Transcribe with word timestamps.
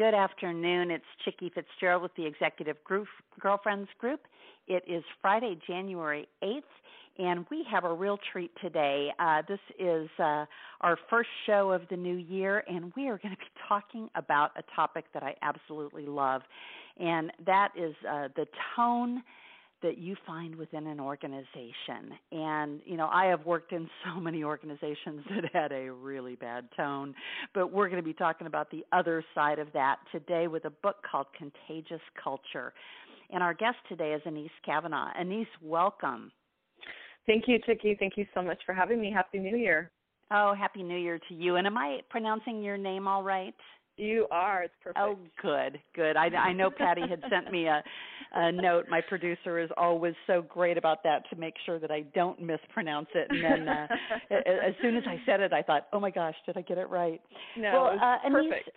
Good 0.00 0.14
afternoon. 0.14 0.90
It's 0.90 1.04
Chicke 1.26 1.52
Fitzgerald 1.52 2.00
with 2.02 2.14
the 2.14 2.24
Executive 2.24 2.82
Group, 2.84 3.06
Girlfriends 3.38 3.90
Group. 3.98 4.22
It 4.66 4.82
is 4.88 5.04
Friday, 5.20 5.58
January 5.66 6.26
8th, 6.42 6.62
and 7.18 7.44
we 7.50 7.66
have 7.70 7.84
a 7.84 7.92
real 7.92 8.18
treat 8.32 8.50
today. 8.62 9.10
Uh, 9.18 9.42
this 9.46 9.58
is 9.78 10.08
uh, 10.18 10.46
our 10.80 10.96
first 11.10 11.28
show 11.44 11.72
of 11.72 11.82
the 11.90 11.98
new 11.98 12.16
year, 12.16 12.64
and 12.66 12.90
we 12.96 13.08
are 13.08 13.18
going 13.18 13.34
to 13.34 13.38
be 13.38 13.44
talking 13.68 14.08
about 14.14 14.52
a 14.56 14.62
topic 14.74 15.04
that 15.12 15.22
I 15.22 15.34
absolutely 15.42 16.06
love, 16.06 16.40
and 16.98 17.30
that 17.44 17.68
is 17.76 17.94
uh, 18.10 18.28
the 18.36 18.46
tone 18.74 19.22
that 19.82 19.98
you 19.98 20.16
find 20.26 20.54
within 20.54 20.86
an 20.86 21.00
organization. 21.00 22.12
And, 22.32 22.80
you 22.84 22.96
know, 22.96 23.08
I 23.12 23.26
have 23.26 23.44
worked 23.46 23.72
in 23.72 23.88
so 24.04 24.20
many 24.20 24.44
organizations 24.44 25.24
that 25.30 25.50
had 25.52 25.72
a 25.72 25.90
really 25.90 26.36
bad 26.36 26.68
tone, 26.76 27.14
but 27.54 27.72
we're 27.72 27.88
going 27.88 28.02
to 28.02 28.06
be 28.06 28.14
talking 28.14 28.46
about 28.46 28.70
the 28.70 28.84
other 28.92 29.24
side 29.34 29.58
of 29.58 29.68
that 29.72 29.96
today 30.12 30.46
with 30.48 30.64
a 30.64 30.70
book 30.70 30.96
called 31.10 31.26
Contagious 31.36 32.02
Culture. 32.22 32.72
And 33.30 33.42
our 33.42 33.54
guest 33.54 33.76
today 33.88 34.12
is 34.12 34.22
Anese 34.26 34.50
Cavanaugh. 34.64 35.10
Anese, 35.18 35.46
welcome. 35.62 36.32
Thank 37.26 37.44
you, 37.46 37.58
Chicke. 37.64 37.98
Thank 37.98 38.14
you 38.16 38.26
so 38.34 38.42
much 38.42 38.58
for 38.66 38.74
having 38.74 39.00
me. 39.00 39.12
Happy 39.14 39.38
New 39.38 39.56
Year. 39.56 39.90
Oh, 40.32 40.54
Happy 40.54 40.82
New 40.82 40.98
Year 40.98 41.18
to 41.28 41.34
you. 41.34 41.56
And 41.56 41.66
am 41.66 41.76
I 41.76 42.00
pronouncing 42.08 42.62
your 42.62 42.76
name 42.76 43.06
all 43.06 43.22
right? 43.22 43.54
You 44.00 44.26
are. 44.30 44.62
It's 44.62 44.74
perfect. 44.82 44.98
Oh, 44.98 45.18
good, 45.42 45.78
good. 45.94 46.16
I, 46.16 46.26
I 46.26 46.52
know 46.52 46.70
Patty 46.70 47.02
had 47.02 47.22
sent 47.28 47.52
me 47.52 47.66
a, 47.66 47.82
a 48.34 48.50
note. 48.50 48.86
My 48.88 49.00
producer 49.00 49.58
is 49.58 49.68
always 49.76 50.14
so 50.26 50.42
great 50.42 50.78
about 50.78 51.02
that 51.04 51.28
to 51.30 51.36
make 51.36 51.54
sure 51.66 51.78
that 51.78 51.90
I 51.90 52.00
don't 52.14 52.40
mispronounce 52.40 53.08
it. 53.14 53.28
And 53.30 53.44
then 53.44 53.68
uh, 53.68 53.86
as 54.30 54.74
soon 54.80 54.96
as 54.96 55.04
I 55.06 55.20
said 55.26 55.40
it, 55.40 55.52
I 55.52 55.62
thought, 55.62 55.88
oh 55.92 56.00
my 56.00 56.10
gosh, 56.10 56.34
did 56.46 56.56
I 56.56 56.62
get 56.62 56.78
it 56.78 56.88
right? 56.88 57.20
No, 57.58 57.70
well, 57.72 57.98
uh, 58.02 58.30
perfect. 58.30 58.70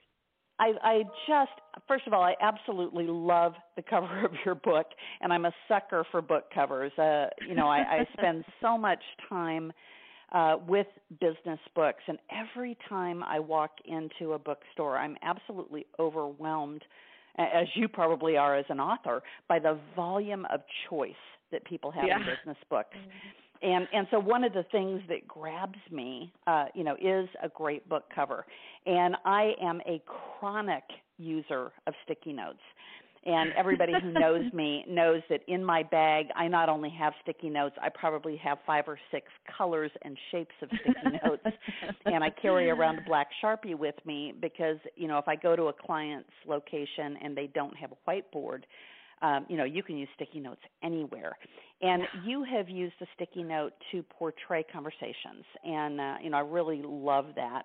I, 0.59 0.71
I 0.83 1.03
just, 1.27 1.51
first 1.87 2.05
of 2.05 2.13
all, 2.13 2.21
I 2.21 2.35
absolutely 2.41 3.05
love 3.07 3.53
the 3.75 3.81
cover 3.81 4.25
of 4.25 4.31
your 4.45 4.55
book, 4.55 4.87
and 5.21 5.33
I'm 5.33 5.45
a 5.45 5.51
sucker 5.67 6.05
for 6.11 6.21
book 6.21 6.45
covers. 6.53 6.91
Uh, 6.97 7.27
you 7.47 7.55
know, 7.55 7.67
I, 7.67 7.79
I 7.79 8.07
spend 8.17 8.45
so 8.61 8.77
much 8.77 9.01
time 9.29 9.71
uh, 10.33 10.57
with 10.67 10.87
business 11.21 11.59
books. 11.75 12.03
And 12.07 12.17
every 12.31 12.77
time 12.89 13.23
I 13.23 13.39
walk 13.39 13.71
into 13.85 14.33
a 14.33 14.39
bookstore, 14.39 14.97
I'm 14.97 15.15
absolutely 15.21 15.85
overwhelmed, 15.99 16.83
as 17.37 17.67
you 17.75 17.87
probably 17.87 18.37
are 18.37 18.55
as 18.57 18.65
an 18.69 18.79
author, 18.79 19.21
by 19.47 19.59
the 19.59 19.79
volume 19.95 20.45
of 20.51 20.61
choice 20.89 21.13
that 21.51 21.63
people 21.65 21.91
have 21.91 22.05
yeah. 22.07 22.17
in 22.17 22.25
business 22.25 22.57
books. 22.69 22.97
Mm-hmm. 22.97 23.69
And 23.73 23.87
and 23.93 24.07
so 24.11 24.19
one 24.19 24.43
of 24.43 24.51
the 24.51 24.65
things 24.71 25.01
that 25.07 25.25
grabs 25.25 25.79
me, 25.89 26.33
uh, 26.47 26.65
you 26.75 26.83
know, 26.83 26.95
is 26.95 27.29
a 27.41 27.47
great 27.47 27.87
book 27.87 28.03
cover. 28.13 28.45
And 28.85 29.15
I 29.23 29.53
am 29.61 29.79
a 29.87 30.01
chronic 30.05 30.83
user 31.17 31.71
of 31.87 31.93
sticky 32.03 32.33
notes. 32.33 32.59
And 33.25 33.53
everybody 33.53 33.93
who 34.01 34.11
knows 34.11 34.51
me 34.51 34.85
knows 34.87 35.21
that 35.29 35.41
in 35.47 35.63
my 35.63 35.83
bag, 35.83 36.27
I 36.35 36.47
not 36.47 36.67
only 36.67 36.89
have 36.89 37.13
sticky 37.21 37.49
notes, 37.49 37.75
I 37.81 37.89
probably 37.89 38.35
have 38.37 38.57
five 38.65 38.83
or 38.87 38.99
six 39.11 39.27
colors 39.57 39.91
and 40.01 40.17
shapes 40.31 40.55
of 40.61 40.69
sticky 40.81 41.17
notes. 41.25 41.45
and 42.05 42.23
I 42.23 42.29
carry 42.29 42.69
around 42.69 42.99
a 42.99 43.01
black 43.01 43.27
Sharpie 43.41 43.77
with 43.77 43.95
me 44.05 44.33
because, 44.41 44.77
you 44.95 45.07
know, 45.07 45.17
if 45.17 45.27
I 45.27 45.37
go 45.37 45.55
to 45.55 45.63
a 45.63 45.73
client's 45.73 46.29
location 46.45 47.17
and 47.23 47.35
they 47.35 47.47
don't 47.47 47.75
have 47.77 47.91
a 47.93 48.09
whiteboard, 48.09 48.63
um, 49.21 49.45
you 49.47 49.55
know, 49.55 49.63
you 49.63 49.83
can 49.83 49.97
use 49.97 50.09
sticky 50.15 50.41
notes 50.41 50.61
anywhere. 50.83 51.37
And 51.81 52.03
you 52.25 52.43
have 52.43 52.69
used 52.69 52.95
a 53.01 53.05
sticky 53.15 53.43
note 53.43 53.71
to 53.91 54.03
portray 54.03 54.63
conversations. 54.63 55.45
And, 55.63 55.99
uh, 55.99 56.15
you 56.21 56.29
know, 56.29 56.37
I 56.37 56.41
really 56.41 56.81
love 56.83 57.27
that. 57.35 57.63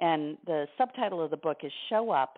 And 0.00 0.36
the 0.46 0.66
subtitle 0.76 1.24
of 1.24 1.30
the 1.30 1.36
book 1.38 1.58
is 1.62 1.72
Show 1.88 2.10
Up, 2.10 2.36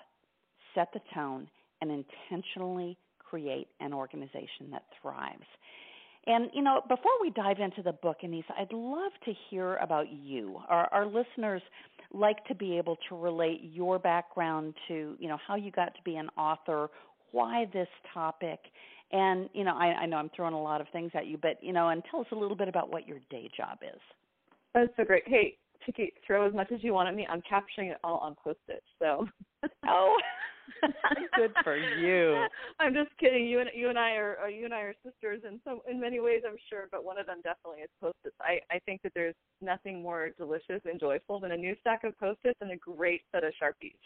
Set 0.75 0.89
the 0.93 1.01
Tone, 1.13 1.49
and 1.81 2.05
intentionally 2.31 2.97
create 3.19 3.69
an 3.81 3.93
organization 3.93 4.71
that 4.73 4.85
thrives. 5.01 5.47
And 6.27 6.51
you 6.53 6.63
know, 6.63 6.83
before 6.89 7.13
we 7.21 7.31
dive 7.31 7.61
into 7.61 7.83
the 7.83 7.93
book, 7.93 8.19
Anese, 8.25 8.45
I'd 8.59 8.73
love 8.73 9.13
to 9.25 9.33
hear 9.49 9.77
about 9.77 10.07
you. 10.11 10.59
Our, 10.69 10.87
our 10.93 11.07
listeners 11.07 11.63
like 12.13 12.45
to 12.47 12.55
be 12.55 12.77
able 12.77 12.99
to 13.09 13.17
relate 13.17 13.61
your 13.63 13.99
background 13.99 14.75
to, 14.89 15.17
you 15.19 15.29
know, 15.29 15.39
how 15.47 15.57
you 15.57 15.71
got 15.71 15.95
to 15.95 16.03
be 16.05 16.17
an 16.17 16.29
author, 16.37 16.91
why 17.31 17.67
this 17.73 17.89
topic, 18.13 18.59
and 19.13 19.49
you 19.55 19.65
know, 19.65 19.75
I, 19.75 20.03
I 20.03 20.07
know 20.07 20.19
I'm 20.19 20.31
throwing 20.37 20.55
a 20.55 20.63
lot 20.63 20.81
of 20.81 20.89
things 20.93 21.11
at 21.15 21.27
you, 21.27 21.39
but 21.41 21.63
you 21.63 21.73
know, 21.73 21.89
and 21.89 22.03
tell 22.11 22.21
us 22.21 22.27
a 22.33 22.37
little 22.37 22.57
bit 22.57 22.69
about 22.69 22.93
what 22.93 23.09
your 23.09 23.19
day 23.31 23.49
job 23.57 23.79
is. 23.83 24.01
That's 24.75 24.91
so 24.97 25.05
great. 25.05 25.25
Hey, 25.27 25.57
Chicke, 25.85 26.13
throw 26.27 26.47
as 26.47 26.55
much 26.55 26.71
as 26.71 26.85
you 26.85 26.93
want 26.93 27.09
at 27.09 27.15
me. 27.15 27.27
I'm 27.29 27.43
capturing 27.49 27.89
it 27.89 27.99
all 28.05 28.19
on 28.19 28.37
post-it. 28.43 28.83
So. 28.99 29.27
oh. 29.89 30.19
Good 31.37 31.53
for 31.63 31.77
you. 31.77 32.47
I'm 32.79 32.95
just 32.95 33.11
kidding. 33.19 33.47
You 33.47 33.61
and 33.61 33.71
you 33.75 33.89
and 33.89 33.99
I 33.99 34.13
are, 34.13 34.49
you 34.49 34.65
and 34.65 34.75
I 34.75 34.81
are 34.81 34.95
sisters 35.05 35.43
in 35.49 35.61
some 35.65 35.81
in 35.89 36.01
many 36.01 36.21
ways, 36.21 36.43
I'm 36.47 36.57
sure, 36.69 36.89
but 36.91 37.05
one 37.05 37.19
of 37.19 37.27
them 37.27 37.39
definitely 37.43 37.83
is 37.83 37.91
post-its. 38.01 38.37
I 38.41 38.61
I 38.71 38.79
think 38.81 39.03
that 39.03 39.13
there's 39.15 39.35
nothing 39.61 40.03
more 40.03 40.31
delicious 40.39 40.81
and 40.85 40.99
joyful 40.99 41.41
than 41.41 41.53
a 41.53 41.57
new 41.57 41.75
stack 41.81 42.05
of 42.05 42.19
post-its 42.19 42.59
and 42.61 42.73
a 42.73 42.77
great 42.77 43.23
set 43.33 43.45
of 43.45 43.53
sharpies. 43.61 43.99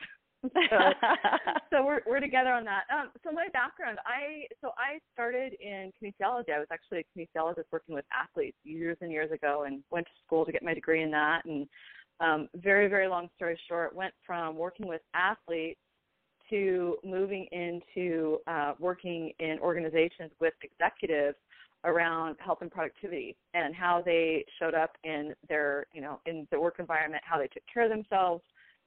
so, 0.70 0.78
so 1.70 1.84
we're 1.84 2.00
we're 2.06 2.20
together 2.20 2.52
on 2.52 2.64
that. 2.64 2.84
Um, 2.92 3.10
so 3.24 3.32
my 3.32 3.48
background, 3.52 3.98
I 4.06 4.46
so 4.60 4.70
I 4.76 4.98
started 5.12 5.54
in 5.60 5.90
kinesiology. 6.00 6.50
I 6.54 6.58
was 6.58 6.68
actually 6.70 7.04
a 7.04 7.18
kinesiologist 7.18 7.64
working 7.72 7.94
with 7.94 8.04
athletes 8.12 8.56
years 8.64 8.96
and 9.00 9.10
years 9.10 9.30
ago, 9.32 9.64
and 9.66 9.82
went 9.90 10.06
to 10.06 10.12
school 10.26 10.44
to 10.44 10.52
get 10.52 10.62
my 10.62 10.74
degree 10.74 11.02
in 11.02 11.10
that. 11.12 11.44
And 11.44 11.66
um, 12.20 12.48
very 12.56 12.88
very 12.88 13.08
long 13.08 13.28
story 13.36 13.58
short, 13.68 13.94
went 13.94 14.14
from 14.26 14.56
working 14.56 14.86
with 14.86 15.00
athletes 15.14 15.80
to 16.50 16.96
moving 17.04 17.46
into 17.52 18.38
uh, 18.46 18.72
working 18.78 19.32
in 19.38 19.58
organizations 19.60 20.30
with 20.40 20.54
executives 20.62 21.36
around 21.84 22.36
health 22.38 22.58
and 22.62 22.70
productivity 22.70 23.36
and 23.52 23.74
how 23.74 24.02
they 24.04 24.44
showed 24.58 24.74
up 24.74 24.96
in 25.04 25.34
their 25.48 25.86
you 25.92 26.00
know 26.00 26.20
in 26.26 26.46
the 26.50 26.58
work 26.58 26.76
environment 26.78 27.22
how 27.26 27.38
they 27.38 27.46
took 27.48 27.62
care 27.72 27.84
of 27.84 27.90
themselves 27.90 28.42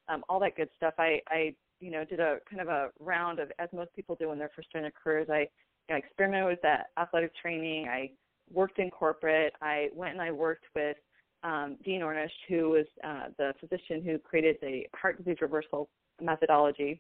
um, 0.09 0.23
all 0.29 0.40
that 0.40 0.56
good 0.56 0.69
stuff. 0.75 0.94
I 0.97 1.22
i 1.29 1.53
you 1.79 1.91
know 1.91 2.03
did 2.03 2.19
a 2.19 2.38
kind 2.50 2.62
of 2.62 2.68
a 2.68 2.90
round 3.00 3.40
of 3.40 3.51
as 3.59 3.69
most 3.74 3.94
people 3.95 4.16
do 4.16 4.29
when 4.29 4.39
they're 4.39 4.51
first 4.56 4.69
starting 4.69 4.84
their 4.84 5.03
careers 5.03 5.28
i 5.29 5.39
you 5.41 5.47
know, 5.91 5.95
experimented 5.97 6.47
with 6.47 6.62
that 6.63 6.88
athletic 7.00 7.31
training. 7.35 7.88
I 7.88 8.12
worked 8.51 8.79
in 8.79 8.89
corporate. 8.89 9.53
I 9.62 9.89
went 9.94 10.13
and 10.13 10.22
i 10.22 10.31
worked 10.31 10.66
with 10.75 10.97
um, 11.44 11.78
dean 11.85 12.01
ornish 12.01 12.31
who 12.47 12.69
was 12.69 12.85
uh, 13.03 13.28
the 13.38 13.53
physician 13.59 14.01
who 14.03 14.18
created 14.18 14.57
the 14.62 14.88
heart 14.95 15.18
disease 15.18 15.38
reversal 15.41 15.88
methodology 16.22 17.00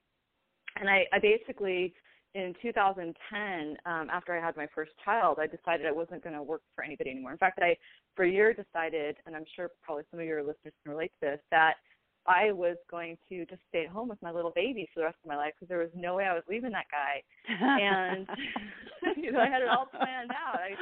and 0.79 0.89
I, 0.89 1.05
I 1.13 1.19
basically 1.19 1.93
in 2.35 2.53
2010, 2.61 3.77
um, 3.85 4.09
after 4.11 4.37
I 4.37 4.43
had 4.43 4.55
my 4.55 4.67
first 4.75 4.91
child, 5.03 5.39
I 5.39 5.47
decided 5.47 5.85
I 5.87 5.91
wasn't 5.91 6.23
going 6.23 6.35
to 6.35 6.43
work 6.43 6.61
for 6.75 6.83
anybody 6.83 7.09
anymore. 7.11 7.31
In 7.31 7.37
fact, 7.37 7.59
I 7.61 7.75
for 8.15 8.25
a 8.25 8.29
year 8.29 8.53
decided, 8.53 9.15
and 9.25 9.35
I'm 9.35 9.45
sure 9.55 9.71
probably 9.81 10.03
some 10.11 10.19
of 10.19 10.25
your 10.25 10.41
listeners 10.41 10.73
can 10.83 10.91
relate 10.91 11.11
to 11.21 11.31
this, 11.31 11.39
that 11.51 11.75
I 12.27 12.51
was 12.51 12.75
going 12.91 13.17
to 13.29 13.45
just 13.45 13.61
stay 13.69 13.85
at 13.85 13.89
home 13.89 14.09
with 14.09 14.21
my 14.21 14.31
little 14.31 14.51
baby 14.51 14.87
for 14.93 14.99
the 14.99 15.05
rest 15.05 15.17
of 15.23 15.29
my 15.29 15.37
life 15.37 15.53
because 15.55 15.69
there 15.69 15.79
was 15.79 15.89
no 15.95 16.15
way 16.15 16.25
I 16.25 16.33
was 16.33 16.43
leaving 16.49 16.71
that 16.71 16.91
guy. 16.91 17.23
And 17.47 18.27
you 19.15 19.31
know, 19.31 19.39
I 19.39 19.47
had 19.47 19.61
it 19.61 19.69
all 19.69 19.87
planned 19.87 20.31
out. 20.35 20.59
I, 20.59 20.75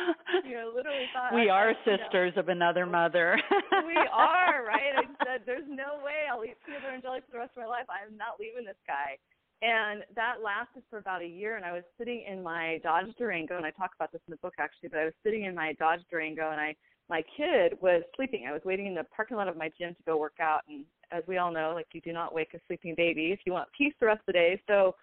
you 0.48 0.56
know, 0.56 0.72
literally 0.76 1.06
thought 1.14 1.34
we 1.34 1.50
are 1.50 1.74
sisters 1.86 2.34
know, 2.36 2.42
of 2.42 2.50
another 2.50 2.86
mother. 2.86 3.38
we 3.86 3.96
are, 4.12 4.66
right? 4.66 4.98
I 4.98 5.06
said, 5.26 5.46
"There's 5.46 5.68
no 5.70 6.02
way 6.04 6.26
I'll 6.26 6.44
eat 6.44 6.58
peanut 6.66 6.82
butter 6.82 6.96
and 6.96 7.04
jelly 7.04 7.22
for 7.26 7.38
the 7.38 7.40
rest 7.46 7.54
of 7.56 7.62
my 7.62 7.70
life. 7.70 7.86
I'm 7.88 8.18
not 8.18 8.40
leaving 8.40 8.66
this 8.66 8.80
guy." 8.88 9.22
And 9.62 10.04
that 10.16 10.36
lasted 10.44 10.84
for 10.90 11.00
about 11.00 11.22
a 11.22 11.28
year. 11.28 11.56
And 11.56 11.66
I 11.66 11.72
was 11.72 11.84
sitting 11.98 12.26
in 12.30 12.44
my 12.44 12.80
Dodge 12.84 13.08
Durango, 13.18 13.58
and 13.58 13.66
I 13.66 13.72
talk 13.72 13.92
about 13.96 14.12
this 14.12 14.22
in 14.28 14.32
the 14.32 14.38
book 14.38 14.54
actually. 14.60 14.90
But 14.90 15.00
I 15.00 15.06
was 15.06 15.14
sitting 15.24 15.46
in 15.46 15.56
my 15.56 15.74
Dodge 15.74 16.02
Durango, 16.12 16.52
and 16.52 16.60
I 16.60 16.76
my 17.10 17.24
kid 17.38 17.74
was 17.82 18.02
sleeping. 18.16 18.46
I 18.48 18.52
was 18.52 18.62
waiting 18.66 18.88
in 18.88 18.96
the 18.96 19.06
parking 19.16 19.38
lot 19.38 19.48
of 19.48 19.56
my 19.56 19.70
gym 19.78 19.94
to 19.94 20.04
go 20.08 20.18
work 20.18 20.40
out. 20.42 20.62
And 20.68 20.86
as 21.12 21.24
we 21.28 21.38
all 21.38 21.52
know, 21.52 21.72
like 21.76 21.86
you 21.94 22.02
do 22.02 22.12
not 22.12 22.34
wake 22.34 22.54
a 22.56 22.60
sleeping 22.68 22.96
baby 22.98 23.32
if 23.32 23.40
you 23.46 23.54
want 23.54 23.70
peace 23.78 23.94
the 24.00 24.08
rest 24.08 24.22
of 24.22 24.28
the 24.28 24.34
day. 24.34 24.60
So 24.68 24.96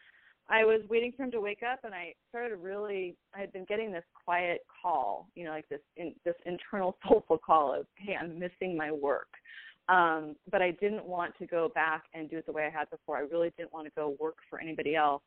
I 0.48 0.64
was 0.64 0.80
waiting 0.90 1.12
for 1.16 1.22
him 1.22 1.30
to 1.30 1.40
wake 1.40 1.62
up, 1.62 1.80
and 1.84 1.94
I 1.94 2.14
started 2.28 2.56
really. 2.56 3.16
I 3.34 3.40
had 3.40 3.52
been 3.52 3.64
getting 3.64 3.92
this 3.92 4.04
quiet 4.24 4.60
call, 4.82 5.28
you 5.34 5.44
know, 5.44 5.52
like 5.52 5.68
this 5.68 5.80
in, 5.96 6.14
this 6.24 6.34
internal 6.44 6.96
soulful 7.08 7.38
call 7.38 7.72
of, 7.72 7.86
"Hey, 7.96 8.16
I'm 8.20 8.38
missing 8.38 8.76
my 8.76 8.90
work." 8.90 9.28
Um, 9.88 10.36
but 10.50 10.62
I 10.62 10.70
didn't 10.72 11.04
want 11.04 11.36
to 11.38 11.46
go 11.46 11.70
back 11.74 12.04
and 12.14 12.30
do 12.30 12.38
it 12.38 12.46
the 12.46 12.52
way 12.52 12.66
I 12.66 12.70
had 12.70 12.88
before. 12.90 13.16
I 13.16 13.20
really 13.20 13.52
didn't 13.56 13.72
want 13.72 13.86
to 13.86 13.92
go 13.96 14.16
work 14.20 14.36
for 14.48 14.60
anybody 14.60 14.94
else. 14.94 15.22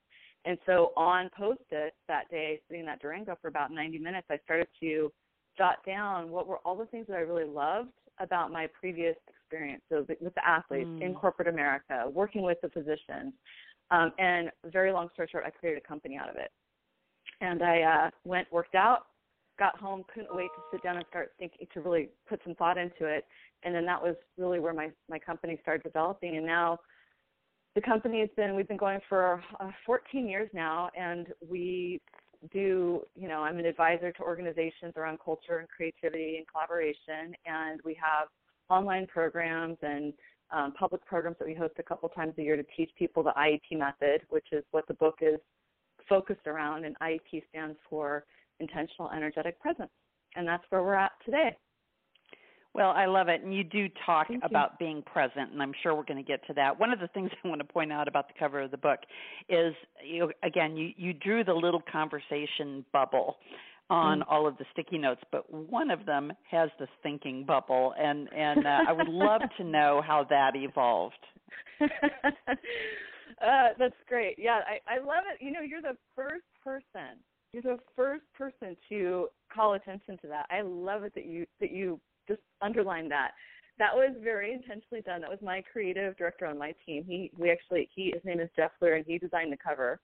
And 0.46 0.58
so 0.66 0.92
on 0.96 1.30
post-it 1.38 1.94
that 2.08 2.30
day, 2.30 2.62
sitting 2.68 2.82
in 2.82 2.86
that 2.86 3.02
Durango 3.02 3.36
for 3.42 3.48
about 3.48 3.72
90 3.72 3.98
minutes, 3.98 4.28
I 4.30 4.38
started 4.46 4.68
to 4.80 5.12
jot 5.58 5.78
down 5.86 6.30
what 6.30 6.48
were 6.48 6.58
all 6.60 6.78
the 6.78 6.86
things 6.86 7.08
that 7.08 7.16
I 7.16 7.22
really 7.22 7.50
loved 7.50 7.90
about 8.20 8.52
my 8.52 8.68
previous 8.80 9.16
experience. 9.28 9.82
So 9.90 10.06
with 10.22 10.34
the 10.36 10.48
athletes 10.48 10.88
mm. 10.88 11.02
in 11.02 11.14
corporate 11.14 11.48
America, 11.48 12.06
working 12.12 12.44
with 12.44 12.60
the 12.62 12.70
physicians, 12.70 13.34
um, 13.92 14.12
and 14.18 14.52
very 14.72 14.92
long 14.92 15.10
story 15.14 15.28
short, 15.32 15.44
I 15.46 15.50
created 15.50 15.84
a 15.84 15.88
company 15.88 16.18
out 16.18 16.30
of 16.30 16.36
it. 16.36 16.52
And 17.42 17.62
I 17.62 17.82
uh, 17.82 18.10
went, 18.24 18.52
worked 18.52 18.76
out, 18.76 19.08
got 19.58 19.78
home, 19.80 20.04
couldn't 20.14 20.36
wait 20.36 20.50
to 20.56 20.62
sit 20.72 20.84
down 20.84 20.98
and 20.98 21.06
start 21.10 21.34
thinking 21.40 21.68
to 21.74 21.82
really 21.82 22.10
put 22.28 22.40
some 22.44 22.56
thought 22.56 22.78
into 22.78 23.06
it. 23.06 23.26
And 23.64 23.74
then 23.74 23.86
that 23.86 24.02
was 24.02 24.16
really 24.38 24.60
where 24.60 24.74
my 24.74 24.90
my 25.10 25.20
company 25.20 25.58
started 25.62 25.84
developing. 25.84 26.38
And 26.38 26.46
now 26.46 26.80
the 27.76 27.82
company 27.82 28.20
has 28.22 28.30
been 28.36 28.56
we've 28.56 28.68
been 28.68 28.78
going 28.78 29.00
for 29.08 29.44
uh, 29.60 29.72
14 29.86 30.28
years 30.28 30.50
now, 30.54 30.90
and 30.98 31.28
we 31.48 32.02
do 32.52 33.02
you 33.16 33.28
know 33.28 33.44
I'm 33.44 33.58
an 33.58 33.66
advisor 33.66 34.12
to 34.12 34.22
organizations 34.22 34.94
around 34.98 35.20
culture 35.24 35.58
and 35.60 35.68
creativity 35.70 36.38
and 36.38 36.46
collaboration, 36.48 37.36
and 37.46 37.80
we 37.84 37.96
have 37.96 38.28
online 38.70 39.08
programs 39.08 39.78
and 39.82 40.14
um, 40.52 40.74
public 40.74 41.04
programs 41.06 41.38
that 41.40 41.48
we 41.48 41.56
host 41.56 41.74
a 41.80 41.84
couple 41.84 42.08
times 42.10 42.34
a 42.38 42.42
year 42.42 42.56
to 42.56 42.66
teach 42.78 42.92
people 42.98 43.24
the 43.24 43.32
IEP 43.32 43.78
method, 43.78 44.22
which 44.30 44.46
is 44.52 44.64
what 44.72 44.88
the 44.88 44.94
book 44.96 45.16
is 45.22 45.40
focused 46.08 46.46
around. 46.46 46.86
And 46.86 46.96
IEP 47.00 47.44
stands 47.50 47.78
for 47.90 48.26
intentional 48.60 49.12
energetic 49.12 49.60
presence. 49.60 49.92
And 50.36 50.48
that's 50.48 50.64
where 50.70 50.84
we're 50.84 50.96
at 50.96 51.12
today. 51.26 51.56
Well, 52.76 52.90
I 52.90 53.06
love 53.06 53.30
it. 53.30 53.42
And 53.42 53.56
you 53.56 53.64
do 53.64 53.88
talk 54.06 54.28
Thank 54.28 54.44
about 54.44 54.72
you. 54.74 54.86
being 54.86 55.02
present, 55.02 55.54
and 55.54 55.62
I'm 55.62 55.72
sure 55.82 55.96
we're 55.96 56.04
going 56.04 56.24
to 56.24 56.30
get 56.30 56.46
to 56.48 56.54
that. 56.56 56.78
One 56.78 56.92
of 56.92 57.00
the 57.00 57.08
things 57.08 57.32
I 57.44 57.48
want 57.48 57.62
to 57.62 57.68
point 57.68 57.94
out 57.94 58.10
about 58.10 58.28
the 58.28 58.34
cover 58.38 58.62
of 58.62 58.72
the 58.72 58.78
book 58.78 59.00
is, 59.48 59.74
you 60.06 60.30
again, 60.44 60.76
you, 60.76 60.92
you 60.98 61.14
drew 61.14 61.46
the 61.46 61.54
little 61.54 61.82
conversation 61.90 62.84
bubble 62.92 63.38
on 63.90 64.20
mm. 64.20 64.24
all 64.30 64.46
of 64.46 64.58
the 64.58 64.66
sticky 64.74 64.98
notes, 64.98 65.22
but 65.32 65.52
one 65.54 65.90
of 65.90 66.06
them 66.06 66.34
has 66.52 66.70
the 66.78 66.88
thinking 67.02 67.46
bubble, 67.46 67.94
and 67.98 68.28
and 68.34 68.68
uh, 68.68 68.80
I 68.90 68.92
would 68.92 69.08
love 69.08 69.42
to 69.58 69.64
know 69.64 70.02
how 70.06 70.26
that 70.30 70.52
evolved. 70.56 71.14
uh, 71.82 71.88
that's 73.80 73.96
great. 74.10 74.36
Yeah, 74.38 74.60
I, 74.68 74.96
I 74.96 74.98
love 75.00 75.24
it. 75.34 75.42
You 75.42 75.54
know, 75.54 75.62
you're 75.62 75.82
the 75.82 75.98
first 76.14 76.44
person 76.62 77.20
you're 77.56 77.78
the 77.78 77.82
first 77.96 78.26
person 78.38 78.76
to 78.90 79.30
call 79.54 79.74
attention 79.76 80.18
to 80.22 80.28
that. 80.28 80.46
I 80.50 80.62
love 80.62 81.04
it 81.04 81.16
that 81.16 81.26
you 81.26 81.46
that 81.62 81.72
you 81.72 82.00
just 82.28 82.42
underlined 82.62 83.10
that. 83.12 83.32
That 83.80 83.96
was 83.96 84.16
very 84.22 84.54
intentionally 84.54 85.02
done. 85.02 85.22
That 85.22 85.30
was 85.30 85.40
my 85.42 85.64
creative 85.72 86.18
director 86.18 86.46
on 86.46 86.58
my 86.58 86.74
team. 86.86 87.06
He 87.08 87.32
we 87.38 87.52
actually 87.52 87.90
he 87.96 88.12
his 88.14 88.24
name 88.26 88.42
is 88.42 88.50
Jeff 88.56 88.72
Lear 88.82 88.96
and 88.96 89.06
he 89.08 89.18
designed 89.18 89.54
the 89.54 89.58
cover. 89.58 90.02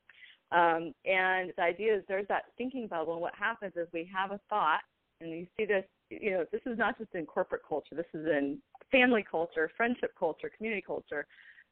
Um, 0.52 0.94
and 1.06 1.52
the 1.58 1.64
idea 1.64 1.96
is 1.96 2.04
there's 2.08 2.28
that 2.28 2.46
thinking 2.58 2.88
bubble 2.88 3.14
and 3.14 3.22
what 3.22 3.36
happens 3.36 3.74
is 3.76 3.88
we 3.94 4.10
have 4.14 4.32
a 4.32 4.40
thought 4.50 4.82
and 5.20 5.30
you 5.32 5.48
see 5.58 5.66
this 5.66 5.86
you 6.10 6.32
know, 6.32 6.46
this 6.52 6.62
is 6.66 6.78
not 6.78 6.98
just 6.98 7.14
in 7.16 7.26
corporate 7.26 7.62
culture, 7.68 7.96
this 7.96 8.06
is 8.14 8.26
in 8.26 8.60
family 8.92 9.26
culture, 9.30 9.70
friendship 9.78 10.12
culture, 10.18 10.52
community 10.56 10.84
culture, 10.86 11.26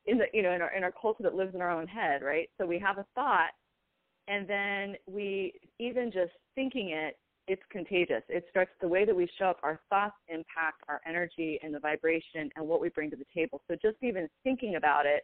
in 0.05 0.17
the 0.17 0.25
you 0.33 0.41
know, 0.41 0.51
in 0.51 0.61
our 0.61 0.73
in 0.75 0.83
our 0.83 0.93
culture 0.93 1.23
that 1.23 1.35
lives 1.35 1.55
in 1.55 1.61
our 1.61 1.71
own 1.71 1.87
head, 1.87 2.21
right? 2.21 2.49
So 2.57 2.65
we 2.65 2.79
have 2.79 2.97
a 2.97 3.05
thought 3.15 3.51
and 4.29 4.47
then 4.47 4.95
we 5.07 5.53
even 5.79 6.11
just 6.11 6.31
thinking 6.55 6.91
it 6.91 7.17
it's 7.49 7.63
contagious. 7.71 8.21
It 8.29 8.45
starts 8.51 8.69
the 8.79 8.87
way 8.87 9.05
that 9.05 9.15
we 9.15 9.27
show 9.39 9.45
up 9.45 9.57
our 9.63 9.79
thoughts 9.89 10.13
impact 10.27 10.83
our 10.87 11.01
energy 11.07 11.59
and 11.63 11.73
the 11.73 11.79
vibration 11.79 12.51
and 12.55 12.67
what 12.67 12.79
we 12.79 12.89
bring 12.89 13.09
to 13.09 13.15
the 13.15 13.25
table. 13.33 13.59
So 13.67 13.75
just 13.81 13.97
even 14.03 14.29
thinking 14.43 14.75
about 14.75 15.07
it 15.07 15.23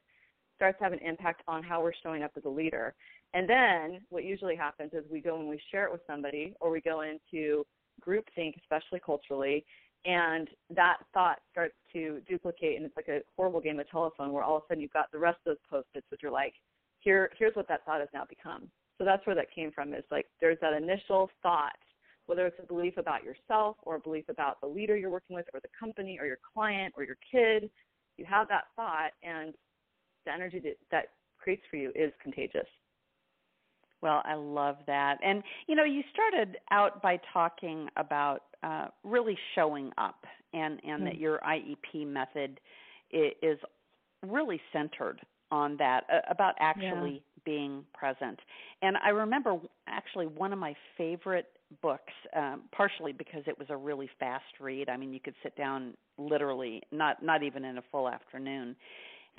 starts 0.56 0.80
to 0.80 0.86
have 0.86 0.94
an 0.94 1.00
impact 1.06 1.44
on 1.48 1.62
how 1.62 1.84
we're 1.84 1.94
showing 2.02 2.24
up 2.24 2.32
as 2.36 2.44
a 2.46 2.50
leader. 2.50 2.96
And 3.36 3.48
then 3.48 4.02
what 4.10 4.24
usually 4.24 4.56
happens 4.56 4.92
is 4.94 5.04
we 5.12 5.22
go 5.22 5.40
and 5.40 5.48
we 5.48 5.62
share 5.72 5.86
it 5.86 5.92
with 5.92 6.02
somebody 6.08 6.56
or 6.60 6.72
we 6.72 6.82
go 6.82 7.02
into 7.02 7.64
group 8.02 8.26
think 8.34 8.56
especially 8.58 9.00
culturally 9.06 9.64
and 10.06 10.50
that 10.76 10.98
thought 11.14 11.38
starts 11.52 11.76
to 11.94 12.22
duplicate 12.28 12.76
and 12.78 12.86
it's 12.86 12.96
like 12.96 13.08
a 13.08 13.22
horrible 13.36 13.62
game 13.62 13.80
of 13.80 13.90
telephone 13.90 14.34
where 14.34 14.44
all 14.44 14.58
of 14.58 14.64
a 14.64 14.66
sudden 14.68 14.82
you've 14.82 14.92
got 14.92 15.12
the 15.12 15.18
rest 15.18 15.38
of 15.46 15.52
those 15.52 15.58
post-its 15.70 16.06
which 16.12 16.24
are 16.24 16.30
like 16.30 16.54
here 17.00 17.32
here's 17.40 17.56
what 17.56 17.68
that 17.70 17.86
thought 17.86 18.02
has 18.02 18.10
now 18.14 18.26
become 18.28 18.70
so 18.98 19.06
that's 19.06 19.26
where 19.26 19.36
that 19.36 19.54
came 19.54 19.72
from 19.72 19.94
is 19.94 20.04
like 20.12 20.26
there's 20.42 20.58
that 20.62 20.74
initial 20.74 21.30
thought, 21.44 21.78
whether 22.26 22.46
it's 22.46 22.60
a 22.62 22.66
belief 22.66 22.98
about 22.98 23.24
yourself 23.24 23.78
or 23.84 23.96
a 23.96 24.00
belief 24.00 24.30
about 24.30 24.60
the 24.62 24.68
leader 24.68 24.96
you're 24.96 25.10
working 25.10 25.36
with 25.36 25.46
or 25.54 25.60
the 25.60 25.70
company 25.78 26.18
or 26.20 26.26
your 26.26 26.40
client 26.54 26.94
or 26.98 27.04
your 27.04 27.18
kid, 27.32 27.70
you 28.18 28.26
have 28.26 28.48
that 28.48 28.66
thought 28.76 29.12
and 29.22 29.54
the 30.26 30.32
energy 30.32 30.60
that, 30.60 30.78
that 30.92 31.06
creates 31.40 31.64
for 31.70 31.76
you 31.78 31.92
is 31.94 32.12
contagious. 32.22 32.68
Well, 34.02 34.22
I 34.26 34.36
love 34.36 34.78
that. 34.88 35.18
And 35.24 35.44
you 35.68 35.76
know, 35.76 35.84
you 35.84 36.02
started 36.14 36.58
out 36.72 37.02
by 37.02 37.20
talking 37.34 37.88
about 37.98 38.44
uh, 38.64 38.88
really 39.04 39.38
showing 39.56 39.92
up, 39.98 40.26
and 40.54 40.80
and 40.84 40.98
mm-hmm. 40.98 41.06
that 41.06 41.18
your 41.18 41.40
IEP 41.40 42.08
method 42.08 42.60
is 43.12 43.58
really 44.26 44.60
centered 44.74 45.22
on 45.56 45.78
that 45.78 46.02
uh, 46.12 46.20
about 46.30 46.54
actually 46.60 47.14
yeah 47.14 47.32
being 47.46 47.86
present. 47.94 48.40
And 48.82 48.98
I 48.98 49.10
remember 49.10 49.58
actually 49.88 50.26
one 50.26 50.52
of 50.52 50.60
my 50.60 50.76
favorite 50.98 51.48
books, 51.82 52.12
um, 52.36 52.64
partially 52.72 53.14
because 53.14 53.44
it 53.48 53.58
was 53.58 53.68
a 53.70 53.78
really 53.78 54.10
fast 54.20 54.44
read. 54.60 54.90
I 54.90 54.98
mean, 54.98 55.14
you 55.14 55.20
could 55.20 55.36
sit 55.44 55.56
down 55.56 55.94
literally, 56.18 56.82
not 56.92 57.24
not 57.24 57.44
even 57.44 57.64
in 57.64 57.78
a 57.78 57.84
full 57.92 58.10
afternoon, 58.10 58.76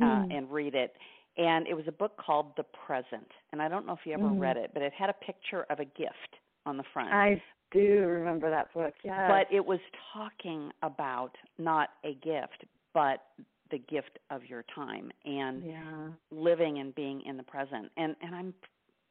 uh, 0.01 0.05
mm. 0.05 0.37
and 0.37 0.51
read 0.51 0.75
it. 0.75 0.95
And 1.37 1.67
it 1.67 1.75
was 1.75 1.85
a 1.87 1.93
book 1.93 2.17
called 2.17 2.53
The 2.57 2.65
Present. 2.87 3.31
And 3.53 3.61
I 3.61 3.69
don't 3.69 3.87
know 3.87 3.93
if 3.93 4.01
you 4.05 4.15
ever 4.15 4.23
mm. 4.23 4.41
read 4.41 4.57
it, 4.57 4.71
but 4.73 4.83
it 4.83 4.93
had 4.99 5.11
a 5.11 5.25
picture 5.25 5.67
of 5.69 5.81
a 5.81 5.85
gift 5.85 6.33
on 6.65 6.79
the 6.79 6.85
front. 6.95 7.13
I 7.13 7.43
do 7.73 8.07
remember 8.07 8.49
that 8.49 8.73
book. 8.73 8.95
Yeah. 9.05 9.29
But 9.29 9.55
it 9.55 9.65
was 9.65 9.81
talking 10.15 10.71
about 10.83 11.33
not 11.59 11.91
a 12.05 12.15
gift, 12.15 12.65
but 12.95 13.23
the 13.71 13.79
gift 13.79 14.19
of 14.31 14.45
your 14.45 14.65
time 14.75 15.11
and 15.25 15.65
yeah. 15.65 16.09
living 16.31 16.79
and 16.79 16.95
being 16.95 17.23
in 17.23 17.37
the 17.37 17.43
present. 17.43 17.91
And 17.97 18.15
and 18.23 18.35
I'm 18.35 18.55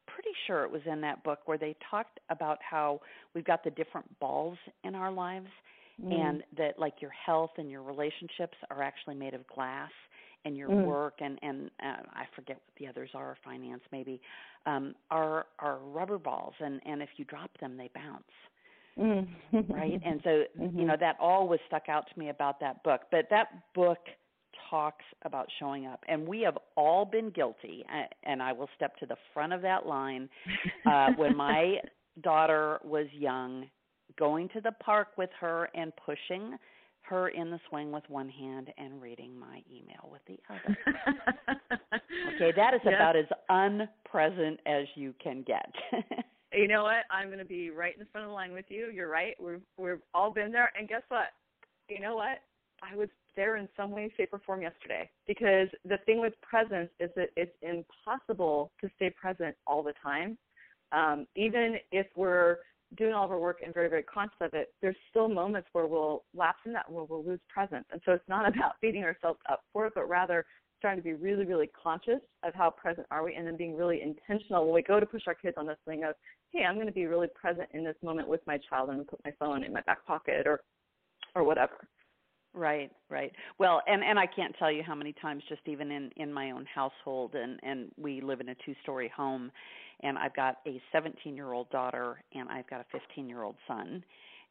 pretty 0.06 0.30
sure 0.46 0.64
it 0.64 0.70
was 0.70 0.82
in 0.90 1.00
that 1.02 1.22
book 1.24 1.40
where 1.46 1.58
they 1.58 1.76
talked 1.90 2.20
about 2.30 2.58
how 2.68 3.00
we've 3.34 3.44
got 3.44 3.62
the 3.64 3.70
different 3.70 4.06
balls 4.18 4.56
in 4.84 4.94
our 4.94 5.12
lives 5.12 5.48
mm. 6.02 6.12
and 6.12 6.42
that 6.56 6.78
like 6.78 6.94
your 7.00 7.10
health 7.10 7.50
and 7.58 7.70
your 7.70 7.82
relationships 7.82 8.56
are 8.70 8.82
actually 8.82 9.14
made 9.14 9.34
of 9.34 9.46
glass 9.46 9.90
and 10.44 10.56
your 10.56 10.68
mm. 10.68 10.84
work 10.84 11.14
and 11.20 11.38
and 11.42 11.70
uh, 11.82 12.02
I 12.12 12.24
forget 12.34 12.56
what 12.56 12.74
the 12.78 12.86
others 12.86 13.10
are 13.14 13.36
finance 13.44 13.82
maybe 13.92 14.20
um 14.64 14.94
are 15.10 15.46
are 15.58 15.78
rubber 15.78 16.18
balls 16.18 16.54
and 16.60 16.80
and 16.86 17.02
if 17.02 17.10
you 17.16 17.24
drop 17.24 17.50
them 17.60 17.76
they 17.76 17.90
bounce 17.94 18.22
mm. 18.98 19.26
right 19.68 20.00
and 20.04 20.20
so 20.24 20.44
mm-hmm. 20.58 20.78
you 20.78 20.84
know 20.86 20.96
that 20.98 21.16
all 21.20 21.48
was 21.48 21.58
stuck 21.66 21.88
out 21.88 22.04
to 22.12 22.18
me 22.18 22.28
about 22.30 22.60
that 22.60 22.82
book 22.84 23.02
but 23.10 23.26
that 23.30 23.48
book 23.74 23.98
talks 24.70 25.04
about 25.22 25.46
showing 25.58 25.86
up. 25.86 26.00
And 26.08 26.26
we 26.26 26.40
have 26.42 26.58
all 26.76 27.04
been 27.04 27.30
guilty, 27.30 27.84
and 28.24 28.42
I 28.42 28.52
will 28.52 28.68
step 28.76 28.96
to 28.98 29.06
the 29.06 29.16
front 29.32 29.52
of 29.52 29.62
that 29.62 29.86
line. 29.86 30.28
Uh, 30.84 31.08
when 31.16 31.36
my 31.36 31.76
daughter 32.22 32.78
was 32.84 33.06
young, 33.12 33.66
going 34.18 34.48
to 34.50 34.60
the 34.60 34.72
park 34.72 35.08
with 35.16 35.30
her 35.40 35.68
and 35.74 35.92
pushing 36.04 36.56
her 37.02 37.28
in 37.28 37.50
the 37.50 37.60
swing 37.68 37.92
with 37.92 38.02
one 38.08 38.28
hand 38.28 38.72
and 38.78 39.00
reading 39.00 39.38
my 39.38 39.62
email 39.70 40.10
with 40.10 40.22
the 40.26 40.38
other. 40.50 40.76
okay, 42.34 42.52
that 42.56 42.74
is 42.74 42.80
yes. 42.84 42.94
about 42.96 43.16
as 43.16 43.26
unpresent 43.48 44.58
as 44.66 44.86
you 44.96 45.14
can 45.22 45.42
get. 45.42 45.72
you 46.52 46.66
know 46.66 46.82
what? 46.82 47.04
I'm 47.10 47.28
going 47.28 47.38
to 47.38 47.44
be 47.44 47.70
right 47.70 47.94
in 47.94 48.00
the 48.00 48.06
front 48.10 48.24
of 48.24 48.30
the 48.30 48.34
line 48.34 48.52
with 48.52 48.64
you. 48.68 48.90
You're 48.92 49.08
right. 49.08 49.36
We've 49.40 49.62
we've 49.78 50.02
all 50.14 50.32
been 50.32 50.50
there, 50.50 50.72
and 50.76 50.88
guess 50.88 51.02
what? 51.08 51.28
You 51.88 52.00
know 52.00 52.16
what? 52.16 52.38
I 52.82 52.96
was 52.96 53.08
there 53.36 53.56
in 53.56 53.68
some 53.76 53.90
way, 53.90 54.10
shape, 54.16 54.30
or 54.32 54.40
form 54.44 54.62
yesterday. 54.62 55.08
Because 55.26 55.68
the 55.84 55.98
thing 56.06 56.20
with 56.20 56.34
presence 56.42 56.90
is 56.98 57.10
that 57.16 57.28
it's 57.36 57.56
impossible 57.62 58.72
to 58.80 58.90
stay 58.96 59.10
present 59.10 59.54
all 59.66 59.82
the 59.82 59.94
time. 60.02 60.36
Um, 60.92 61.26
even 61.36 61.76
if 61.92 62.06
we're 62.16 62.58
doing 62.96 63.12
all 63.12 63.24
of 63.24 63.30
our 63.30 63.38
work 63.38 63.58
and 63.64 63.74
very, 63.74 63.88
very 63.88 64.04
conscious 64.04 64.36
of 64.40 64.54
it, 64.54 64.72
there's 64.80 64.96
still 65.10 65.28
moments 65.28 65.68
where 65.72 65.86
we'll 65.86 66.24
lapse 66.34 66.60
in 66.64 66.72
that 66.72 66.90
where 66.90 67.04
we'll 67.04 67.24
lose 67.24 67.40
presence. 67.48 67.84
And 67.90 68.00
so 68.04 68.12
it's 68.12 68.28
not 68.28 68.48
about 68.54 68.80
beating 68.80 69.04
ourselves 69.04 69.40
up 69.50 69.62
for 69.72 69.86
it, 69.86 69.92
but 69.94 70.08
rather 70.08 70.44
trying 70.80 70.96
to 70.96 71.02
be 71.02 71.14
really, 71.14 71.44
really 71.44 71.70
conscious 71.82 72.20
of 72.44 72.54
how 72.54 72.70
present 72.70 73.06
are 73.10 73.24
we 73.24 73.34
and 73.34 73.46
then 73.46 73.56
being 73.56 73.74
really 73.76 74.02
intentional 74.02 74.64
when 74.66 74.74
we 74.74 74.82
go 74.82 75.00
to 75.00 75.06
push 75.06 75.22
our 75.26 75.34
kids 75.34 75.56
on 75.56 75.66
this 75.66 75.78
thing 75.86 76.04
of, 76.04 76.14
hey, 76.52 76.64
I'm 76.64 76.74
going 76.74 76.86
to 76.86 76.92
be 76.92 77.06
really 77.06 77.28
present 77.34 77.68
in 77.72 77.82
this 77.82 77.96
moment 78.02 78.28
with 78.28 78.40
my 78.46 78.58
child 78.68 78.90
and 78.90 79.06
put 79.06 79.20
my 79.24 79.32
phone 79.38 79.64
in 79.64 79.72
my 79.72 79.80
back 79.82 80.04
pocket 80.06 80.46
or 80.46 80.60
or 81.34 81.44
whatever. 81.44 81.86
Right, 82.56 82.90
right. 83.10 83.30
Well, 83.58 83.82
and 83.86 84.02
and 84.02 84.18
I 84.18 84.26
can't 84.26 84.54
tell 84.58 84.72
you 84.72 84.82
how 84.82 84.94
many 84.94 85.12
times 85.12 85.42
just 85.46 85.60
even 85.66 85.90
in 85.90 86.10
in 86.16 86.32
my 86.32 86.52
own 86.52 86.66
household 86.74 87.34
and 87.34 87.60
and 87.62 87.92
we 87.98 88.22
live 88.22 88.40
in 88.40 88.48
a 88.48 88.54
two-story 88.64 89.12
home 89.14 89.52
and 90.00 90.16
I've 90.16 90.34
got 90.34 90.56
a 90.66 90.80
17-year-old 90.94 91.70
daughter 91.70 92.22
and 92.34 92.48
I've 92.48 92.68
got 92.68 92.80
a 92.80 93.20
15-year-old 93.20 93.56
son 93.68 94.02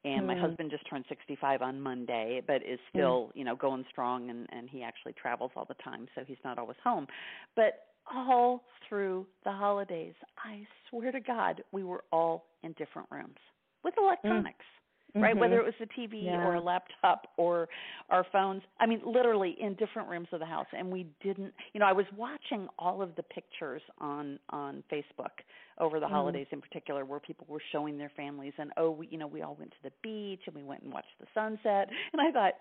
and 0.04 0.22
mm. 0.22 0.28
my 0.28 0.38
husband 0.38 0.70
just 0.70 0.88
turned 0.88 1.06
65 1.10 1.64
on 1.64 1.82
Monday, 1.82 2.42
but 2.46 2.58
is 2.58 2.80
Hmm. 2.92 2.98
still, 2.98 3.28
mm. 3.28 3.38
you 3.38 3.44
know, 3.44 3.56
going 3.56 3.84
strong 3.90 4.30
and 4.30 4.48
and 4.52 4.70
he 4.70 4.84
actually 4.84 5.14
travels 5.14 5.52
all 5.56 5.66
the 5.66 5.74
time, 5.84 6.08
so 6.14 6.24
he's 6.24 6.44
not 6.46 6.60
always 6.60 6.78
home. 6.84 7.08
But 7.56 7.88
all 8.14 8.66
through 8.88 9.26
the 9.44 9.52
holidays, 9.52 10.14
I 10.38 10.68
swear 10.90 11.12
to 11.12 11.20
God, 11.20 11.64
we 11.72 11.84
were 11.84 12.04
all 12.12 12.46
in 12.62 12.74
different 12.74 13.08
rooms 13.10 13.40
with 13.84 13.96
electronics. 13.98 14.60
Mm 14.60 14.85
right? 15.16 15.32
Mm-hmm. 15.32 15.40
Whether 15.40 15.60
it 15.60 15.66
was 15.66 15.74
the 15.80 15.88
TV 15.88 16.26
yeah. 16.26 16.46
or 16.46 16.56
a 16.56 16.62
laptop 16.62 17.28
or 17.38 17.68
our 18.10 18.26
phones. 18.32 18.62
I 18.80 18.86
mean, 18.86 19.02
literally 19.06 19.56
in 19.60 19.76
different 19.76 20.10
rooms 20.10 20.28
of 20.32 20.40
the 20.40 20.46
house, 20.46 20.68
and 20.78 20.92
we 20.92 21.08
didn't. 21.24 21.54
You 21.74 21.80
know, 21.80 21.86
I 21.86 21.94
was 21.94 22.06
watching 22.16 22.68
all 22.78 23.02
of 23.02 23.16
the 23.16 23.24
pictures 23.24 23.82
on 24.00 24.40
on 24.50 24.84
Facebook 24.92 25.44
over 25.80 26.00
the 26.00 26.06
mm. 26.06 26.12
holidays, 26.12 26.48
in 26.52 26.62
particular, 26.62 27.06
where 27.06 27.20
people 27.20 27.46
were 27.50 27.62
showing 27.72 27.98
their 27.98 28.12
families, 28.16 28.54
and 28.58 28.72
oh, 28.78 28.92
we, 28.92 29.08
you 29.08 29.18
know, 29.18 29.28
we 29.28 29.42
all 29.42 29.56
went 29.58 29.72
to 29.72 29.78
the 29.84 29.92
beach 30.04 30.42
and 30.46 30.56
we 30.56 30.64
went 30.64 30.84
and 30.84 30.92
watched 30.92 31.08
the 31.20 31.28
sunset, 31.34 31.90
and 32.14 32.22
I 32.22 32.32
thought, 32.32 32.54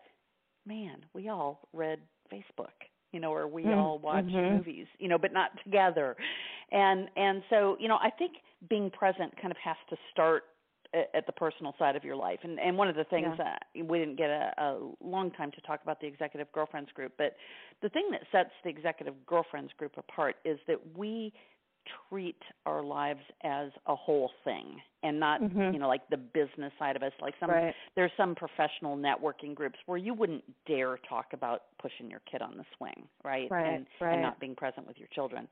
man, 0.67 1.05
we 1.15 1.29
all 1.29 1.69
read 1.73 2.01
Facebook 2.33 2.73
you 3.13 3.21
know, 3.21 3.33
or 3.33 3.47
we 3.47 3.63
mm, 3.63 3.77
all 3.77 4.01
watch 4.01 4.25
mm-hmm. 4.25 4.57
movies, 4.57 4.87
you 4.99 5.07
know, 5.07 5.17
but 5.17 5.33
not 5.33 5.51
together. 5.63 6.17
And 6.73 7.09
and 7.17 7.45
so, 7.49 7.77
you 7.79 7.87
know, 7.87 7.97
I 8.03 8.11
think 8.11 8.33
being 8.69 8.91
present 8.91 9.33
kind 9.41 9.53
of 9.53 9.57
has 9.65 9.77
to 9.91 9.97
start 10.11 10.43
at 11.15 11.27
the 11.27 11.33
personal 11.33 11.75
side 11.79 11.97
of 11.97 12.05
your 12.05 12.17
life. 12.17 12.41
And 12.43 12.59
and 12.59 12.77
one 12.77 12.89
of 12.89 12.97
the 12.97 13.05
things 13.05 13.35
yeah. 13.39 13.57
uh, 13.81 13.85
we 13.85 13.99
didn't 13.99 14.17
get 14.17 14.31
a, 14.31 14.53
a 14.59 14.79
long 15.01 15.31
time 15.31 15.51
to 15.53 15.61
talk 15.63 15.83
about 15.83 16.01
the 16.01 16.07
executive 16.07 16.51
girlfriends 16.53 16.91
group, 16.93 17.13
but 17.19 17.37
the 17.83 17.89
thing 17.89 18.09
that 18.13 18.23
sets 18.33 18.51
the 18.63 18.71
executive 18.71 19.15
girlfriends 19.27 19.73
group 19.77 19.93
apart 19.97 20.37
is 20.45 20.59
that 20.67 20.79
we 20.97 21.33
treat 22.09 22.41
our 22.67 22.83
lives 22.83 23.21
as 23.43 23.69
a 23.87 23.95
whole 23.95 24.31
thing 24.45 24.77
and 25.03 25.19
not 25.19 25.41
mm-hmm. 25.41 25.73
you 25.73 25.79
know 25.79 25.89
like 25.89 26.09
the 26.11 26.17
business 26.17 26.73
side 26.79 26.97
of 26.97 27.03
us 27.03 27.13
like 27.21 27.35
some 27.41 27.51
right. 27.51 27.75
there's 27.97 28.11
some 28.17 28.35
professional 28.35 28.97
networking 28.97 29.55
groups 29.55 29.77
where 29.87 29.99
you 29.99 30.15
wouldn't 30.15 30.43
dare 30.67 30.99
talk 31.09 31.27
about 31.33 31.63
pushing 31.81 32.11
your 32.11 32.21
kid 32.31 32.43
on 32.43 32.57
the 32.57 32.65
swing 32.77 33.07
right, 33.25 33.51
right. 33.51 33.75
and 33.75 33.87
right. 34.01 34.15
and 34.15 34.23
not 34.23 34.39
being 34.41 34.55
present 34.55 34.87
with 34.87 34.97
your 34.99 35.09
children 35.15 35.47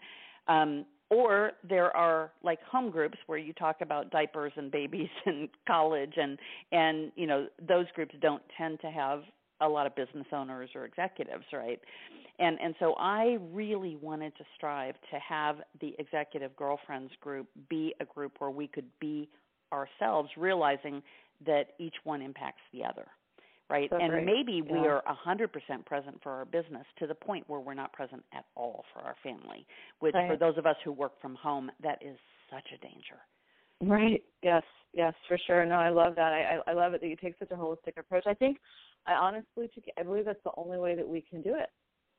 um 0.49 0.85
or 1.11 1.53
there 1.69 1.95
are 1.95 2.33
like 2.43 2.59
home 2.63 2.91
groups 2.91 3.19
where 3.27 3.39
you 3.39 3.53
talk 3.53 3.77
about 3.83 4.11
diapers 4.11 4.53
and 4.57 4.71
babies 4.71 5.11
and 5.27 5.49
college 5.67 6.15
and 6.17 6.39
and 6.73 7.13
you 7.17 7.27
know 7.27 7.47
those 7.67 7.87
groups 7.95 8.15
don't 8.21 8.43
tend 8.57 8.81
to 8.81 8.91
have 8.91 9.23
a 9.61 9.69
lot 9.69 9.87
of 9.87 9.95
business 9.95 10.27
owners 10.33 10.71
or 10.75 10.85
executives 10.85 11.45
right 11.53 11.81
and 12.43 12.59
and 12.61 12.75
so 12.79 12.95
i 12.99 13.37
really 13.53 13.97
wanted 13.97 14.35
to 14.37 14.45
strive 14.57 14.95
to 15.11 15.19
have 15.19 15.57
the 15.81 15.95
executive 15.99 16.55
girlfriends 16.57 17.13
group 17.21 17.47
be 17.69 17.95
a 18.01 18.05
group 18.05 18.33
where 18.39 18.51
we 18.51 18.67
could 18.67 18.89
be 19.01 19.29
ourselves 19.73 20.29
realizing 20.37 21.03
that 21.45 21.73
each 21.79 21.95
one 22.05 22.21
impacts 22.21 22.63
the 22.73 22.85
other 22.85 23.07
right? 23.71 23.89
So 23.91 23.97
and 23.97 24.11
great. 24.11 24.27
maybe 24.27 24.63
yeah. 24.65 24.73
we 24.73 24.87
are 24.87 25.03
a 25.07 25.15
hundred 25.15 25.53
percent 25.53 25.85
present 25.87 26.21
for 26.23 26.31
our 26.31 26.45
business 26.45 26.85
to 26.99 27.07
the 27.07 27.15
point 27.15 27.49
where 27.49 27.61
we're 27.61 27.75
not 27.75 27.93
present 27.93 28.23
at 28.35 28.45
all 28.55 28.85
for 28.93 29.01
our 29.01 29.17
family 29.23 29.67
which 30.01 30.15
right. 30.15 30.31
for 30.31 30.37
those 30.37 30.59
of 30.59 30.67
us 30.67 30.77
who 30.85 30.93
work 30.93 31.21
from 31.21 31.35
home 31.35 31.71
that 31.83 31.99
is 32.03 32.17
such 32.51 32.67
a 32.75 32.79
danger. 32.79 33.21
Right. 33.81 34.23
Yes. 34.43 34.63
Yes 34.93 35.15
for 35.27 35.39
sure. 35.47 35.65
No 35.65 35.77
i 35.77 35.89
love 35.89 36.15
that. 36.17 36.33
I 36.33 36.59
i 36.71 36.75
love 36.75 36.93
it 36.95 37.01
that 37.01 37.09
you 37.09 37.17
take 37.17 37.35
such 37.39 37.51
a 37.51 37.55
holistic 37.55 37.97
approach. 37.99 38.25
I 38.27 38.35
think 38.35 38.59
i 39.07 39.15
honestly 39.15 39.69
i 39.99 40.03
believe 40.03 40.25
that's 40.27 40.43
the 40.45 40.53
only 40.57 40.79
way 40.79 40.95
that 40.95 41.09
we 41.09 41.23
can 41.23 41.43
do 41.43 41.55
it 41.55 41.71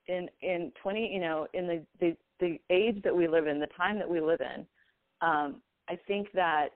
in 0.08 0.30
in 0.42 0.72
20 0.82 1.12
you 1.14 1.20
know 1.20 1.48
in 1.54 1.68
the 1.68 1.84
the 2.00 2.16
the 2.40 2.60
age 2.70 3.02
that 3.04 3.16
we 3.16 3.28
live 3.28 3.48
in 3.48 3.60
the 3.60 3.68
time 3.78 3.98
that 3.98 4.10
we 4.10 4.20
live 4.20 4.42
in 4.42 4.66
um 5.22 5.62
i 5.90 5.98
think 6.08 6.28
that 6.34 6.70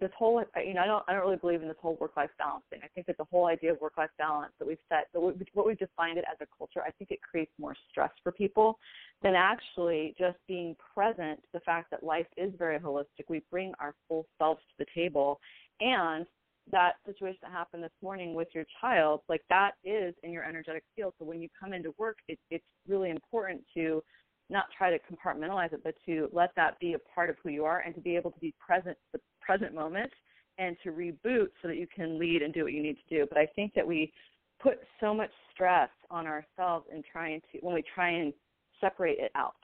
this 0.00 0.10
whole 0.16 0.42
you 0.64 0.74
know 0.74 0.82
I 0.82 0.86
don't 0.86 1.04
I 1.08 1.12
don't 1.12 1.22
really 1.22 1.36
believe 1.36 1.62
in 1.62 1.68
this 1.68 1.76
whole 1.80 1.96
work 2.00 2.16
life 2.16 2.30
balance 2.38 2.64
thing. 2.70 2.80
I 2.82 2.88
think 2.88 3.06
that 3.06 3.16
the 3.16 3.24
whole 3.24 3.46
idea 3.46 3.72
of 3.72 3.80
work 3.80 3.96
life 3.96 4.10
balance 4.18 4.52
that 4.58 4.66
we've 4.66 4.78
set 4.88 5.08
that 5.12 5.20
what 5.20 5.66
we've 5.66 5.78
defined 5.78 6.18
it 6.18 6.24
as 6.30 6.36
a 6.40 6.46
culture, 6.56 6.82
I 6.86 6.90
think 6.92 7.10
it 7.10 7.20
creates 7.22 7.52
more 7.58 7.74
stress 7.90 8.10
for 8.22 8.32
people 8.32 8.78
than 9.22 9.34
actually 9.34 10.14
just 10.18 10.36
being 10.46 10.76
present. 10.94 11.40
The 11.52 11.60
fact 11.60 11.90
that 11.90 12.02
life 12.02 12.26
is 12.36 12.52
very 12.58 12.78
holistic, 12.78 13.24
we 13.28 13.42
bring 13.50 13.72
our 13.80 13.94
full 14.08 14.26
selves 14.38 14.60
to 14.60 14.84
the 14.84 14.86
table, 14.94 15.40
and 15.80 16.26
that 16.72 16.94
situation 17.06 17.38
that 17.42 17.52
happened 17.52 17.82
this 17.82 17.90
morning 18.02 18.34
with 18.34 18.48
your 18.54 18.64
child, 18.80 19.20
like 19.28 19.42
that 19.48 19.72
is 19.84 20.14
in 20.22 20.32
your 20.32 20.44
energetic 20.44 20.84
field. 20.94 21.14
So 21.18 21.24
when 21.24 21.40
you 21.40 21.48
come 21.58 21.72
into 21.72 21.94
work, 21.98 22.18
it, 22.28 22.38
it's 22.50 22.64
really 22.86 23.10
important 23.10 23.62
to 23.74 24.02
not 24.50 24.66
try 24.76 24.90
to 24.90 24.98
compartmentalize 24.98 25.72
it, 25.72 25.80
but 25.84 25.94
to 26.06 26.28
let 26.32 26.50
that 26.56 26.78
be 26.80 26.94
a 26.94 26.98
part 26.98 27.30
of 27.30 27.36
who 27.42 27.50
you 27.50 27.64
are 27.64 27.80
and 27.80 27.94
to 27.94 28.00
be 28.00 28.16
able 28.16 28.30
to 28.30 28.40
be 28.40 28.54
present 28.64 28.96
the 29.12 29.20
present 29.40 29.74
moment 29.74 30.10
and 30.58 30.76
to 30.82 30.90
reboot 30.90 31.48
so 31.62 31.68
that 31.68 31.76
you 31.76 31.86
can 31.94 32.18
lead 32.18 32.42
and 32.42 32.52
do 32.52 32.64
what 32.64 32.72
you 32.72 32.82
need 32.82 32.96
to 32.96 33.16
do. 33.16 33.26
But 33.28 33.38
I 33.38 33.46
think 33.54 33.74
that 33.74 33.86
we 33.86 34.12
put 34.60 34.78
so 35.00 35.14
much 35.14 35.30
stress 35.52 35.90
on 36.10 36.26
ourselves 36.26 36.86
in 36.92 37.02
trying 37.10 37.40
to 37.52 37.58
when 37.60 37.74
we 37.74 37.84
try 37.94 38.10
and 38.10 38.32
separate 38.80 39.18
it 39.18 39.30
out. 39.34 39.54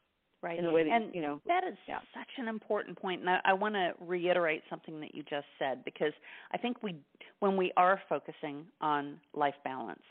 Right. 0.45 0.59
In 0.59 0.67
the 0.67 0.73
way 0.73 0.85
that 0.85 0.93
and 0.93 1.15
you 1.15 1.23
know 1.23 1.41
that 1.47 1.65
is 1.65 1.75
yeah. 1.89 2.01
such 2.13 2.29
an 2.37 2.49
important 2.49 3.01
point 3.01 3.23
and 3.23 3.31
I, 3.31 3.41
I 3.47 3.53
want 3.55 3.77
to 3.77 3.93
reiterate 3.99 4.63
something 4.69 5.01
that 5.01 5.15
you 5.15 5.23
just 5.23 5.47
said 5.59 5.83
because 5.87 6.13
I 6.53 6.59
think 6.59 6.83
we 6.83 6.97
when 7.41 7.57
we 7.57 7.73
are 7.79 7.99
focusing 8.11 8.67
on 8.83 9.19
life 9.33 9.55
balance, 9.65 10.03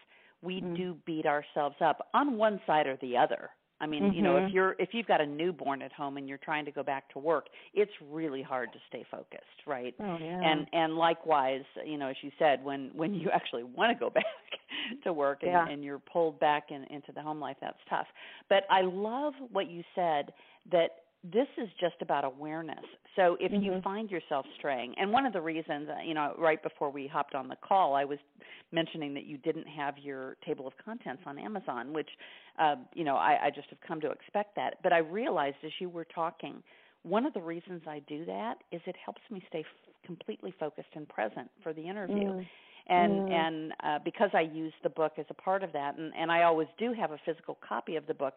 we 0.42 0.56
mm-hmm. 0.56 0.74
do 0.74 0.98
beat 1.06 1.28
ourselves 1.28 1.76
up 1.86 2.08
on 2.16 2.36
one 2.36 2.60
side 2.66 2.88
or 2.88 2.98
the 3.00 3.16
other 3.16 3.52
I 3.84 3.86
mean, 3.86 4.04
mm-hmm. 4.04 4.16
you 4.16 4.22
know, 4.22 4.38
if 4.38 4.54
you're 4.54 4.78
if 4.80 4.90
you've 4.94 5.08
got 5.08 5.20
a 5.20 5.26
newborn 5.26 5.82
at 5.82 5.92
home 5.92 6.16
and 6.16 6.30
you're 6.30 6.38
trying 6.38 6.64
to 6.64 6.72
go 6.72 6.84
back 6.84 7.12
to 7.12 7.20
work, 7.20 7.48
it's 7.74 7.92
really 8.10 8.42
hard 8.42 8.72
to 8.72 8.80
stay 8.88 9.06
focused, 9.12 9.44
right? 9.68 9.94
Oh, 10.00 10.18
yeah. 10.22 10.40
And 10.42 10.68
and 10.72 10.96
likewise, 10.96 11.64
you 11.86 11.98
know, 11.98 12.08
as 12.08 12.16
you 12.22 12.32
said, 12.40 12.64
when 12.64 12.92
when 12.94 13.14
you 13.14 13.30
actually 13.34 13.64
want 13.64 13.92
to 13.92 14.00
go 14.00 14.10
back 14.10 14.24
to 15.04 15.12
work 15.12 15.40
and, 15.42 15.52
yeah. 15.52 15.68
and 15.68 15.84
you're 15.84 16.00
pulled 16.00 16.40
back 16.40 16.68
in, 16.70 16.86
into 16.86 17.12
the 17.14 17.22
home 17.22 17.42
life, 17.42 17.58
that's 17.60 17.78
tough. 17.90 18.08
But 18.48 18.64
I 18.70 18.84
love 18.84 19.34
what 19.52 19.70
you 19.70 19.84
said 19.96 20.32
that 20.72 21.03
this 21.24 21.48
is 21.58 21.70
just 21.80 21.96
about 22.02 22.26
awareness. 22.26 22.84
So 23.16 23.38
if 23.40 23.52
mm-hmm. 23.52 23.64
you 23.64 23.82
find 23.82 24.12
yourself 24.12 24.46
straying, 24.58 24.94
and 24.98 25.12
one 25.12 25.26
of 25.26 25.32
the 25.32 25.42
reasons, 25.42 25.88
uh, 25.90 26.02
you 26.06 26.14
know, 26.14 26.36
right 26.38 26.62
before 26.62 26.90
we 26.90 27.08
hopped 27.08 27.34
on 27.34 27.48
the 27.48 27.56
call, 27.56 27.96
I 27.96 28.04
was 28.04 28.20
mentioning 28.72 29.14
that 29.14 29.26
you 29.26 29.38
didn't 29.38 29.68
have 29.68 29.98
your 29.98 30.36
table 30.46 30.68
of 30.68 30.74
contents 30.84 31.24
on 31.26 31.40
Amazon, 31.40 31.94
which, 31.94 32.10
uh, 32.60 32.76
you 32.94 33.06
know, 33.06 33.16
I, 33.16 33.46
I 33.46 33.50
just 33.52 33.70
have 33.70 33.80
come 33.88 34.02
to 34.02 34.12
expect 34.12 34.56
that. 34.58 34.80
But 34.84 34.92
I 34.92 34.98
realized 34.98 35.58
as 35.64 35.72
you 35.80 35.90
were 35.90 36.06
talking, 36.06 36.62
one 37.04 37.26
of 37.26 37.34
the 37.34 37.42
reasons 37.42 37.84
I 37.88 38.00
do 38.08 38.26
that 38.26 38.56
is 38.72 38.82
it 38.86 38.96
helps 39.04 39.22
me 39.32 39.42
stay 39.48 39.60
f- 39.60 39.94
completely 40.06 40.54
focused 40.60 40.90
and 40.96 41.08
present 41.08 41.50
for 41.62 41.72
the 41.72 41.88
interview. 41.88 42.16
Mm. 42.16 42.46
And 42.86 43.32
and 43.32 43.74
uh, 43.82 44.00
because 44.04 44.32
I 44.34 44.42
use 44.42 44.74
the 44.84 44.90
book 44.90 45.14
as 45.18 45.26
a 45.30 45.34
part 45.34 45.64
of 45.64 45.72
that, 45.72 45.98
and, 45.98 46.12
and 46.20 46.30
I 46.30 46.44
always 46.44 46.68
do 46.78 46.92
have 46.92 47.12
a 47.12 47.18
physical 47.26 47.58
copy 47.66 47.96
of 47.96 48.06
the 48.08 48.14
book, 48.14 48.34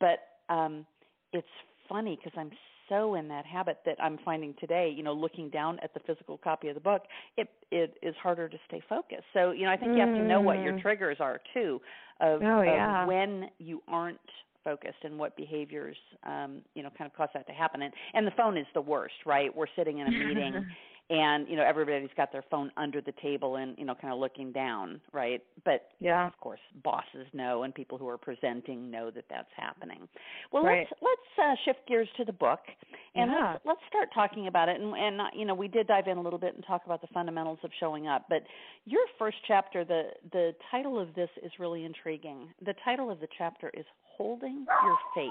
but 0.00 0.18
um, 0.52 0.84
it's 1.32 1.46
funny 1.88 2.18
because 2.22 2.36
I'm 2.38 2.50
so 2.88 3.14
in 3.14 3.28
that 3.28 3.46
habit 3.46 3.78
that 3.86 3.96
I'm 4.02 4.18
finding 4.24 4.54
today, 4.60 4.92
you 4.94 5.02
know, 5.02 5.12
looking 5.12 5.48
down 5.48 5.78
at 5.82 5.94
the 5.94 6.00
physical 6.00 6.38
copy 6.38 6.68
of 6.68 6.74
the 6.74 6.80
book, 6.80 7.02
it 7.36 7.48
it 7.70 7.96
is 8.02 8.14
harder 8.22 8.48
to 8.48 8.56
stay 8.68 8.82
focused. 8.88 9.24
So, 9.32 9.52
you 9.52 9.64
know, 9.64 9.72
I 9.72 9.76
think 9.76 9.92
you 9.92 10.00
have 10.00 10.14
to 10.14 10.22
know 10.22 10.40
what 10.40 10.60
your 10.60 10.78
triggers 10.80 11.18
are 11.20 11.40
too 11.52 11.80
of, 12.20 12.42
oh, 12.42 12.62
yeah. 12.62 13.02
of 13.02 13.08
when 13.08 13.46
you 13.58 13.82
aren't 13.88 14.18
focused 14.62 14.98
and 15.02 15.18
what 15.18 15.36
behaviors 15.36 15.96
um, 16.24 16.62
you 16.74 16.82
know, 16.82 16.90
kind 16.96 17.10
of 17.10 17.16
cause 17.16 17.28
that 17.34 17.46
to 17.46 17.52
happen. 17.52 17.82
And 17.82 17.92
and 18.14 18.26
the 18.26 18.32
phone 18.32 18.56
is 18.56 18.66
the 18.74 18.80
worst, 18.80 19.14
right? 19.26 19.54
We're 19.54 19.66
sitting 19.76 19.98
in 19.98 20.06
a 20.06 20.10
meeting 20.10 20.66
and 21.10 21.46
you 21.48 21.56
know 21.56 21.62
everybody's 21.62 22.08
got 22.16 22.32
their 22.32 22.44
phone 22.50 22.70
under 22.76 23.00
the 23.02 23.12
table 23.22 23.56
and 23.56 23.76
you 23.76 23.84
know 23.84 23.94
kind 23.94 24.12
of 24.12 24.18
looking 24.18 24.52
down 24.52 25.00
right? 25.12 25.42
But 25.64 25.88
yeah. 26.00 26.26
of 26.26 26.38
course 26.40 26.60
bosses 26.82 27.26
know 27.32 27.62
and 27.62 27.74
people 27.74 27.98
who 27.98 28.08
are 28.08 28.16
presenting 28.16 28.90
know 28.90 29.10
that 29.10 29.24
that's 29.28 29.50
happening. 29.56 30.08
Well 30.50 30.64
right. 30.64 30.86
let's 30.90 31.02
let's 31.02 31.48
uh, 31.48 31.54
shift 31.64 31.86
gears 31.86 32.08
to 32.16 32.24
the 32.24 32.32
book 32.32 32.60
and 33.14 33.30
yeah. 33.30 33.52
let's 33.52 33.64
let's 33.66 33.80
start 33.88 34.08
talking 34.14 34.46
about 34.46 34.68
it. 34.68 34.80
And 34.80 34.94
and 34.94 35.20
uh, 35.20 35.24
you 35.34 35.44
know 35.44 35.54
we 35.54 35.68
did 35.68 35.86
dive 35.86 36.06
in 36.06 36.16
a 36.16 36.22
little 36.22 36.38
bit 36.38 36.54
and 36.54 36.64
talk 36.66 36.82
about 36.86 37.02
the 37.02 37.08
fundamentals 37.12 37.58
of 37.64 37.70
showing 37.78 38.06
up 38.06 38.26
but 38.28 38.42
your 38.86 39.04
first 39.18 39.36
chapter 39.46 39.84
the 39.84 40.04
the 40.32 40.52
title 40.70 40.98
of 40.98 41.14
this 41.14 41.30
is 41.42 41.52
really 41.58 41.84
intriguing. 41.84 42.48
The 42.64 42.74
title 42.84 43.10
of 43.10 43.20
the 43.20 43.28
chapter 43.36 43.70
is 43.74 43.84
holding 44.16 44.64
your 44.82 44.96
fate. 45.14 45.30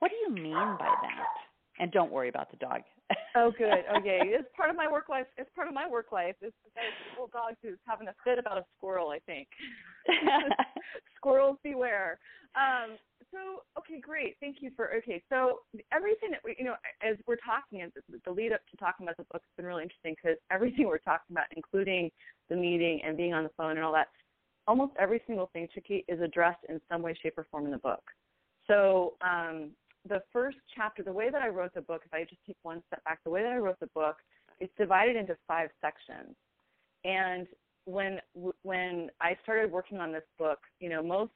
What 0.00 0.10
do 0.10 0.16
you 0.26 0.42
mean 0.42 0.76
by 0.78 0.92
that 1.02 1.53
and 1.78 1.90
don't 1.90 2.12
worry 2.12 2.28
about 2.28 2.50
the 2.50 2.56
dog. 2.56 2.82
oh, 3.36 3.52
good. 3.56 3.84
Okay, 3.98 4.20
it's 4.24 4.48
part 4.56 4.70
of 4.70 4.76
my 4.76 4.90
work 4.90 5.08
life. 5.08 5.26
It's 5.36 5.50
part 5.54 5.68
of 5.68 5.74
my 5.74 5.88
work 5.88 6.12
life. 6.12 6.34
It's 6.40 6.54
this 6.64 6.84
little 7.12 7.28
dog 7.28 7.54
who's 7.62 7.78
having 7.86 8.08
a 8.08 8.14
fit 8.24 8.38
about 8.38 8.58
a 8.58 8.64
squirrel. 8.76 9.10
I 9.10 9.18
think. 9.26 9.48
Squirrels 11.16 11.58
beware. 11.62 12.18
Um, 12.54 12.96
so, 13.32 13.62
okay, 13.78 14.00
great. 14.00 14.36
Thank 14.40 14.58
you 14.60 14.70
for. 14.76 14.94
Okay, 14.96 15.22
so 15.28 15.60
everything 15.92 16.30
that 16.30 16.40
we, 16.44 16.54
you 16.58 16.64
know, 16.64 16.76
as 17.02 17.16
we're 17.26 17.36
talking, 17.36 17.82
as 17.82 17.90
the 18.24 18.30
lead 18.30 18.52
up 18.52 18.60
to 18.70 18.76
talking 18.76 19.06
about 19.06 19.16
the 19.16 19.24
book 19.24 19.42
has 19.42 19.56
been 19.56 19.66
really 19.66 19.82
interesting 19.82 20.14
because 20.14 20.38
everything 20.50 20.86
we're 20.86 20.98
talking 20.98 21.32
about, 21.32 21.46
including 21.56 22.10
the 22.48 22.56
meeting 22.56 23.00
and 23.04 23.16
being 23.16 23.34
on 23.34 23.42
the 23.42 23.50
phone 23.56 23.72
and 23.72 23.84
all 23.84 23.92
that, 23.92 24.08
almost 24.66 24.92
every 24.98 25.20
single 25.26 25.50
thing, 25.52 25.68
Chicke, 25.74 26.04
is 26.08 26.20
addressed 26.20 26.64
in 26.68 26.80
some 26.90 27.02
way, 27.02 27.16
shape, 27.22 27.36
or 27.36 27.46
form 27.50 27.64
in 27.64 27.72
the 27.72 27.78
book. 27.78 28.02
So, 28.66 29.14
um, 29.20 29.70
the 30.08 30.22
first 30.32 30.58
chapter, 30.76 31.02
the 31.02 31.12
way 31.12 31.30
that 31.30 31.42
I 31.42 31.48
wrote 31.48 31.74
the 31.74 31.80
book, 31.80 32.02
if 32.04 32.12
I 32.12 32.24
just 32.24 32.40
take 32.46 32.56
one 32.62 32.82
step 32.86 33.02
back, 33.04 33.20
the 33.24 33.30
way 33.30 33.42
that 33.42 33.52
I 33.52 33.56
wrote 33.56 33.80
the 33.80 33.88
book, 33.94 34.16
it's 34.60 34.72
divided 34.78 35.16
into 35.16 35.36
five 35.48 35.70
sections. 35.80 36.36
And 37.04 37.46
when 37.86 38.20
when 38.62 39.10
I 39.20 39.36
started 39.42 39.70
working 39.70 39.98
on 39.98 40.12
this 40.12 40.24
book, 40.38 40.58
you 40.80 40.88
know, 40.88 41.02
most 41.02 41.32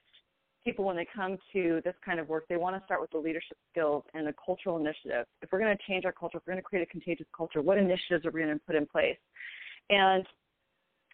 people 0.65 0.85
when 0.85 0.97
they 0.97 1.07
come 1.15 1.39
to 1.53 1.81
this 1.85 1.95
kind 2.05 2.21
of 2.21 2.29
work, 2.29 2.45
they 2.49 2.57
want 2.57 2.77
to 2.77 2.85
start 2.85 3.01
with 3.01 3.11
the 3.11 3.19
leadership 3.19 3.57
skills 3.71 4.05
and 4.15 4.27
the 4.27 4.35
cultural 4.45 4.77
initiative. 4.77 5.27
If 5.43 5.51
we're 5.53 5.61
going 5.61 5.77
to 5.77 5.83
change 5.87 6.05
our 6.05 6.13
culture, 6.13 6.39
if 6.39 6.43
we're 6.47 6.55
going 6.55 6.63
to 6.63 6.69
create 6.69 6.83
a 6.83 6.91
contagious 6.91 7.27
culture, 7.37 7.63
what 7.63 7.79
initiatives 7.79 8.27
are 8.27 8.31
we 8.31 8.43
going 8.43 8.55
to 8.55 8.61
put 8.67 8.77
in 8.77 8.87
place? 8.87 9.19
And 9.91 10.27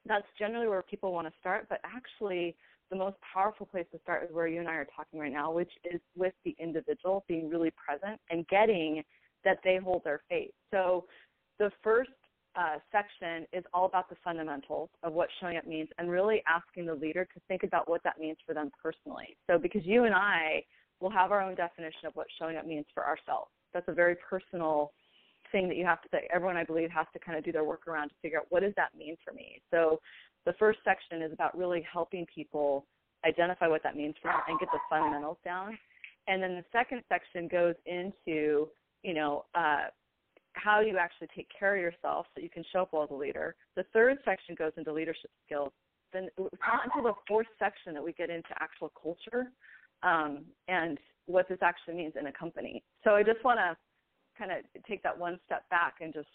that's 0.07 0.27
generally 0.39 0.69
where 0.69 0.83
people 0.83 1.13
want 1.13 1.27
to 1.27 1.33
start, 1.41 1.67
but 1.69 1.81
actually 1.85 2.57
the 2.91 2.97
most 2.97 3.17
powerful 3.33 3.67
place 3.67 3.87
to 3.93 3.99
start 4.03 4.25
is 4.25 4.35
where 4.35 4.47
you 4.47 4.61
and 4.61 4.69
I 4.69 4.75
are 4.75 4.87
talking 4.97 5.19
right 5.19 5.33
now, 5.33 5.51
which 5.53 5.71
is 5.85 6.01
with 6.17 6.35
the 6.45 6.55
individual 6.59 7.25
being 7.29 7.49
really 7.49 7.73
present 7.73 8.21
and 8.31 8.47
getting 8.49 9.03
that 9.45 9.59
they 9.65 9.79
hold 9.83 10.03
their 10.05 10.23
faith. 10.29 10.53
So 10.71 11.07
the 11.59 11.71
first 11.83 12.11
uh, 12.57 12.79
section 12.93 13.47
is 13.53 13.65
all 13.73 13.87
about 13.87 14.09
the 14.09 14.17
fundamentals 14.23 14.89
of 15.03 15.13
what 15.13 15.29
showing 15.41 15.57
up 15.57 15.67
means 15.67 15.89
and 15.99 16.11
really 16.11 16.43
asking 16.47 16.87
the 16.87 16.95
leader 16.95 17.25
to 17.25 17.41
think 17.49 17.63
about 17.63 17.89
what 17.89 18.03
that 18.05 18.19
means 18.19 18.37
for 18.47 18.55
them 18.55 18.71
personally. 18.81 19.37
So, 19.49 19.59
because 19.59 19.83
you 19.85 20.05
and 20.05 20.15
I 20.15 20.63
will 21.01 21.11
have 21.11 21.33
our 21.33 21.41
own 21.43 21.55
definition 21.55 22.07
of 22.07 22.15
what 22.15 22.27
showing 22.39 22.57
up 22.57 22.67
means 22.67 22.87
for 22.95 23.05
ourselves. 23.05 23.51
That's 23.73 23.89
a 23.89 23.93
very 23.93 24.17
personal 24.29 24.93
thing 25.51 25.69
that 25.69 25.77
you 25.77 25.85
have 25.85 26.01
to, 26.03 26.09
that 26.13 26.23
everyone 26.33 26.57
I 26.57 26.65
believe 26.65 26.91
has 26.91 27.07
to 27.13 27.19
kind 27.19 27.37
of 27.37 27.45
do 27.45 27.51
their 27.51 27.65
work 27.65 27.89
around 27.89 28.11
to 28.11 28.15
figure 28.23 28.39
out 28.39 28.47
what 28.51 28.63
does 28.63 28.73
that 28.77 28.91
mean 28.97 29.17
for 29.25 29.35
me. 29.35 29.61
So, 29.73 30.01
the 30.47 30.53
first 30.55 30.79
section 30.85 31.23
is 31.23 31.33
about 31.33 31.57
really 31.57 31.85
helping 31.91 32.27
people 32.33 32.87
identify 33.27 33.67
what 33.67 33.83
that 33.83 33.97
means 33.97 34.15
for 34.21 34.29
them 34.29 34.41
and 34.49 34.59
get 34.61 34.69
the 34.73 34.79
fundamentals 34.91 35.39
down. 35.45 35.79
And 36.27 36.43
then 36.43 36.55
the 36.55 36.65
second 36.73 37.03
section 37.09 37.49
goes 37.49 37.75
into, 37.87 38.69
you 39.03 39.15
know, 39.15 39.45
uh, 39.55 39.87
how 40.55 40.81
you 40.81 40.97
actually 40.99 41.29
take 41.35 41.49
care 41.59 41.77
of 41.77 41.83
yourself 41.83 42.27
so 42.35 42.43
you 42.43 42.51
can 42.51 42.65
show 42.73 42.83
up 42.83 42.93
well 42.93 43.05
as 43.05 43.11
a 43.11 43.15
leader. 43.15 43.57
The 43.77 43.85
third 43.93 44.19
section 44.25 44.55
goes 44.55 44.73
into 44.77 44.93
leadership 44.93 45.31
skills. 45.45 45.73
Then 46.13 46.29
it's 46.39 46.63
not 46.67 46.85
until 46.85 47.03
the 47.03 47.15
fourth 47.27 47.49
section 47.59 47.93
that 47.95 48.05
we 48.05 48.13
get 48.13 48.31
into 48.31 48.51
actual 48.61 48.93
culture 49.01 49.51
um, 50.03 50.45
and 50.69 50.99
what 51.27 51.49
this 51.49 51.59
actually 51.63 51.95
means 51.95 52.15
in 52.19 52.27
a 52.27 52.33
company. 52.33 52.85
So 53.03 53.11
I 53.11 53.23
just 53.23 53.43
want 53.45 53.59
to 53.59 53.77
kind 54.39 54.53
of 54.53 54.59
take 54.87 55.03
that 55.03 55.19
one 55.19 55.39
step 55.47 55.69
back 55.71 55.95
and 56.01 56.13
just 56.13 56.29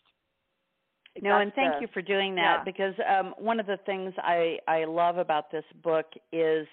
no, 1.21 1.37
and 1.37 1.53
thank 1.53 1.75
the, 1.75 1.81
you 1.81 1.87
for 1.93 2.01
doing 2.01 2.35
that 2.35 2.59
yeah. 2.59 2.63
because 2.63 2.93
um, 3.09 3.33
one 3.37 3.59
of 3.59 3.65
the 3.65 3.77
things 3.85 4.13
I 4.17 4.57
I 4.67 4.85
love 4.85 5.17
about 5.17 5.51
this 5.51 5.65
book 5.83 6.05
is 6.31 6.67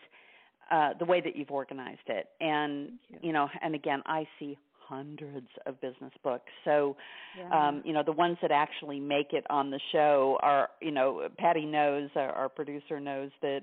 uh, 0.71 0.91
the 0.99 1.05
way 1.05 1.21
that 1.21 1.37
you've 1.37 1.51
organized 1.51 2.09
it, 2.09 2.29
and 2.41 2.93
you. 3.09 3.19
you 3.23 3.33
know, 3.33 3.49
and 3.63 3.75
again, 3.75 4.03
I 4.07 4.27
see 4.39 4.57
hundreds 4.89 5.49
of 5.67 5.81
business 5.81 6.13
books. 6.23 6.51
So, 6.65 6.97
yeah. 7.39 7.69
um, 7.69 7.83
you 7.85 7.93
know, 7.93 8.03
the 8.05 8.13
ones 8.13 8.39
that 8.43 8.51
actually 8.51 9.01
make 9.01 9.33
it 9.33 9.45
on 9.51 9.71
the 9.71 9.81
show 9.93 10.39
are, 10.43 10.71
you 10.81 10.91
know, 10.91 11.29
Patty 11.39 11.65
knows, 11.65 12.11
our, 12.15 12.31
our 12.31 12.49
producer 12.49 13.01
knows 13.01 13.31
that, 13.43 13.63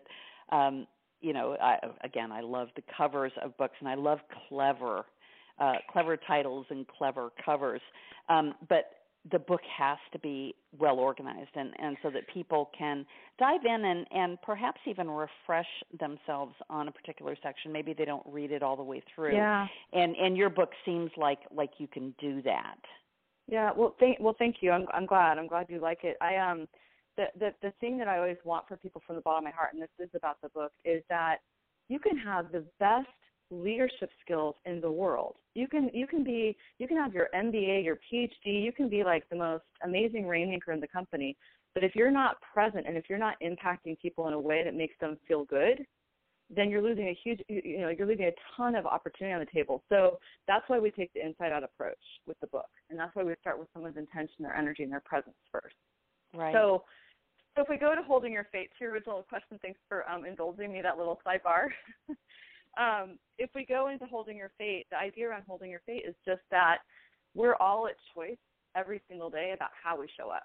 um, 0.52 0.88
you 1.22 1.34
know, 1.34 1.56
I, 1.62 1.78
again, 2.04 2.32
I 2.32 2.42
love 2.42 2.70
the 2.76 2.84
covers 2.98 3.32
of 3.44 3.58
books 3.58 3.76
and 3.80 3.88
I 3.88 3.96
love 3.96 4.20
clever, 4.50 5.06
uh, 5.60 5.74
clever 5.92 6.18
titles 6.18 6.66
and 6.70 6.86
clever 6.88 7.30
covers. 7.46 7.82
Um, 8.30 8.54
but 8.68 8.92
the 9.32 9.40
book 9.40 9.62
has 9.78 9.98
to 10.12 10.20
be 10.20 10.54
well 10.78 11.00
organized 11.00 11.52
and, 11.56 11.72
and 11.80 11.96
so 12.04 12.10
that 12.10 12.24
people 12.34 12.70
can 12.78 13.06
dive 13.40 13.62
in 13.66 13.86
and, 13.86 14.06
and 14.12 14.42
perhaps 14.42 14.82
even 14.86 15.10
refresh 15.10 15.68
themselves 15.98 16.54
on 16.70 16.90
a 16.90 16.92
particular 16.92 17.36
section. 17.42 17.72
Maybe 17.72 17.94
they 17.94 18.06
don't 18.06 18.26
read 18.28 18.52
it 18.52 18.62
all 18.62 18.76
the 18.76 18.84
way 18.84 19.02
through. 19.16 19.34
Yeah. 19.34 19.68
And 19.94 20.16
and 20.16 20.36
your 20.36 20.50
book 20.50 20.72
seems 20.86 21.10
like 21.16 21.40
like 21.56 21.72
you 21.78 21.88
can 21.88 22.14
do 22.20 22.42
that. 22.42 22.80
Yeah, 23.48 23.72
well 23.76 23.96
thank 24.00 24.20
well 24.20 24.36
thank 24.38 24.58
you. 24.62 24.72
I'm 24.72 24.88
I'm 24.94 25.06
glad. 25.06 25.38
I'm 25.38 25.48
glad 25.48 25.68
you 25.70 25.80
like 25.80 26.00
it. 26.04 26.18
I 26.20 26.36
um 26.38 26.68
the 27.16 27.26
the 27.40 27.54
the 27.62 27.72
thing 27.80 27.98
that 28.00 28.10
I 28.10 28.18
always 28.18 28.38
want 28.44 28.68
for 28.68 28.76
people 28.76 29.02
from 29.08 29.16
the 29.16 29.22
bottom 29.22 29.46
of 29.46 29.54
my 29.54 29.56
heart 29.56 29.74
and 29.74 29.82
this 29.82 29.90
is 30.00 30.10
about 30.16 30.38
the 30.42 30.50
book 30.50 30.74
is 30.84 31.02
that 31.10 31.38
you 31.88 32.00
can 32.00 32.18
have 32.18 32.52
the 32.52 32.66
best 32.80 33.08
leadership 33.52 34.10
skills 34.24 34.56
in 34.66 34.82
the 34.82 34.92
world. 34.92 35.36
You 35.56 35.68
can 35.68 35.90
you 35.94 36.08
can 36.08 36.24
be 36.24 36.58
you 36.80 36.88
can 36.88 36.98
have 36.98 37.14
your 37.14 37.30
MBA, 37.36 37.84
your 37.84 37.98
PhD, 38.12 38.64
you 38.64 38.72
can 38.72 38.90
be 38.90 39.04
like 39.04 39.28
the 39.30 39.36
most 39.36 39.64
amazing 39.84 40.28
rainmaker 40.28 40.72
in 40.72 40.80
the 40.80 40.88
company, 40.88 41.38
but 41.74 41.84
if 41.84 41.96
you're 41.96 42.12
not 42.12 42.38
present 42.54 42.88
and 42.88 42.98
if 42.98 43.06
you're 43.10 43.20
not 43.20 43.36
impacting 43.42 44.00
people 44.00 44.28
in 44.28 44.34
a 44.34 44.40
way 44.40 44.64
that 44.64 44.76
makes 44.76 44.96
them 45.00 45.18
feel 45.28 45.46
good, 45.46 45.86
then 46.50 46.70
you're 46.70 46.82
losing 46.82 47.08
a 47.08 47.18
huge 47.24 47.40
you 47.48 47.80
know 47.80 47.90
you're 47.90 48.08
leaving 48.08 48.28
a 48.28 48.34
ton 48.56 48.76
of 48.76 48.86
opportunity 48.86 49.34
on 49.34 49.40
the 49.40 49.52
table. 49.52 49.84
So 49.90 50.20
that's 50.48 50.68
why 50.68 50.80
we 50.80 50.90
take 50.90 51.14
the 51.14 51.26
inside 51.26 51.52
out 51.52 51.64
approach 51.64 52.04
with 52.28 52.40
the 52.40 52.48
book, 52.48 52.70
and 52.90 52.98
that's 52.98 53.16
why 53.16 53.24
we 53.24 53.34
start 53.40 53.60
with 53.60 53.68
someone's 53.74 53.98
intention, 53.98 54.36
their 54.40 54.56
energy, 54.56 54.84
and 54.84 54.92
their 54.92 55.02
presence 55.02 55.36
first. 55.52 55.76
Right. 56.34 56.54
So. 56.54 56.84
So 57.56 57.62
if 57.62 57.70
we 57.70 57.78
go 57.78 57.94
to 57.94 58.02
holding 58.02 58.34
your 58.34 58.48
fate, 58.52 58.72
to 58.80 58.84
your 58.84 58.94
original 58.94 59.22
question, 59.30 59.60
thanks 59.62 59.80
for 59.88 60.10
um, 60.10 60.26
indulging 60.26 60.74
me 60.74 60.82
that 60.82 60.98
little 60.98 61.22
sidebar. 61.24 61.68
um, 62.78 63.18
if 63.38 63.50
we 63.56 63.66
go 63.66 63.90
into 63.90 64.06
holding 64.06 64.38
your 64.38 64.52
fate, 64.58 64.86
the 64.92 64.98
idea 64.98 65.30
around 65.30 65.44
holding 65.48 65.70
your 65.70 65.82
fate 65.86 66.04
is 66.08 66.16
just 66.26 66.42
that 66.52 66.78
we're 67.36 67.56
all 67.56 67.88
at 67.88 67.96
choice 68.16 68.38
every 68.76 69.02
single 69.08 69.30
day 69.30 69.54
about 69.56 69.70
how 69.82 70.00
we 70.00 70.08
show 70.18 70.30
up. 70.30 70.44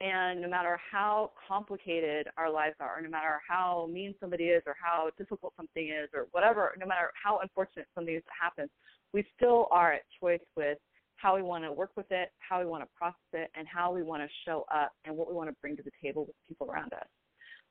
And 0.00 0.40
no 0.40 0.48
matter 0.48 0.80
how 0.90 1.30
complicated 1.46 2.26
our 2.36 2.50
lives 2.50 2.74
are, 2.80 3.00
no 3.00 3.08
matter 3.08 3.40
how 3.48 3.88
mean 3.92 4.14
somebody 4.18 4.44
is, 4.44 4.62
or 4.66 4.74
how 4.82 5.10
difficult 5.16 5.52
something 5.56 5.88
is, 5.88 6.08
or 6.12 6.26
whatever, 6.32 6.74
no 6.78 6.86
matter 6.86 7.10
how 7.22 7.38
unfortunate 7.40 7.86
something 7.94 8.20
happens, 8.40 8.70
we 9.12 9.24
still 9.36 9.68
are 9.70 9.92
at 9.92 10.02
choice 10.20 10.40
with 10.56 10.78
how 11.16 11.36
we 11.36 11.42
want 11.42 11.62
to 11.62 11.72
work 11.72 11.90
with 11.96 12.10
it, 12.10 12.30
how 12.38 12.58
we 12.58 12.66
want 12.66 12.82
to 12.82 12.88
process 12.96 13.20
it, 13.32 13.48
and 13.54 13.68
how 13.68 13.92
we 13.92 14.02
want 14.02 14.22
to 14.22 14.28
show 14.44 14.64
up 14.74 14.90
and 15.04 15.16
what 15.16 15.28
we 15.28 15.34
want 15.34 15.48
to 15.48 15.54
bring 15.60 15.76
to 15.76 15.82
the 15.84 15.92
table 16.02 16.24
with 16.26 16.34
people 16.48 16.68
around 16.68 16.92
us. 16.94 17.06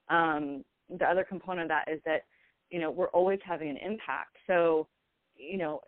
Um, 0.07 0.63
the 0.97 1.05
other 1.05 1.25
component 1.25 1.63
of 1.63 1.67
that 1.69 1.91
is 1.91 1.99
that 2.05 2.21
you 2.71 2.79
know 2.79 2.89
we're 2.89 3.09
always 3.09 3.39
having 3.45 3.69
an 3.69 3.77
impact 3.77 4.37
so 4.47 4.87
you 5.35 5.57
know 5.57 5.81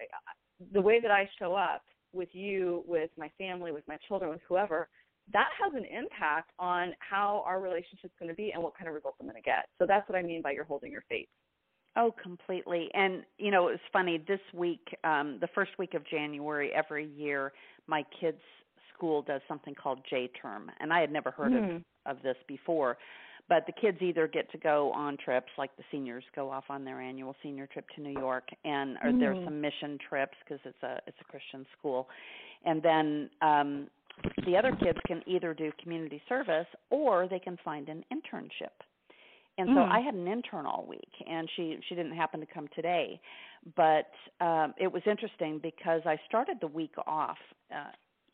the 0.73 0.81
way 0.81 0.99
that 0.99 1.11
i 1.11 1.27
show 1.39 1.55
up 1.55 1.83
with 2.13 2.29
you 2.33 2.83
with 2.87 3.09
my 3.17 3.31
family 3.37 3.71
with 3.71 3.87
my 3.87 3.97
children 4.07 4.29
with 4.29 4.41
whoever 4.47 4.87
that 5.31 5.47
has 5.61 5.73
an 5.73 5.85
impact 5.85 6.51
on 6.59 6.91
how 6.99 7.43
our 7.47 7.61
relationship's 7.61 8.13
going 8.19 8.29
to 8.29 8.35
be 8.35 8.51
and 8.51 8.61
what 8.61 8.77
kind 8.77 8.87
of 8.87 8.93
results 8.93 9.17
i'm 9.19 9.25
going 9.25 9.35
to 9.35 9.41
get 9.41 9.65
so 9.79 9.85
that's 9.87 10.07
what 10.07 10.17
i 10.17 10.21
mean 10.21 10.41
by 10.41 10.51
you're 10.51 10.63
holding 10.63 10.91
your 10.91 11.03
fate 11.09 11.29
Oh, 11.95 12.13
completely. 12.21 12.89
And 12.95 13.23
you 13.37 13.51
know, 13.51 13.67
it 13.67 13.71
was 13.73 13.79
funny 13.91 14.23
this 14.27 14.39
week, 14.53 14.81
um 15.03 15.37
the 15.41 15.47
first 15.53 15.71
week 15.77 15.93
of 15.93 16.03
January 16.07 16.71
every 16.73 17.05
year, 17.05 17.53
my 17.87 18.03
kids' 18.19 18.41
school 18.93 19.21
does 19.21 19.41
something 19.47 19.75
called 19.75 19.99
J 20.09 20.29
term, 20.41 20.71
and 20.79 20.91
I 20.91 21.01
had 21.01 21.11
never 21.11 21.29
heard 21.29 21.51
mm. 21.51 21.57
of 21.57 21.63
Hmm. 21.71 21.77
of 22.05 22.17
this 22.23 22.37
before 22.47 22.97
but 23.49 23.65
the 23.65 23.73
kids 23.73 23.97
either 24.01 24.27
get 24.27 24.49
to 24.51 24.57
go 24.57 24.91
on 24.93 25.17
trips 25.17 25.51
like 25.57 25.75
the 25.77 25.83
seniors 25.91 26.23
go 26.35 26.49
off 26.49 26.65
on 26.69 26.83
their 26.83 27.01
annual 27.01 27.35
senior 27.43 27.67
trip 27.67 27.85
to 27.95 28.01
New 28.01 28.17
York 28.19 28.47
and 28.63 28.97
or 29.03 29.11
mm. 29.11 29.19
there's 29.19 29.43
some 29.43 29.59
mission 29.59 29.97
trips 30.07 30.35
because 30.43 30.59
it's 30.65 30.83
a 30.83 30.99
it's 31.07 31.17
a 31.21 31.25
Christian 31.25 31.65
school 31.77 32.07
and 32.65 32.81
then 32.81 33.29
um 33.41 33.87
the 34.45 34.55
other 34.55 34.75
kids 34.75 34.97
can 35.07 35.21
either 35.25 35.53
do 35.53 35.71
community 35.81 36.21
service 36.29 36.67
or 36.89 37.27
they 37.27 37.39
can 37.39 37.57
find 37.63 37.89
an 37.89 38.03
internship 38.13 38.75
and 39.57 39.67
so 39.69 39.81
mm. 39.81 39.91
I 39.91 39.99
had 39.99 40.13
an 40.13 40.27
intern 40.27 40.65
all 40.65 40.85
week 40.87 41.11
and 41.27 41.49
she 41.55 41.77
she 41.89 41.95
didn't 41.95 42.15
happen 42.15 42.39
to 42.39 42.45
come 42.45 42.67
today 42.75 43.19
but 43.75 44.11
um 44.39 44.73
it 44.77 44.91
was 44.91 45.01
interesting 45.05 45.59
because 45.61 46.01
I 46.05 46.17
started 46.27 46.57
the 46.61 46.67
week 46.67 46.93
off 47.07 47.37
uh 47.75 47.91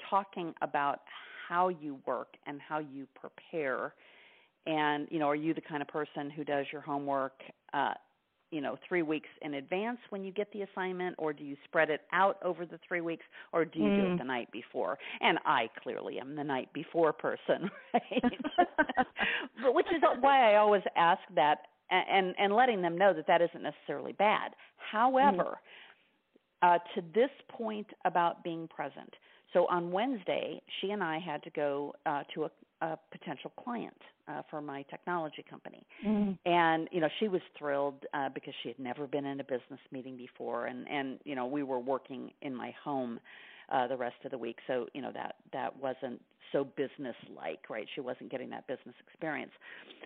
talking 0.10 0.54
about 0.62 1.02
how 1.48 1.70
you 1.70 1.98
work 2.06 2.36
and 2.46 2.60
how 2.62 2.80
you 2.80 3.08
prepare 3.20 3.94
and 4.66 5.08
you 5.10 5.20
know 5.20 5.28
are 5.28 5.36
you 5.36 5.54
the 5.54 5.62
kind 5.62 5.82
of 5.82 5.88
person 5.88 6.30
who 6.30 6.44
does 6.44 6.66
your 6.72 6.82
homework 6.82 7.42
uh 7.74 7.94
you 8.52 8.62
know 8.62 8.78
3 8.88 9.04
weeks 9.04 9.30
in 9.42 9.56
advance 9.56 10.00
when 10.10 10.24
you 10.24 10.32
get 10.32 10.52
the 10.52 10.64
assignment 10.64 11.16
or 11.18 11.34
do 11.34 11.44
you 11.44 11.56
spread 11.66 11.90
it 11.90 12.02
out 12.12 12.38
over 12.44 12.66
the 12.66 12.80
3 12.88 13.02
weeks 13.02 13.26
or 13.54 13.66
do 13.66 13.80
you 13.80 13.86
mm. 13.86 14.02
do 14.02 14.14
it 14.14 14.18
the 14.18 14.24
night 14.24 14.52
before 14.52 14.98
and 15.22 15.38
I 15.46 15.70
clearly 15.82 16.20
am 16.20 16.36
the 16.36 16.44
night 16.44 16.72
before 16.74 17.14
person 17.14 17.70
right 17.94 18.24
but 19.64 19.74
which 19.74 19.88
is 19.88 20.02
why 20.20 20.52
I 20.52 20.58
always 20.58 20.84
ask 20.96 21.22
that 21.36 21.60
and 21.90 22.36
and 22.38 22.54
letting 22.54 22.82
them 22.82 22.98
know 22.98 23.14
that 23.14 23.28
that 23.28 23.42
isn't 23.42 23.64
necessarily 23.64 24.14
bad 24.14 24.52
however 24.92 25.58
mm. 26.64 26.76
uh 26.76 26.80
to 26.96 27.02
this 27.14 27.32
point 27.50 27.88
about 28.06 28.44
being 28.44 28.68
present 28.68 29.14
so 29.54 29.66
on 29.68 29.92
Wednesday, 29.92 30.62
she 30.80 30.92
and 30.92 31.04
I 31.04 31.20
had 31.20 31.44
to 31.44 31.50
go 31.50 31.94
uh, 32.06 32.24
to 32.36 32.46
a, 32.46 32.52
a 32.82 33.00
potential 33.12 33.52
client 33.62 33.98
uh, 34.30 34.42
for 34.50 34.62
my 34.62 34.84
technology 34.84 35.44
company, 35.50 35.86
mm. 36.06 36.38
and 36.46 36.88
you 36.92 37.02
know 37.02 37.10
she 37.20 37.28
was 37.28 37.42
thrilled 37.58 38.06
uh, 38.14 38.30
because 38.30 38.54
she 38.62 38.70
had 38.70 38.80
never 38.80 39.08
been 39.08 39.26
in 39.26 39.40
a 39.40 39.44
business 39.44 39.80
meeting 39.92 40.16
before, 40.16 40.68
and 40.68 40.88
and 40.90 41.20
you 41.26 41.36
know 41.36 41.46
we 41.46 41.64
were 41.64 41.80
working 41.80 42.32
in 42.42 42.56
my 42.56 42.74
home 42.84 43.20
uh, 43.72 43.88
the 43.88 43.98
rest 43.98 44.16
of 44.26 44.32
the 44.32 44.38
week, 44.38 44.58
so 44.68 44.88
you 44.94 45.02
know 45.02 45.12
that 45.14 45.36
that 45.54 45.76
wasn't 45.82 46.22
so 46.52 46.64
business 46.64 47.16
like, 47.36 47.70
right? 47.70 47.86
She 47.94 48.02
wasn't 48.02 48.32
getting 48.32 48.50
that 48.50 48.66
business 48.66 48.96
experience. 49.08 49.52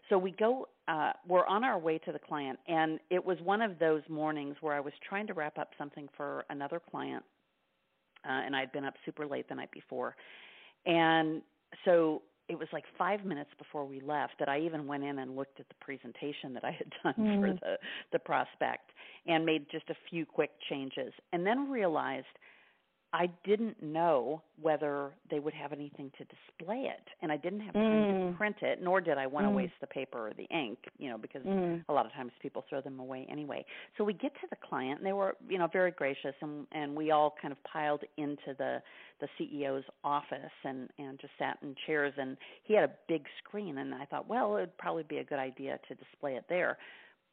So 0.10 0.18
we 0.18 0.32
go, 0.32 0.68
uh, 0.90 1.14
we're 1.26 1.46
on 1.46 1.64
our 1.64 1.80
way 1.80 1.98
to 2.00 2.12
the 2.12 2.20
client, 2.20 2.60
and 2.68 3.00
it 3.10 3.24
was 3.24 3.38
one 3.42 3.62
of 3.62 3.80
those 3.80 4.02
mornings 4.10 4.58
where 4.60 4.74
I 4.74 4.82
was 4.82 4.92
trying 5.08 5.26
to 5.28 5.34
wrap 5.34 5.58
up 5.58 5.70
something 5.78 6.10
for 6.18 6.44
another 6.50 6.82
client 6.92 7.24
uh, 8.26 8.32
and 8.46 8.56
I'd 8.56 8.72
been 8.72 8.86
up 8.86 8.96
super 9.06 9.26
late 9.26 9.48
the 9.50 9.56
night 9.56 9.72
before. 9.72 10.16
And 10.86 11.42
so 11.86 12.22
it 12.50 12.58
was 12.60 12.68
like 12.74 12.84
five 12.98 13.24
minutes 13.26 13.50
before 13.58 13.86
we 13.86 14.00
left 14.02 14.34
that 14.40 14.50
I 14.50 14.60
even 14.60 14.86
went 14.86 15.04
in 15.04 15.20
and 15.20 15.36
looked 15.36 15.60
at 15.60 15.68
the 15.70 15.76
presentation 15.80 16.54
that 16.54 16.64
I 16.64 16.72
had 16.72 16.92
done 17.04 17.14
Mm. 17.18 17.40
for 17.40 17.54
the 17.54 17.78
the 18.12 18.20
prospect 18.20 18.92
and 19.28 19.46
made 19.46 19.66
just 19.72 19.90
a 19.90 19.96
few 20.10 20.26
quick 20.26 20.52
changes, 20.70 21.14
and 21.32 21.46
then 21.46 21.70
realized 21.70 22.26
I 23.16 23.30
didn't 23.44 23.82
know 23.82 24.42
whether 24.60 25.12
they 25.30 25.38
would 25.38 25.54
have 25.54 25.72
anything 25.72 26.12
to 26.18 26.24
display 26.26 26.90
it, 26.92 27.08
and 27.22 27.32
I 27.32 27.38
didn't 27.38 27.60
have 27.60 27.74
time 27.74 28.08
to 28.08 28.14
Mm. 28.14 28.36
print 28.38 28.56
it, 28.64 28.82
nor 28.82 29.02
did 29.02 29.20
I 29.20 29.28
want 29.28 29.46
to 29.46 29.52
Mm. 29.52 29.56
waste 29.56 29.80
the 29.80 29.88
paper 29.88 30.28
or 30.28 30.34
the 30.34 30.46
ink, 30.46 30.80
you 30.98 31.10
know, 31.10 31.18
because 31.20 31.44
Mm. 31.46 31.86
a 31.88 31.94
lot 31.94 32.08
of 32.08 32.12
times 32.14 32.34
people 32.40 32.64
throw 32.64 32.82
them 32.82 33.00
away 33.00 33.28
anyway. 33.30 33.64
So 33.98 34.04
we 34.04 34.14
get 34.14 34.34
to 34.42 34.48
the 34.48 34.56
client 34.56 35.00
and 35.00 35.06
they 35.06 35.14
were, 35.14 35.38
you 35.48 35.60
know, 35.60 35.68
very 35.68 35.92
gracious 35.92 36.36
and 36.42 36.68
and 36.72 36.96
we 36.96 37.12
all 37.12 37.30
kind 37.40 37.52
of 37.52 37.64
piled 37.64 38.04
into 38.18 38.56
the 38.56 38.82
the 39.20 39.28
CEO's 39.38 39.86
office 40.04 40.52
and 40.64 40.90
and 40.98 41.20
just 41.20 41.38
sat 41.38 41.60
in 41.62 41.76
chairs 41.86 42.14
and 42.18 42.36
he 42.64 42.74
had 42.74 42.84
a 42.84 42.94
big 43.08 43.28
screen 43.38 43.78
and 43.78 43.94
I 43.94 44.06
thought, 44.06 44.28
well, 44.28 44.58
it 44.58 44.62
would 44.62 44.78
probably 44.78 45.04
be 45.04 45.20
a 45.20 45.24
good 45.24 45.40
idea 45.40 45.80
to 45.88 45.94
display 45.96 46.36
it 46.36 46.46
there. 46.50 46.80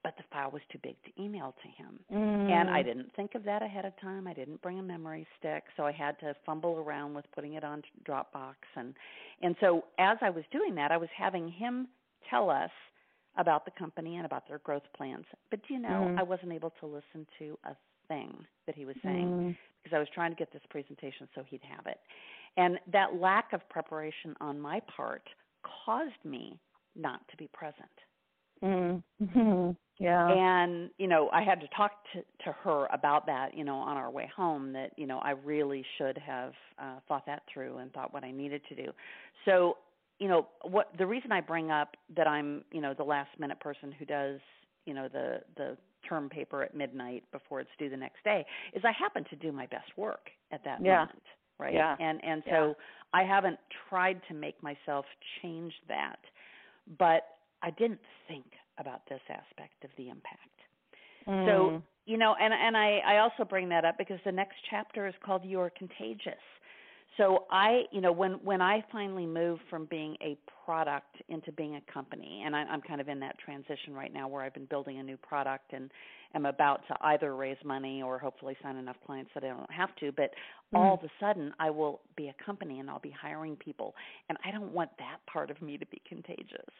But 0.02 0.16
the 0.16 0.22
file 0.32 0.50
was 0.50 0.62
too 0.72 0.78
big 0.82 0.96
to 1.04 1.22
email 1.22 1.54
to 1.62 1.68
him. 1.68 1.98
And 2.08 2.70
I 2.70 2.80
Mm. 2.82 2.84
didn't 2.86 3.12
think 3.14 3.34
of 3.34 3.44
that 3.44 3.62
ahead 3.62 3.84
of 3.84 3.94
time. 4.00 4.26
I 4.26 4.32
didn't 4.32 4.62
bring 4.62 4.78
a 4.78 4.82
memory 4.82 5.26
stick, 5.38 5.64
so 5.76 5.84
I 5.86 5.92
had 5.92 6.18
to 6.20 6.34
fumble 6.46 6.78
around 6.78 7.12
with 7.14 7.30
putting 7.32 7.52
it 7.54 7.64
on 7.64 7.82
Dropbox 8.04 8.56
and 8.76 8.94
and 9.42 9.56
so 9.60 9.84
as 9.98 10.18
I 10.22 10.30
was 10.30 10.44
doing 10.50 10.74
that, 10.76 10.90
I 10.90 10.96
was 10.96 11.08
having 11.10 11.48
him 11.48 11.88
tell 12.28 12.50
us 12.50 12.70
about 13.36 13.64
the 13.64 13.70
company 13.72 14.16
and 14.16 14.26
about 14.26 14.46
their 14.48 14.58
growth 14.58 14.82
plans. 14.92 15.24
But 15.50 15.62
do 15.66 15.74
you 15.74 15.80
know, 15.80 16.08
Mm. 16.08 16.18
I 16.18 16.22
wasn't 16.22 16.52
able 16.52 16.70
to 16.80 16.86
listen 16.86 17.26
to 17.38 17.58
a 17.64 17.74
thing 18.08 18.46
that 18.66 18.74
he 18.74 18.84
was 18.84 18.96
saying 19.02 19.28
Mm. 19.28 19.56
because 19.82 19.94
I 19.96 19.98
was 19.98 20.08
trying 20.10 20.30
to 20.32 20.36
get 20.36 20.50
this 20.50 20.64
presentation 20.66 21.28
so 21.34 21.42
he'd 21.44 21.62
have 21.62 21.86
it. 21.86 22.00
And 22.56 22.80
that 22.88 23.14
lack 23.14 23.52
of 23.52 23.66
preparation 23.68 24.36
on 24.40 24.60
my 24.60 24.80
part 24.80 25.26
caused 25.62 26.22
me 26.24 26.58
not 26.96 27.26
to 27.28 27.36
be 27.36 27.48
present. 27.48 27.90
Mm. 28.62 29.02
Mhm. 29.20 29.76
Yeah. 29.98 30.38
And, 30.38 30.90
you 30.98 31.08
know, 31.08 31.28
I 31.32 31.42
had 31.42 31.60
to 31.60 31.68
talk 31.76 31.92
to 32.12 32.22
to 32.44 32.52
her 32.52 32.86
about 32.92 33.26
that, 33.26 33.54
you 33.54 33.64
know, 33.64 33.76
on 33.76 33.96
our 33.96 34.10
way 34.10 34.30
home 34.34 34.72
that, 34.74 34.92
you 34.96 35.06
know, 35.06 35.18
I 35.18 35.30
really 35.32 35.84
should 35.98 36.16
have 36.18 36.52
uh 36.78 37.00
thought 37.08 37.26
that 37.26 37.42
through 37.52 37.78
and 37.78 37.92
thought 37.92 38.12
what 38.12 38.24
I 38.24 38.30
needed 38.30 38.62
to 38.68 38.74
do. 38.76 38.92
So, 39.44 39.78
you 40.18 40.28
know, 40.28 40.48
what 40.62 40.92
the 40.98 41.06
reason 41.06 41.32
I 41.32 41.40
bring 41.40 41.70
up 41.70 41.96
that 42.16 42.28
I'm, 42.28 42.64
you 42.70 42.80
know, 42.80 42.94
the 42.94 43.02
last 43.04 43.30
minute 43.38 43.60
person 43.60 43.90
who 43.92 44.04
does, 44.04 44.40
you 44.86 44.94
know, 44.94 45.08
the 45.08 45.40
the 45.56 45.76
term 46.08 46.28
paper 46.30 46.62
at 46.62 46.74
midnight 46.74 47.24
before 47.32 47.60
it's 47.60 47.70
due 47.78 47.90
the 47.90 47.96
next 47.96 48.22
day 48.24 48.46
is 48.72 48.82
I 48.84 48.92
happen 48.92 49.24
to 49.30 49.36
do 49.36 49.52
my 49.52 49.66
best 49.66 49.96
work 49.96 50.30
at 50.52 50.64
that 50.64 50.84
Yeah. 50.84 50.84
moment, 50.84 51.22
right? 51.58 51.82
Yeah. 51.82 51.96
And 51.98 52.22
and 52.24 52.42
so 52.50 52.74
Yeah. 52.74 52.74
I 53.12 53.24
haven't 53.24 53.58
tried 53.88 54.20
to 54.28 54.34
make 54.34 54.62
myself 54.62 55.06
change 55.42 55.74
that, 55.88 56.20
but 56.98 57.22
I 57.62 57.70
didn't 57.70 58.00
think 58.28 58.46
about 58.78 59.02
this 59.08 59.20
aspect 59.28 59.84
of 59.84 59.90
the 59.96 60.08
impact. 60.08 60.60
So 61.26 61.70
Mm. 61.70 61.82
you 62.06 62.16
know, 62.16 62.34
and 62.40 62.52
and 62.52 62.76
I 62.76 62.98
I 63.06 63.18
also 63.18 63.44
bring 63.44 63.68
that 63.68 63.84
up 63.84 63.98
because 63.98 64.18
the 64.24 64.32
next 64.32 64.56
chapter 64.70 65.06
is 65.06 65.14
called 65.24 65.44
"You 65.44 65.60
Are 65.60 65.70
Contagious." 65.70 66.42
So 67.16 67.46
I, 67.50 67.84
you 67.92 68.00
know, 68.00 68.12
when 68.12 68.32
when 68.44 68.62
I 68.62 68.82
finally 68.90 69.26
moved 69.26 69.62
from 69.68 69.84
being 69.86 70.16
a 70.22 70.38
product 70.64 71.16
into 71.28 71.52
being 71.52 71.76
a 71.76 71.92
company, 71.92 72.42
and 72.46 72.56
I, 72.56 72.60
I'm 72.60 72.80
kind 72.80 73.00
of 73.00 73.08
in 73.08 73.20
that 73.20 73.38
transition 73.38 73.94
right 73.94 74.12
now 74.12 74.28
where 74.28 74.42
I've 74.42 74.54
been 74.54 74.66
building 74.66 74.98
a 74.98 75.02
new 75.02 75.16
product 75.16 75.72
and 75.72 75.90
am 76.34 76.46
about 76.46 76.86
to 76.88 76.96
either 77.02 77.34
raise 77.34 77.56
money 77.64 78.02
or 78.02 78.18
hopefully 78.18 78.56
sign 78.62 78.76
enough 78.76 78.96
clients 79.04 79.30
that 79.34 79.44
I 79.44 79.48
don't 79.48 79.70
have 79.72 79.94
to. 79.96 80.12
But 80.12 80.30
all 80.72 80.94
of 80.94 81.00
a 81.02 81.10
sudden, 81.18 81.52
I 81.58 81.70
will 81.70 82.00
be 82.16 82.28
a 82.28 82.44
company 82.44 82.78
and 82.78 82.88
I'll 82.88 83.00
be 83.00 83.14
hiring 83.20 83.56
people, 83.56 83.94
and 84.28 84.38
I 84.44 84.50
don't 84.52 84.72
want 84.72 84.90
that 84.98 85.18
part 85.30 85.50
of 85.50 85.60
me 85.60 85.76
to 85.76 85.86
be 85.86 86.00
contagious. 86.08 86.72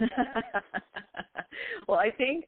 well, 1.88 1.98
I 1.98 2.10
think 2.10 2.46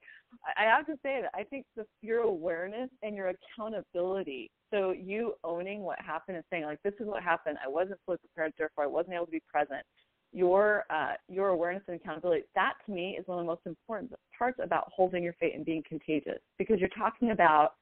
I 0.57 0.65
have 0.65 0.87
to 0.87 0.95
say 1.03 1.21
that 1.23 1.31
I 1.35 1.45
think 1.45 1.67
the 1.77 1.87
your 2.03 2.21
awareness 2.21 2.91
and 3.03 3.17
your 3.17 3.33
accountability. 3.33 4.51
So 4.71 4.93
you 4.93 5.35
owning 5.45 5.83
what 5.83 6.01
happened 6.01 6.37
and 6.37 6.45
saying 6.51 6.65
like, 6.65 6.83
"This 6.83 6.95
is 7.01 7.07
what 7.07 7.23
happened. 7.23 7.59
I 7.65 7.69
wasn't 7.69 8.01
fully 8.05 8.19
prepared, 8.19 8.53
therefore 8.59 8.85
I 8.85 8.89
wasn't 8.89 9.15
able 9.15 9.27
to 9.27 9.33
be 9.33 9.43
present." 9.51 9.85
Your 10.33 10.85
uh, 10.91 11.15
your 11.29 11.49
awareness 11.49 11.83
and 11.89 11.97
accountability. 11.97 12.45
That 12.55 12.75
to 12.87 12.93
me 12.93 13.17
is 13.19 13.27
one 13.27 13.39
of 13.39 13.45
the 13.45 13.51
most 13.51 13.67
important 13.67 14.13
parts 14.37 14.59
about 14.63 14.91
holding 14.95 15.23
your 15.23 15.35
fate 15.35 15.55
and 15.55 15.65
being 15.65 15.83
contagious 15.89 16.41
because 16.59 16.79
you're 16.79 16.89
talking 16.91 17.31
about 17.31 17.75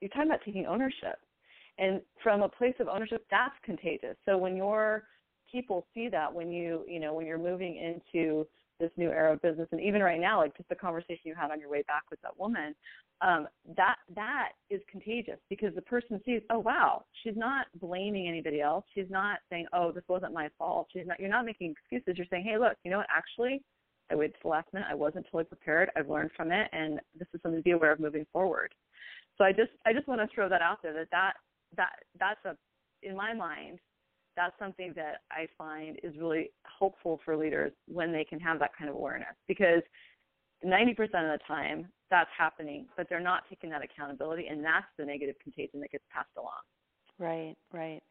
you're 0.00 0.10
talking 0.10 0.28
about 0.28 0.40
taking 0.44 0.66
ownership, 0.66 1.18
and 1.78 2.00
from 2.22 2.42
a 2.42 2.48
place 2.48 2.74
of 2.80 2.88
ownership, 2.88 3.24
that's 3.30 3.54
contagious. 3.64 4.16
So 4.26 4.36
when 4.36 4.56
your 4.56 5.04
people 5.50 5.86
see 5.94 6.08
that, 6.08 6.32
when 6.32 6.50
you 6.50 6.84
you 6.88 7.00
know 7.00 7.14
when 7.14 7.26
you're 7.26 7.38
moving 7.38 7.76
into 7.76 8.46
this 8.80 8.90
new 8.96 9.10
era 9.10 9.34
of 9.34 9.42
business 9.42 9.68
and 9.70 9.80
even 9.80 10.02
right 10.02 10.20
now 10.20 10.40
like 10.40 10.56
just 10.56 10.68
the 10.68 10.74
conversation 10.74 11.20
you 11.24 11.34
had 11.34 11.50
on 11.50 11.60
your 11.60 11.70
way 11.70 11.82
back 11.86 12.02
with 12.10 12.20
that 12.22 12.36
woman 12.38 12.74
um 13.20 13.46
that 13.76 13.96
that 14.14 14.48
is 14.70 14.80
contagious 14.90 15.38
because 15.48 15.74
the 15.74 15.82
person 15.82 16.20
sees 16.24 16.40
oh 16.50 16.58
wow 16.58 17.04
she's 17.22 17.36
not 17.36 17.66
blaming 17.80 18.28
anybody 18.28 18.60
else. 18.60 18.84
She's 18.94 19.10
not 19.10 19.38
saying 19.50 19.66
oh 19.72 19.92
this 19.92 20.04
wasn't 20.08 20.32
my 20.32 20.48
fault. 20.58 20.88
She's 20.92 21.06
not 21.06 21.20
you're 21.20 21.28
not 21.28 21.44
making 21.44 21.72
excuses. 21.72 22.16
You're 22.16 22.26
saying 22.30 22.44
hey 22.44 22.58
look 22.58 22.76
you 22.84 22.90
know 22.90 22.98
what? 22.98 23.06
Actually 23.14 23.62
i 24.10 24.14
waited 24.16 24.34
to 24.42 24.48
last 24.48 24.68
minute. 24.72 24.88
I 24.90 24.94
wasn't 24.94 25.26
totally 25.26 25.44
prepared. 25.44 25.90
I've 25.96 26.08
learned 26.08 26.30
from 26.36 26.50
it 26.50 26.68
and 26.72 27.00
this 27.18 27.28
is 27.34 27.40
something 27.42 27.60
to 27.60 27.64
be 27.64 27.72
aware 27.72 27.92
of 27.92 28.00
moving 28.00 28.26
forward. 28.32 28.74
So 29.38 29.44
i 29.44 29.52
just 29.52 29.72
i 29.86 29.92
just 29.92 30.08
want 30.08 30.20
to 30.20 30.34
throw 30.34 30.48
that 30.48 30.62
out 30.62 30.78
there 30.82 30.92
that 30.94 31.08
that 31.10 31.32
that 31.76 31.92
that's 32.18 32.44
a 32.44 32.56
in 33.06 33.16
my 33.16 33.32
mind 33.32 33.78
that's 34.40 34.58
something 34.58 34.94
that 34.96 35.20
I 35.30 35.46
find 35.58 35.98
is 36.02 36.16
really 36.18 36.50
hopeful 36.64 37.20
for 37.24 37.36
leaders 37.36 37.72
when 37.86 38.10
they 38.10 38.24
can 38.24 38.40
have 38.40 38.58
that 38.60 38.70
kind 38.76 38.88
of 38.88 38.96
awareness 38.96 39.34
because 39.46 39.82
90% 40.64 40.90
of 41.02 41.08
the 41.10 41.38
time 41.46 41.88
that's 42.10 42.30
happening, 42.36 42.86
but 42.96 43.06
they're 43.08 43.20
not 43.20 43.42
taking 43.50 43.68
that 43.70 43.82
accountability, 43.84 44.46
and 44.46 44.64
that's 44.64 44.86
the 44.98 45.04
negative 45.04 45.34
contagion 45.42 45.80
that 45.80 45.92
gets 45.92 46.04
passed 46.12 46.30
along. 46.38 46.62
Right, 47.18 47.54
right. 47.72 48.02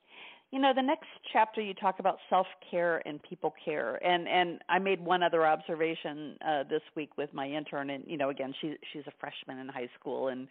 You 0.51 0.59
know, 0.59 0.71
the 0.75 0.83
next 0.83 1.07
chapter 1.33 1.61
you 1.61 1.73
talk 1.73 1.99
about 1.99 2.17
self-care 2.29 3.01
and 3.07 3.21
people 3.23 3.53
care. 3.63 4.03
And 4.03 4.27
and 4.27 4.59
I 4.67 4.79
made 4.79 4.99
one 4.99 5.21
other 5.21 5.45
observation 5.45 6.37
uh 6.47 6.63
this 6.63 6.81
week 6.95 7.11
with 7.17 7.31
my 7.33 7.47
intern 7.47 7.91
and 7.91 8.03
you 8.07 8.17
know, 8.17 8.29
again, 8.29 8.53
she 8.59 8.75
she's 8.91 9.03
a 9.05 9.11
freshman 9.19 9.59
in 9.59 9.67
high 9.67 9.89
school 9.99 10.29
and 10.29 10.47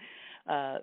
uh 0.49 0.79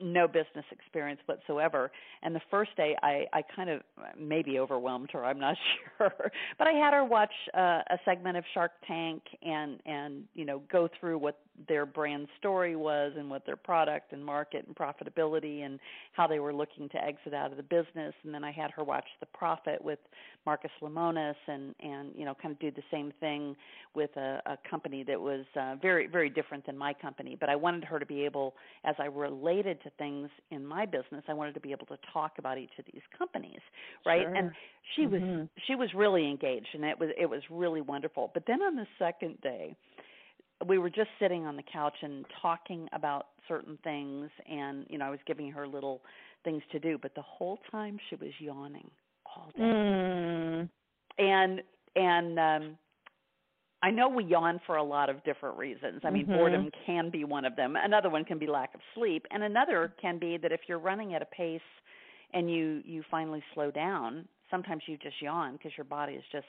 no 0.00 0.26
business 0.26 0.64
experience 0.70 1.20
whatsoever. 1.26 1.90
And 2.22 2.34
the 2.34 2.40
first 2.50 2.76
day, 2.76 2.96
I, 3.02 3.26
I 3.32 3.42
kind 3.54 3.70
of 3.70 3.80
maybe 4.18 4.58
overwhelmed 4.58 5.10
her. 5.12 5.24
I'm 5.24 5.38
not 5.38 5.56
sure, 5.98 6.30
but 6.58 6.66
I 6.66 6.72
had 6.72 6.94
her 6.94 7.04
watch 7.04 7.32
uh, 7.56 7.82
a 7.90 7.98
segment 8.04 8.36
of 8.36 8.44
Shark 8.52 8.72
Tank 8.86 9.22
and 9.42 9.80
and 9.86 10.24
you 10.34 10.44
know 10.44 10.62
go 10.70 10.88
through 10.98 11.18
what 11.18 11.38
their 11.68 11.86
brand 11.86 12.28
story 12.38 12.76
was 12.76 13.12
and 13.16 13.30
what 13.30 13.46
their 13.46 13.56
product 13.56 14.12
and 14.12 14.24
market 14.24 14.66
and 14.66 14.76
profitability 14.76 15.64
and 15.64 15.78
how 16.12 16.26
they 16.26 16.38
were 16.38 16.54
looking 16.54 16.88
to 16.90 17.02
exit 17.02 17.34
out 17.34 17.50
of 17.50 17.56
the 17.56 17.62
business. 17.62 18.14
And 18.24 18.34
then 18.34 18.44
I 18.44 18.52
had 18.52 18.70
her 18.72 18.84
watch 18.84 19.06
The 19.20 19.26
Profit 19.26 19.82
with 19.82 19.98
Marcus 20.46 20.70
Lemonis 20.82 21.34
and 21.46 21.74
and 21.80 22.12
you 22.14 22.24
know 22.24 22.34
kind 22.34 22.52
of 22.52 22.58
do 22.58 22.70
the 22.70 22.82
same 22.90 23.12
thing 23.20 23.56
with 23.94 24.10
a, 24.16 24.40
a 24.46 24.58
company 24.68 25.02
that 25.04 25.20
was 25.20 25.44
uh, 25.58 25.76
very 25.80 26.06
very 26.06 26.28
different 26.28 26.66
than 26.66 26.76
my 26.76 26.92
company. 26.92 27.36
But 27.38 27.48
I 27.48 27.56
wanted 27.56 27.84
her 27.84 27.98
to 27.98 28.06
be 28.06 28.24
able, 28.24 28.54
as 28.84 28.94
I 28.98 29.06
related 29.06 29.82
to 29.82 29.90
things 29.90 30.28
in 30.50 30.66
my 30.66 30.86
business, 30.86 31.24
I 31.28 31.34
wanted 31.34 31.54
to 31.54 31.60
be 31.60 31.72
able 31.72 31.86
to 31.86 31.98
talk 32.12 32.32
about 32.38 32.58
each 32.58 32.78
of 32.78 32.84
these 32.92 33.02
companies, 33.16 33.60
right? 34.04 34.22
Sure. 34.22 34.34
And 34.34 34.50
she 34.94 35.06
Mhm. 35.06 35.10
was 35.10 35.48
she 35.66 35.74
was 35.74 35.94
really 35.94 36.28
engaged, 36.28 36.68
and 36.74 36.84
it 36.84 36.98
was 36.98 37.10
it 37.16 37.26
was 37.26 37.42
really 37.50 37.80
wonderful. 37.80 38.30
But 38.34 38.44
then 38.46 38.62
on 38.62 38.76
the 38.76 38.86
second 38.98 39.40
day, 39.40 39.76
we 40.66 40.78
were 40.78 40.90
just 40.90 41.10
sitting 41.18 41.46
on 41.46 41.56
the 41.56 41.62
couch 41.62 41.96
and 42.02 42.24
talking 42.42 42.88
about 42.92 43.28
certain 43.48 43.78
things, 43.84 44.30
and 44.50 44.86
you 44.88 44.98
know 44.98 45.06
I 45.06 45.10
was 45.10 45.20
giving 45.26 45.50
her 45.52 45.66
little 45.66 46.02
things 46.44 46.62
to 46.72 46.78
do, 46.78 46.98
but 47.00 47.14
the 47.14 47.22
whole 47.22 47.58
time 47.70 47.98
she 48.08 48.16
was 48.16 48.30
yawning 48.38 48.90
all 49.26 49.50
day 49.56 49.62
Mm. 49.62 50.68
and 51.18 51.62
and 51.96 52.38
um 52.38 52.78
I 53.82 53.90
know 53.90 54.08
we 54.08 54.24
yawn 54.24 54.60
for 54.66 54.76
a 54.76 54.82
lot 54.82 55.10
of 55.10 55.22
different 55.24 55.58
reasons. 55.58 56.00
I 56.04 56.10
mean, 56.10 56.26
Mhm. 56.26 56.32
boredom 56.32 56.70
can 56.86 57.10
be 57.10 57.24
one 57.24 57.44
of 57.44 57.54
them. 57.54 57.76
Another 57.76 58.08
one 58.08 58.24
can 58.24 58.38
be 58.38 58.46
lack 58.46 58.74
of 58.74 58.80
sleep, 58.94 59.26
and 59.30 59.42
another 59.42 59.92
can 60.00 60.18
be 60.18 60.38
that 60.38 60.52
if 60.52 60.60
you're 60.68 60.78
running 60.78 61.14
at 61.14 61.22
a 61.22 61.26
pace 61.26 61.60
and 62.32 62.50
you 62.50 62.82
you 62.84 63.02
finally 63.10 63.42
slow 63.54 63.70
down, 63.70 64.26
sometimes 64.50 64.82
you 64.86 64.96
just 64.96 65.20
yawn 65.20 65.52
because 65.54 65.72
your 65.76 65.84
body 65.84 66.14
is 66.14 66.24
just 66.32 66.46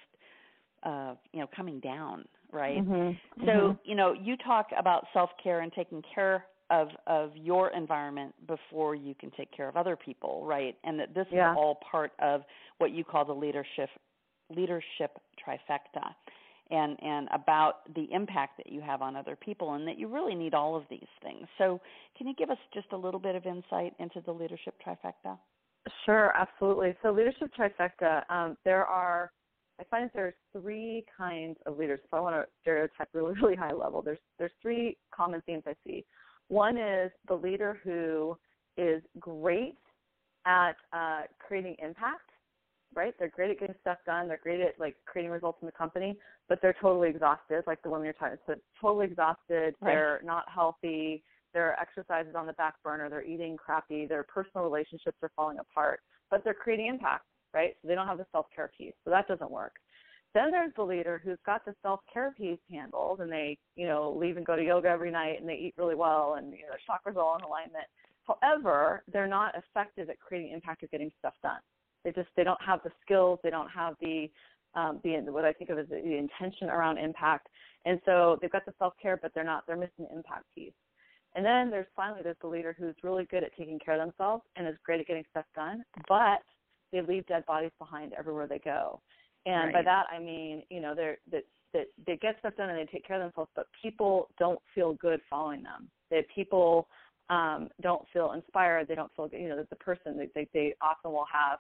uh, 0.84 1.16
you 1.34 1.40
know, 1.40 1.48
coming 1.56 1.80
down, 1.80 2.26
right? 2.56 2.84
Mhm. 2.84 3.20
So, 3.42 3.46
Mhm. 3.46 3.80
you 3.84 3.96
know, 3.96 4.14
you 4.14 4.38
talk 4.38 4.72
about 4.78 5.08
self-care 5.14 5.60
and 5.60 5.72
taking 5.74 6.02
care 6.04 6.48
of 6.72 6.90
of 7.06 7.36
your 7.38 7.70
environment 7.70 8.34
before 8.48 8.96
you 8.96 9.14
can 9.14 9.30
take 9.32 9.52
care 9.52 9.68
of 9.68 9.78
other 9.78 9.96
people, 9.96 10.44
right? 10.46 10.76
And 10.84 11.00
that 11.00 11.14
this 11.14 11.28
Yeah. 11.32 11.52
is 11.52 11.58
all 11.58 11.76
part 11.76 12.14
of 12.20 12.44
what 12.80 12.92
you 12.92 13.04
call 13.04 13.26
the 13.26 13.36
leadership 13.36 13.90
leadership 14.50 15.20
trifecta. 15.38 16.16
And 16.72 16.98
and 17.04 17.28
about 17.32 17.94
the 17.94 18.12
impact 18.12 18.58
that 18.58 18.72
you 18.72 18.82
have 18.82 19.04
on 19.04 19.16
other 19.16 19.36
people 19.36 19.74
and 19.74 19.88
that 19.88 20.00
you 20.00 20.08
really 20.08 20.34
need 20.34 20.56
all 20.56 20.76
of 20.76 20.88
these 20.90 21.08
things. 21.22 21.48
So, 21.60 21.80
can 22.18 22.26
you 22.28 22.34
give 22.34 22.50
us 22.50 22.58
just 22.74 22.92
a 22.92 22.98
little 22.98 23.20
bit 23.20 23.36
of 23.36 23.46
insight 23.46 23.94
into 24.00 24.22
the 24.22 24.32
leadership 24.32 24.76
trifecta? 24.84 25.38
Sure, 26.06 26.32
absolutely. 26.36 26.96
So 27.04 27.12
leadership 27.12 27.52
trifecta, 27.58 28.24
um, 28.32 28.58
there 28.64 28.86
are 28.86 29.32
I 29.80 29.84
find 29.86 30.06
that 30.06 30.14
there's 30.14 30.34
three 30.54 31.06
kinds 31.18 31.58
of 31.66 31.78
leaders. 31.78 32.00
If 32.04 32.14
I 32.14 32.20
want 32.20 32.36
to 32.36 32.46
stereotype 32.62 33.10
really, 33.14 33.34
really 33.42 33.56
high 33.56 33.74
level, 33.74 34.02
there's 34.02 34.20
there's 34.40 34.52
three 34.62 34.98
common 35.14 35.42
themes 35.46 35.64
I 35.68 35.74
see. 35.86 36.06
One 36.48 36.78
is 36.78 37.12
the 37.28 37.36
leader 37.36 37.80
who 37.84 38.38
is 38.78 39.02
great 39.20 39.78
at 40.46 40.74
uh, 40.94 41.22
creating 41.40 41.76
impact, 41.82 42.30
right? 42.94 43.14
They're 43.18 43.30
great 43.30 43.52
at 43.52 43.60
getting 43.60 43.76
stuff 43.82 43.98
done. 44.06 44.28
They're 44.28 44.40
great 44.42 44.62
at 44.62 44.80
like 44.80 44.96
creating 45.06 45.32
results 45.32 45.60
in 45.62 45.66
the 45.66 45.72
company, 45.72 46.18
but 46.48 46.60
they're 46.62 46.76
totally 46.80 47.10
exhausted, 47.10 47.64
like 47.66 47.82
the 47.82 47.90
woman 47.90 48.06
you're 48.06 48.14
talking. 48.14 48.38
So 48.46 48.56
totally 48.80 49.06
exhausted. 49.06 49.76
Right. 49.82 49.94
They're 49.94 50.22
not 50.24 50.44
healthy. 50.54 51.24
Their 51.54 51.80
exercise 51.80 52.26
is 52.28 52.36
on 52.36 52.46
the 52.46 52.54
back 52.54 52.76
burner. 52.84 53.10
They're 53.10 53.24
eating 53.24 53.58
crappy. 53.58 54.06
Their 54.06 54.24
personal 54.24 54.66
relationships 54.66 55.18
are 55.24 55.32
falling 55.36 55.58
apart, 55.58 56.02
but 56.30 56.44
they're 56.44 56.54
creating 56.54 56.88
impact, 56.88 57.26
right? 57.56 57.76
So 57.82 57.88
they 57.88 57.96
don't 57.96 58.08
have 58.08 58.18
the 58.18 58.28
self 58.32 58.48
care 58.56 58.70
piece. 58.78 58.94
So 59.04 59.10
that 59.10 59.28
doesn't 59.28 59.50
work. 59.50 59.74
Then 60.36 60.52
there's 60.52 60.74
the 60.76 60.84
leader 60.84 61.22
who's 61.24 61.38
got 61.46 61.64
the 61.64 61.74
self 61.82 62.02
care 62.14 62.34
piece 62.38 62.60
handled, 62.70 63.22
and 63.22 63.32
they, 63.32 63.58
you 63.76 63.88
know, 63.88 64.16
leave 64.20 64.36
and 64.38 64.46
go 64.46 64.56
to 64.56 64.64
yoga 64.64 64.90
every 64.90 65.10
night, 65.10 65.40
and 65.40 65.48
they 65.48 65.54
eat 65.54 65.74
really 65.78 65.96
well, 65.96 66.36
and 66.38 66.52
you 66.52 66.66
know, 66.68 66.76
chakras 66.88 67.16
all 67.16 67.38
in 67.38 67.44
alignment. 67.44 67.86
However, 68.28 69.04
they're 69.12 69.28
not 69.28 69.56
effective 69.56 70.10
at 70.10 70.20
creating 70.20 70.52
impact 70.52 70.84
or 70.84 70.88
getting 70.88 71.12
stuff 71.20 71.36
done. 71.42 71.60
They 72.04 72.12
just 72.12 72.28
they 72.36 72.44
don't 72.44 72.62
have 72.62 72.82
the 72.84 72.92
skills. 73.04 73.40
They 73.44 73.50
don't 73.50 73.70
have 73.70 73.96
the 74.02 74.30
um, 74.76 75.00
the 75.04 75.18
what 75.32 75.46
I 75.46 75.54
think 75.54 75.70
of 75.70 75.80
as 75.80 75.88
the, 75.88 75.96
the 75.96 76.18
intention 76.18 76.70
around 76.70 76.98
impact. 76.98 77.48
And 77.86 78.02
so 78.04 78.38
they've 78.42 78.52
got 78.52 78.66
the 78.66 78.74
self 78.78 78.94
care, 79.02 79.18
but 79.18 79.32
they're 79.34 79.46
not. 79.46 79.66
They're 79.66 79.78
missing 79.78 80.06
the 80.10 80.16
impact 80.16 80.46
piece. 80.54 80.74
And 81.36 81.46
then 81.46 81.70
there's 81.70 81.88
finally 81.96 82.22
there's 82.24 82.38
the 82.42 82.48
leader 82.48 82.76
who's 82.78 82.96
really 83.04 83.26
good 83.26 83.44
at 83.44 83.56
taking 83.58 83.80
care 83.80 84.00
of 84.00 84.06
themselves 84.06 84.44
and 84.56 84.68
is 84.68 84.76
great 84.84 85.02
at 85.02 85.08
getting 85.08 85.26
stuff 85.32 85.46
done, 85.56 85.84
but 86.08 86.42
they 86.96 87.14
leave 87.14 87.26
dead 87.28 87.46
bodies 87.46 87.72
behind 87.80 88.14
everywhere 88.18 88.48
they 88.48 88.60
go. 88.60 89.02
And 89.46 89.66
right. 89.66 89.74
by 89.74 89.82
that 89.84 90.06
I 90.12 90.20
mean, 90.20 90.64
you 90.70 90.82
know, 90.82 90.96
they're 90.96 91.18
that 91.32 91.44
that 91.74 91.88
they 92.08 92.18
get 92.18 92.38
stuff 92.40 92.56
done 92.56 92.70
and 92.70 92.80
they 92.80 92.92
take 92.92 93.06
care 93.06 93.18
of 93.18 93.24
themselves, 93.24 93.52
but 93.56 93.68
people 93.82 94.30
don't 94.40 94.60
feel 94.74 94.94
good 94.94 95.20
following 95.30 95.62
them. 95.62 95.90
That 96.10 96.24
people 96.34 96.88
um, 97.30 97.70
don't 97.82 98.06
feel 98.14 98.32
inspired. 98.32 98.88
They 98.88 98.96
don't 98.96 99.12
feel, 99.16 99.30
you 99.34 99.50
know, 99.50 99.58
that 99.58 99.70
the 99.70 99.76
person 99.76 100.18
they, 100.18 100.30
they 100.34 100.48
they 100.54 100.76
often 100.82 101.12
will 101.12 101.26
have 101.32 101.60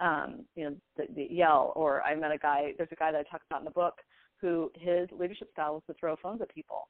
um, 0.00 0.44
you 0.54 0.64
know, 0.64 0.76
the, 0.96 1.04
the 1.14 1.28
yell. 1.30 1.72
Or 1.76 2.02
I 2.02 2.14
met 2.14 2.32
a 2.32 2.38
guy. 2.38 2.72
There's 2.76 2.90
a 2.92 2.96
guy 2.96 3.12
that 3.12 3.18
I 3.18 3.30
talked 3.30 3.44
about 3.48 3.60
in 3.60 3.64
the 3.64 3.70
book 3.70 3.94
who 4.40 4.70
his 4.74 5.08
leadership 5.16 5.48
style 5.52 5.74
was 5.74 5.82
to 5.86 5.94
throw 5.94 6.16
phones 6.16 6.42
at 6.42 6.54
people. 6.54 6.88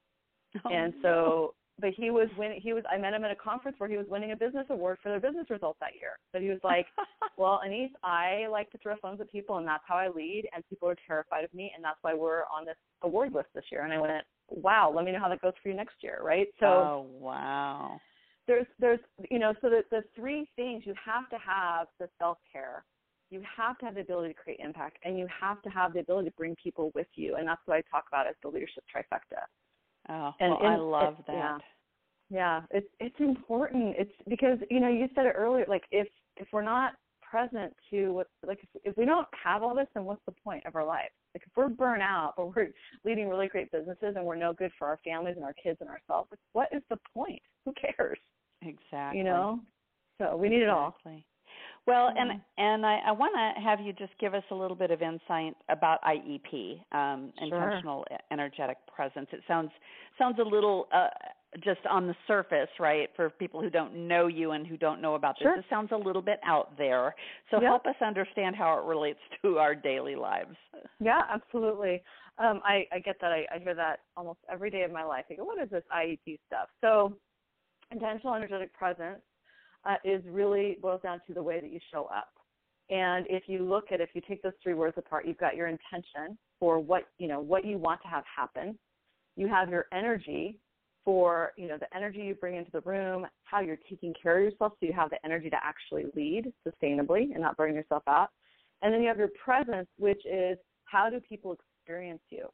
Oh, 0.64 0.70
and 0.72 0.94
so. 1.02 1.54
But 1.80 1.90
he 1.90 2.10
was 2.10 2.28
winning. 2.38 2.60
He 2.60 2.72
was. 2.72 2.84
I 2.90 2.96
met 2.96 3.14
him 3.14 3.24
at 3.24 3.32
a 3.32 3.36
conference 3.36 3.76
where 3.78 3.90
he 3.90 3.96
was 3.96 4.06
winning 4.08 4.30
a 4.30 4.36
business 4.36 4.66
award 4.70 4.98
for 5.02 5.08
their 5.08 5.18
business 5.18 5.50
results 5.50 5.78
that 5.80 5.94
year. 6.00 6.12
But 6.32 6.42
he 6.42 6.48
was 6.48 6.60
like, 6.62 6.86
"Well, 7.36 7.60
Anese, 7.66 7.90
I 8.04 8.46
like 8.48 8.70
to 8.70 8.78
throw 8.78 8.94
phones 9.02 9.20
at 9.20 9.30
people, 9.30 9.56
and 9.58 9.66
that's 9.66 9.82
how 9.86 9.96
I 9.96 10.08
lead. 10.08 10.48
And 10.54 10.62
people 10.68 10.88
are 10.88 10.96
terrified 11.06 11.44
of 11.44 11.52
me, 11.52 11.72
and 11.74 11.84
that's 11.84 11.98
why 12.02 12.14
we're 12.14 12.42
on 12.42 12.64
this 12.64 12.76
award 13.02 13.32
list 13.34 13.48
this 13.54 13.64
year." 13.72 13.82
And 13.84 13.92
I 13.92 14.00
went, 14.00 14.24
"Wow, 14.48 14.92
let 14.94 15.04
me 15.04 15.10
know 15.12 15.18
how 15.18 15.28
that 15.28 15.42
goes 15.42 15.54
for 15.62 15.68
you 15.68 15.74
next 15.74 15.96
year, 16.00 16.20
right?" 16.22 16.46
So, 16.60 16.66
oh 16.66 17.06
wow. 17.18 18.00
There's, 18.46 18.66
there's, 18.78 19.00
you 19.30 19.38
know, 19.38 19.54
so 19.60 19.68
the 19.68 19.82
the 19.90 20.04
three 20.14 20.48
things 20.54 20.84
you 20.86 20.94
have 21.04 21.28
to 21.30 21.38
have 21.38 21.88
the 21.98 22.08
self 22.20 22.38
care 22.52 22.84
you 23.30 23.42
have 23.56 23.78
to 23.78 23.86
have 23.86 23.94
the 23.94 24.00
ability 24.00 24.32
to 24.32 24.40
create 24.40 24.60
impact 24.60 24.98
and 25.02 25.18
you 25.18 25.26
have 25.40 25.60
to 25.62 25.68
have 25.68 25.92
the 25.92 26.00
ability 26.00 26.28
to 26.28 26.36
bring 26.36 26.54
people 26.62 26.92
with 26.94 27.06
you 27.14 27.36
and 27.36 27.48
that's 27.48 27.60
what 27.66 27.76
i 27.76 27.82
talk 27.90 28.04
about 28.08 28.26
as 28.26 28.34
the 28.42 28.48
leadership 28.48 28.84
trifecta 28.94 29.42
oh 30.08 30.32
and, 30.40 30.50
well, 30.50 30.66
i 30.66 30.76
love 30.76 31.16
it, 31.18 31.26
that 31.26 31.34
yeah, 31.34 31.58
yeah 32.30 32.60
it's 32.70 32.88
it's 33.00 33.18
important. 33.18 33.94
It's 33.98 34.12
because 34.28 34.58
you 34.70 34.80
know 34.80 34.88
you 34.88 35.08
said 35.14 35.26
it 35.26 35.34
earlier 35.36 35.64
like 35.68 35.84
if 35.90 36.08
if 36.36 36.48
we're 36.52 36.62
not 36.62 36.92
present 37.22 37.74
to 37.90 38.12
what 38.12 38.26
like 38.46 38.60
if, 38.62 38.82
if 38.84 38.96
we 38.96 39.04
don't 39.04 39.26
have 39.42 39.62
all 39.62 39.74
this 39.74 39.88
then 39.94 40.04
what's 40.04 40.24
the 40.24 40.34
point 40.44 40.64
of 40.66 40.76
our 40.76 40.84
life 40.84 41.10
like 41.34 41.42
if 41.44 41.50
we're 41.56 41.68
burnt 41.68 42.02
out 42.02 42.34
but 42.36 42.54
we're 42.54 42.68
leading 43.04 43.28
really 43.28 43.48
great 43.48 43.72
businesses 43.72 44.14
and 44.16 44.24
we're 44.24 44.36
no 44.36 44.52
good 44.52 44.70
for 44.78 44.86
our 44.86 45.00
families 45.04 45.34
and 45.36 45.44
our 45.44 45.54
kids 45.54 45.78
and 45.80 45.90
ourselves 45.90 46.30
what 46.52 46.68
is 46.72 46.82
the 46.90 46.98
point? 47.14 47.42
Who 47.64 47.72
cares? 47.72 48.18
Exactly. 48.62 49.18
You 49.18 49.24
know? 49.24 49.60
So 50.18 50.36
we 50.36 50.48
need 50.48 50.62
it 50.62 50.68
all 50.68 50.96
well, 51.86 52.08
and 52.08 52.30
mm-hmm. 52.30 52.62
and 52.62 52.86
I, 52.86 52.98
I 53.08 53.12
want 53.12 53.34
to 53.34 53.60
have 53.62 53.80
you 53.80 53.92
just 53.92 54.12
give 54.18 54.34
us 54.34 54.42
a 54.50 54.54
little 54.54 54.76
bit 54.76 54.90
of 54.90 55.02
insight 55.02 55.54
about 55.68 56.00
IEP, 56.02 56.80
um, 56.92 57.32
sure. 57.38 57.62
intentional 57.62 58.06
energetic 58.30 58.78
presence. 58.94 59.28
It 59.32 59.40
sounds 59.46 59.70
sounds 60.18 60.38
a 60.38 60.42
little 60.42 60.88
uh, 60.94 61.08
just 61.62 61.80
on 61.88 62.06
the 62.06 62.14
surface, 62.26 62.68
right? 62.80 63.10
For 63.16 63.28
people 63.30 63.60
who 63.60 63.70
don't 63.70 64.08
know 64.08 64.26
you 64.28 64.52
and 64.52 64.66
who 64.66 64.76
don't 64.76 65.02
know 65.02 65.14
about 65.14 65.36
this, 65.38 65.44
sure. 65.44 65.58
it 65.58 65.64
sounds 65.68 65.90
a 65.92 65.96
little 65.96 66.22
bit 66.22 66.40
out 66.44 66.76
there. 66.78 67.14
So 67.50 67.60
help 67.60 67.86
us 67.86 67.94
understand 68.04 68.56
how 68.56 68.78
it 68.78 68.84
relates 68.86 69.20
to 69.42 69.58
our 69.58 69.74
daily 69.74 70.16
lives. 70.16 70.56
Yeah, 71.00 71.20
absolutely. 71.32 72.02
Um, 72.38 72.60
I, 72.64 72.86
I 72.92 72.98
get 72.98 73.16
that. 73.20 73.30
I, 73.30 73.46
I 73.54 73.58
hear 73.58 73.74
that 73.74 74.00
almost 74.16 74.40
every 74.50 74.70
day 74.70 74.82
of 74.82 74.90
my 74.90 75.04
life. 75.04 75.26
I 75.30 75.34
go, 75.34 75.44
what 75.44 75.62
is 75.62 75.70
this 75.70 75.84
IEP 75.94 76.40
stuff? 76.46 76.68
So, 76.80 77.16
intentional 77.92 78.34
energetic 78.34 78.72
presence 78.72 79.20
uh, 79.86 79.96
is 80.04 80.22
really 80.26 80.78
boils 80.80 81.02
down 81.02 81.20
to 81.26 81.34
the 81.34 81.42
way 81.42 81.60
that 81.60 81.70
you 81.70 81.80
show 81.92 82.04
up. 82.04 82.28
And 82.90 83.26
if 83.28 83.44
you 83.46 83.64
look 83.64 83.92
at 83.92 84.00
if 84.00 84.10
you 84.14 84.20
take 84.26 84.42
those 84.42 84.52
three 84.62 84.74
words 84.74 84.96
apart, 84.98 85.26
you've 85.26 85.38
got 85.38 85.56
your 85.56 85.68
intention 85.68 86.36
for 86.60 86.78
what 86.78 87.04
you 87.18 87.28
know 87.28 87.40
what 87.40 87.64
you 87.64 87.78
want 87.78 88.02
to 88.02 88.08
have 88.08 88.24
happen. 88.36 88.78
You 89.36 89.48
have 89.48 89.70
your 89.70 89.86
energy 89.92 90.58
for 91.04 91.52
you 91.56 91.66
know 91.68 91.78
the 91.78 91.94
energy 91.96 92.20
you 92.20 92.34
bring 92.34 92.56
into 92.56 92.70
the 92.70 92.82
room, 92.82 93.26
how 93.44 93.60
you're 93.60 93.78
taking 93.88 94.14
care 94.20 94.38
of 94.38 94.44
yourself, 94.44 94.72
so 94.78 94.86
you 94.86 94.92
have 94.92 95.10
the 95.10 95.24
energy 95.24 95.48
to 95.50 95.56
actually 95.62 96.04
lead 96.14 96.52
sustainably 96.66 97.32
and 97.32 97.40
not 97.40 97.56
burn 97.56 97.74
yourself 97.74 98.02
out. 98.06 98.28
And 98.82 98.92
then 98.92 99.00
you 99.00 99.08
have 99.08 99.18
your 99.18 99.30
presence, 99.42 99.88
which 99.98 100.20
is 100.26 100.58
how 100.84 101.08
do 101.08 101.20
people 101.20 101.56
experience 101.80 102.20
you? 102.30 102.48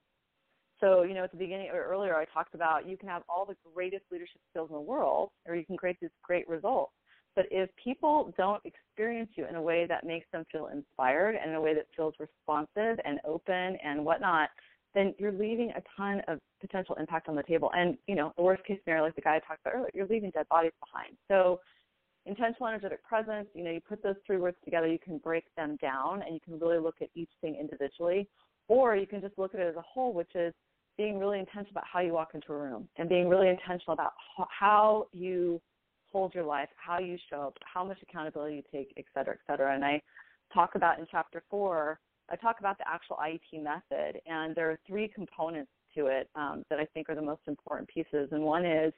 So, 0.78 1.02
you 1.02 1.12
know, 1.12 1.24
at 1.24 1.30
the 1.30 1.36
beginning 1.36 1.68
or 1.72 1.84
earlier, 1.84 2.16
I 2.16 2.24
talked 2.24 2.54
about 2.54 2.88
you 2.88 2.96
can 2.96 3.08
have 3.08 3.22
all 3.28 3.44
the 3.44 3.56
greatest 3.74 4.04
leadership 4.10 4.40
skills 4.50 4.70
in 4.70 4.76
the 4.76 4.80
world, 4.80 5.30
or 5.46 5.54
you 5.54 5.64
can 5.64 5.76
create 5.76 5.96
these 6.00 6.10
great 6.22 6.48
results. 6.48 6.92
But 7.40 7.48
if 7.50 7.70
people 7.82 8.34
don't 8.36 8.62
experience 8.66 9.30
you 9.34 9.46
in 9.46 9.54
a 9.54 9.62
way 9.62 9.86
that 9.86 10.04
makes 10.04 10.26
them 10.30 10.44
feel 10.52 10.66
inspired 10.66 11.36
and 11.36 11.52
in 11.52 11.56
a 11.56 11.60
way 11.60 11.72
that 11.72 11.86
feels 11.96 12.12
responsive 12.20 13.00
and 13.02 13.18
open 13.24 13.78
and 13.82 14.04
whatnot, 14.04 14.50
then 14.94 15.14
you're 15.16 15.32
leaving 15.32 15.70
a 15.70 15.80
ton 15.96 16.20
of 16.28 16.38
potential 16.60 16.96
impact 16.96 17.30
on 17.30 17.34
the 17.34 17.42
table. 17.44 17.70
And, 17.74 17.96
you 18.06 18.14
know, 18.14 18.34
the 18.36 18.42
worst 18.42 18.62
case 18.66 18.78
scenario, 18.84 19.04
like 19.04 19.14
the 19.14 19.22
guy 19.22 19.36
I 19.36 19.38
talked 19.38 19.62
about 19.64 19.74
earlier, 19.74 19.88
you're 19.94 20.06
leaving 20.06 20.28
dead 20.32 20.50
bodies 20.50 20.72
behind. 20.80 21.16
So 21.28 21.60
intentional 22.26 22.66
energetic 22.66 23.02
presence, 23.04 23.48
you 23.54 23.64
know, 23.64 23.70
you 23.70 23.80
put 23.80 24.02
those 24.02 24.16
three 24.26 24.36
words 24.36 24.58
together, 24.62 24.86
you 24.86 24.98
can 24.98 25.16
break 25.16 25.44
them 25.56 25.78
down 25.80 26.20
and 26.20 26.34
you 26.34 26.40
can 26.44 26.58
really 26.58 26.78
look 26.78 26.96
at 27.00 27.08
each 27.14 27.30
thing 27.40 27.56
individually. 27.58 28.28
Or 28.68 28.96
you 28.96 29.06
can 29.06 29.22
just 29.22 29.38
look 29.38 29.54
at 29.54 29.60
it 29.60 29.66
as 29.66 29.76
a 29.76 29.80
whole, 29.80 30.12
which 30.12 30.34
is 30.34 30.52
being 30.98 31.18
really 31.18 31.38
intentional 31.38 31.70
about 31.70 31.84
how 31.90 32.00
you 32.00 32.12
walk 32.12 32.32
into 32.34 32.52
a 32.52 32.58
room 32.58 32.86
and 32.98 33.08
being 33.08 33.30
really 33.30 33.48
intentional 33.48 33.94
about 33.94 34.12
how 34.50 35.06
you 35.14 35.58
hold 36.12 36.34
your 36.34 36.44
life, 36.44 36.68
how 36.76 36.98
you 36.98 37.16
show 37.28 37.42
up, 37.42 37.58
how 37.72 37.84
much 37.84 37.98
accountability 38.02 38.56
you 38.56 38.62
take, 38.72 38.92
et 38.96 39.04
cetera, 39.14 39.34
et 39.34 39.40
cetera. 39.46 39.74
And 39.74 39.84
I 39.84 40.00
talk 40.52 40.74
about 40.74 40.98
in 40.98 41.06
chapter 41.10 41.42
four, 41.50 42.00
I 42.30 42.36
talk 42.36 42.60
about 42.60 42.78
the 42.78 42.88
actual 42.88 43.16
IEP 43.16 43.62
method, 43.62 44.20
and 44.26 44.54
there 44.54 44.70
are 44.70 44.78
three 44.86 45.08
components 45.08 45.70
to 45.96 46.06
it 46.06 46.28
um, 46.34 46.64
that 46.70 46.78
I 46.78 46.84
think 46.86 47.08
are 47.08 47.14
the 47.14 47.22
most 47.22 47.42
important 47.48 47.88
pieces. 47.88 48.28
And 48.30 48.42
one 48.42 48.64
is 48.64 48.92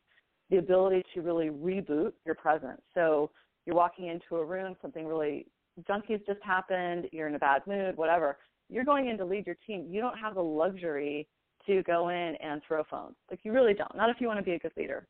the 0.51 0.59
ability 0.59 1.03
to 1.15 1.23
really 1.23 1.49
reboot 1.49 2.13
your 2.27 2.35
presence. 2.35 2.83
So 2.95 3.31
you're 3.65 3.77
walking 3.77 4.09
into 4.09 4.37
a 4.37 4.45
room, 4.45 4.77
something 4.83 5.07
really 5.07 5.47
junky's 5.87 6.21
just 6.27 6.43
happened, 6.43 7.07
you're 7.13 7.29
in 7.29 7.35
a 7.35 7.39
bad 7.39 7.63
mood, 7.67 7.97
whatever. 7.97 8.37
You're 8.69 8.85
going 8.85 9.09
in 9.09 9.17
to 9.19 9.25
lead 9.25 9.47
your 9.47 9.57
team. 9.67 9.87
You 9.89 10.01
don't 10.01 10.19
have 10.19 10.35
the 10.35 10.43
luxury 10.43 11.27
to 11.67 11.83
go 11.85 12.09
in 12.09 12.37
and 12.43 12.61
throw 12.67 12.83
phones. 12.91 13.15
Like 13.31 13.41
you 13.45 13.53
really 13.53 13.75
don't. 13.75 13.95
Not 13.97 14.11
if 14.11 14.17
you 14.21 14.27
want 14.27 14.39
to 14.39 14.45
be 14.45 14.53
a 14.53 14.59
good 14.59 14.73
leader. 14.77 15.07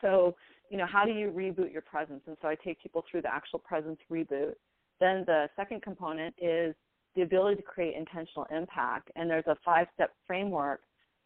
So 0.00 0.36
you 0.70 0.78
know, 0.78 0.86
how 0.86 1.04
do 1.04 1.12
you 1.12 1.30
reboot 1.30 1.72
your 1.72 1.82
presence? 1.82 2.22
And 2.26 2.36
so 2.42 2.48
I 2.48 2.56
take 2.56 2.82
people 2.82 3.04
through 3.10 3.22
the 3.22 3.32
actual 3.32 3.58
presence 3.58 3.98
reboot. 4.10 4.54
Then 5.00 5.24
the 5.26 5.48
second 5.56 5.82
component 5.82 6.34
is 6.38 6.74
the 7.14 7.22
ability 7.22 7.56
to 7.56 7.62
create 7.62 7.94
intentional 7.96 8.46
impact. 8.50 9.10
And 9.16 9.28
there's 9.30 9.46
a 9.46 9.56
five 9.64 9.86
step 9.94 10.12
framework 10.26 10.80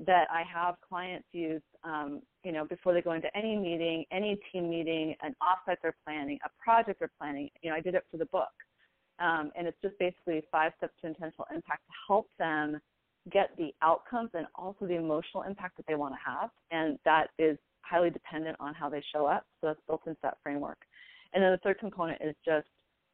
that 0.06 0.26
I 0.32 0.42
have 0.52 0.76
clients 0.86 1.26
use, 1.32 1.62
um, 1.84 2.22
you 2.42 2.52
know, 2.52 2.64
before 2.64 2.94
they 2.94 3.02
go 3.02 3.12
into 3.12 3.34
any 3.36 3.56
meeting, 3.56 4.04
any 4.10 4.40
team 4.50 4.70
meeting, 4.70 5.14
an 5.22 5.34
offsite 5.42 5.76
they're 5.82 5.96
planning, 6.06 6.38
a 6.44 6.48
project 6.62 7.00
they're 7.00 7.10
planning. 7.18 7.50
You 7.62 7.70
know, 7.70 7.76
I 7.76 7.80
did 7.80 7.94
it 7.94 8.04
for 8.10 8.16
the 8.16 8.26
book. 8.26 8.48
Um, 9.18 9.50
and 9.54 9.66
it's 9.66 9.76
just 9.82 9.98
basically 9.98 10.42
five 10.50 10.72
steps 10.78 10.94
to 11.02 11.08
intentional 11.08 11.46
impact 11.54 11.82
to 11.86 11.92
help 12.08 12.28
them 12.38 12.80
get 13.30 13.50
the 13.58 13.74
outcomes 13.82 14.30
and 14.32 14.46
also 14.54 14.86
the 14.86 14.94
emotional 14.94 15.42
impact 15.42 15.76
that 15.76 15.86
they 15.86 15.94
want 15.94 16.14
to 16.14 16.30
have. 16.30 16.48
And 16.70 16.98
that 17.04 17.28
is 17.38 17.58
highly 17.82 18.10
dependent 18.10 18.56
on 18.60 18.74
how 18.74 18.88
they 18.88 19.02
show 19.12 19.26
up. 19.26 19.44
So 19.60 19.68
that's 19.68 19.80
built 19.86 20.02
into 20.06 20.18
that 20.22 20.38
framework. 20.42 20.78
And 21.32 21.42
then 21.42 21.52
the 21.52 21.58
third 21.58 21.78
component 21.78 22.20
is 22.22 22.34
just 22.44 22.66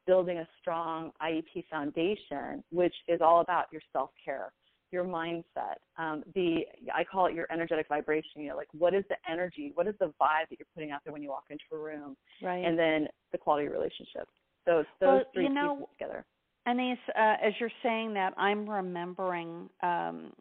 building 0.05 0.37
a 0.39 0.47
strong 0.59 1.11
IEP 1.21 1.65
foundation, 1.69 2.63
which 2.71 2.95
is 3.07 3.21
all 3.21 3.41
about 3.41 3.65
your 3.71 3.81
self 3.93 4.09
care, 4.23 4.51
your 4.91 5.03
mindset. 5.03 5.77
Um, 5.97 6.23
the 6.33 6.61
I 6.93 7.03
call 7.03 7.27
it 7.27 7.35
your 7.35 7.45
energetic 7.51 7.87
vibration. 7.89 8.41
You 8.41 8.49
know, 8.49 8.55
like 8.55 8.69
what 8.71 8.93
is 8.93 9.03
the 9.09 9.17
energy? 9.29 9.71
What 9.75 9.87
is 9.87 9.95
the 9.99 10.07
vibe 10.19 10.49
that 10.49 10.59
you're 10.59 10.67
putting 10.73 10.91
out 10.91 11.01
there 11.03 11.13
when 11.13 11.21
you 11.21 11.29
walk 11.29 11.45
into 11.49 11.63
a 11.73 11.77
room? 11.77 12.15
Right. 12.41 12.65
And 12.65 12.79
then 12.79 13.07
the 13.31 13.37
quality 13.37 13.67
of 13.67 13.73
relationships. 13.73 14.31
So 14.65 14.77
those 14.77 14.85
well, 15.01 15.21
three 15.33 15.43
you 15.43 15.53
know, 15.53 15.75
pieces 15.75 15.89
together. 15.99 16.25
Anese, 16.67 16.97
uh, 17.15 17.45
as 17.45 17.53
you're 17.59 17.71
saying 17.81 18.13
that, 18.15 18.33
I'm 18.37 18.69
remembering 18.69 19.69
um, 19.83 20.33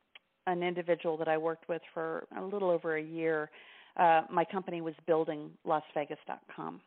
an 0.46 0.62
individual 0.62 1.16
that 1.18 1.28
I 1.28 1.38
worked 1.38 1.68
with 1.68 1.82
for 1.94 2.26
a 2.36 2.42
little 2.42 2.70
over 2.70 2.96
a 2.96 3.02
year. 3.02 3.50
Uh, 3.98 4.22
my 4.30 4.44
company 4.44 4.80
was 4.80 4.94
building 5.06 5.50
LasVegas.com, 5.66 6.80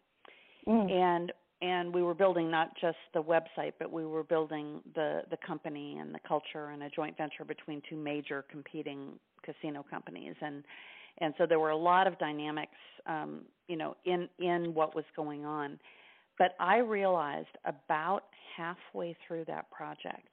mm. 0.68 0.92
and 0.92 1.32
and 1.62 1.94
we 1.94 2.02
were 2.02 2.14
building 2.14 2.50
not 2.50 2.70
just 2.80 2.98
the 3.14 3.22
website, 3.22 3.74
but 3.80 3.92
we 3.92 4.06
were 4.06 4.24
building 4.24 4.82
the 4.96 5.22
the 5.30 5.38
company 5.46 5.98
and 5.98 6.14
the 6.14 6.20
culture 6.28 6.70
and 6.70 6.84
a 6.84 6.90
joint 6.90 7.18
venture 7.18 7.44
between 7.44 7.82
two 7.90 7.98
major 7.98 8.46
competing 8.50 9.20
casino 9.44 9.86
companies. 9.90 10.36
And 10.42 10.64
and 11.20 11.34
so 11.38 11.46
there 11.46 11.60
were 11.60 11.72
a 11.72 11.78
lot 11.78 12.08
of 12.08 12.18
dynamics 12.20 12.78
um, 13.08 13.42
you 13.68 13.76
know 13.76 13.96
in 14.06 14.30
in 14.40 14.74
what 14.74 14.96
was 14.96 15.06
going 15.16 15.46
on. 15.46 15.80
But 16.38 16.56
I 16.60 16.78
realized 16.78 17.50
about 17.66 18.24
halfway 18.56 19.16
through 19.28 19.46
that 19.46 19.70
project 19.72 20.30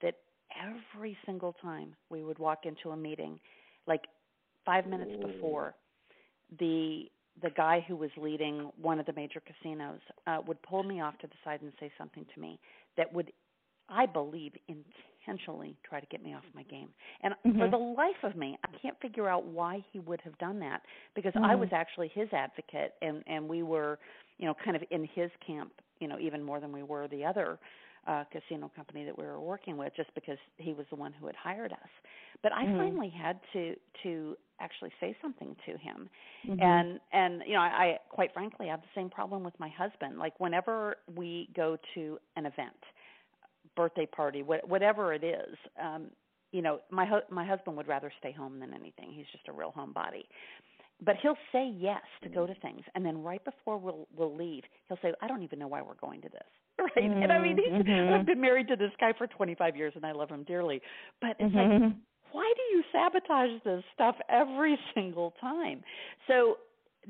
that 0.00 0.14
every 0.56 1.16
single 1.26 1.54
time 1.60 1.94
we 2.10 2.22
would 2.22 2.38
walk 2.38 2.60
into 2.64 2.90
a 2.90 2.96
meeting, 2.96 3.40
like 3.86 4.02
five 4.64 4.86
minutes 4.86 5.12
before, 5.20 5.74
the 6.58 7.04
the 7.40 7.50
guy 7.50 7.84
who 7.86 7.94
was 7.94 8.10
leading 8.16 8.70
one 8.82 8.98
of 8.98 9.06
the 9.06 9.12
major 9.12 9.40
casinos 9.40 10.00
uh, 10.26 10.38
would 10.44 10.60
pull 10.62 10.82
me 10.82 11.00
off 11.00 11.16
to 11.18 11.28
the 11.28 11.34
side 11.44 11.62
and 11.62 11.72
say 11.78 11.88
something 11.96 12.26
to 12.34 12.40
me 12.40 12.58
that 12.96 13.12
would, 13.12 13.30
I 13.88 14.06
believe, 14.06 14.54
intentionally 14.66 15.76
try 15.88 16.00
to 16.00 16.06
get 16.06 16.20
me 16.20 16.34
off 16.34 16.42
my 16.52 16.64
game. 16.64 16.88
And 17.22 17.34
mm-hmm. 17.46 17.60
for 17.60 17.70
the 17.70 17.76
life 17.76 18.24
of 18.24 18.34
me, 18.34 18.58
I 18.64 18.76
can't 18.82 18.98
figure 19.00 19.28
out 19.28 19.44
why 19.44 19.84
he 19.92 20.00
would 20.00 20.20
have 20.22 20.36
done 20.38 20.58
that 20.60 20.82
because 21.14 21.32
mm-hmm. 21.34 21.44
I 21.44 21.54
was 21.54 21.68
actually 21.70 22.10
his 22.12 22.28
advocate, 22.32 22.94
and 23.02 23.22
and 23.28 23.48
we 23.48 23.62
were 23.62 24.00
you 24.38 24.46
know, 24.46 24.54
kind 24.64 24.76
of 24.76 24.82
in 24.90 25.06
his 25.14 25.30
camp, 25.44 25.72
you 26.00 26.08
know, 26.08 26.18
even 26.18 26.42
more 26.42 26.60
than 26.60 26.72
we 26.72 26.82
were 26.82 27.08
the 27.08 27.24
other 27.24 27.58
uh, 28.06 28.24
casino 28.32 28.70
company 28.74 29.04
that 29.04 29.16
we 29.16 29.24
were 29.24 29.40
working 29.40 29.76
with, 29.76 29.92
just 29.96 30.14
because 30.14 30.38
he 30.56 30.72
was 30.72 30.86
the 30.90 30.96
one 30.96 31.12
who 31.12 31.26
had 31.26 31.36
hired 31.36 31.72
us. 31.72 31.88
But 32.42 32.52
I 32.52 32.64
mm-hmm. 32.64 32.76
finally 32.76 33.10
had 33.10 33.40
to 33.52 33.74
to 34.02 34.36
actually 34.60 34.90
say 35.00 35.16
something 35.20 35.56
to 35.66 35.72
him, 35.72 36.08
mm-hmm. 36.46 36.60
and 36.60 37.00
and 37.12 37.42
you 37.46 37.54
know, 37.54 37.60
I, 37.60 37.66
I 37.66 37.98
quite 38.08 38.32
frankly 38.32 38.68
have 38.68 38.80
the 38.80 38.88
same 38.94 39.10
problem 39.10 39.42
with 39.42 39.58
my 39.58 39.68
husband. 39.68 40.18
Like 40.18 40.38
whenever 40.38 40.96
we 41.14 41.48
go 41.54 41.76
to 41.94 42.18
an 42.36 42.46
event, 42.46 42.76
birthday 43.76 44.06
party, 44.06 44.42
wh- 44.42 44.68
whatever 44.68 45.12
it 45.12 45.24
is. 45.24 45.56
Um, 45.82 46.06
you 46.50 46.62
know, 46.62 46.80
my 46.90 47.04
hu- 47.04 47.34
my 47.34 47.44
husband 47.44 47.76
would 47.76 47.88
rather 47.88 48.10
stay 48.18 48.32
home 48.32 48.58
than 48.58 48.72
anything. 48.72 49.12
He's 49.12 49.26
just 49.32 49.48
a 49.48 49.52
real 49.52 49.72
homebody 49.76 50.24
but 51.04 51.16
he'll 51.22 51.36
say 51.52 51.72
yes 51.76 52.02
to 52.22 52.28
go 52.28 52.46
to 52.46 52.54
things 52.56 52.82
and 52.94 53.04
then 53.04 53.22
right 53.22 53.44
before 53.44 53.78
we'll 53.78 54.06
we'll 54.16 54.34
leave 54.34 54.62
he'll 54.88 54.98
say 55.02 55.12
i 55.22 55.28
don't 55.28 55.42
even 55.42 55.58
know 55.58 55.68
why 55.68 55.82
we're 55.82 55.94
going 55.94 56.20
to 56.20 56.28
this 56.28 56.42
right 56.78 56.90
mm-hmm. 56.96 57.22
and 57.22 57.32
i 57.32 57.40
mean 57.40 57.56
he's 57.56 57.72
mm-hmm. 57.72 58.14
i've 58.14 58.26
been 58.26 58.40
married 58.40 58.68
to 58.68 58.76
this 58.76 58.90
guy 59.00 59.12
for 59.16 59.26
25 59.26 59.76
years 59.76 59.92
and 59.96 60.04
i 60.04 60.12
love 60.12 60.28
him 60.28 60.44
dearly 60.44 60.80
but 61.20 61.36
it's 61.38 61.54
mm-hmm. 61.54 61.84
like 61.84 61.92
why 62.32 62.52
do 62.56 62.76
you 62.76 62.82
sabotage 62.92 63.62
this 63.64 63.82
stuff 63.94 64.16
every 64.28 64.78
single 64.94 65.34
time 65.40 65.82
so 66.26 66.58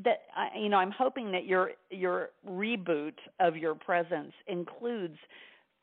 that 0.04 0.22
I, 0.36 0.58
you 0.58 0.68
know 0.68 0.76
i'm 0.76 0.92
hoping 0.96 1.32
that 1.32 1.46
your 1.46 1.72
your 1.90 2.30
reboot 2.48 3.14
of 3.40 3.56
your 3.56 3.74
presence 3.74 4.32
includes 4.46 5.16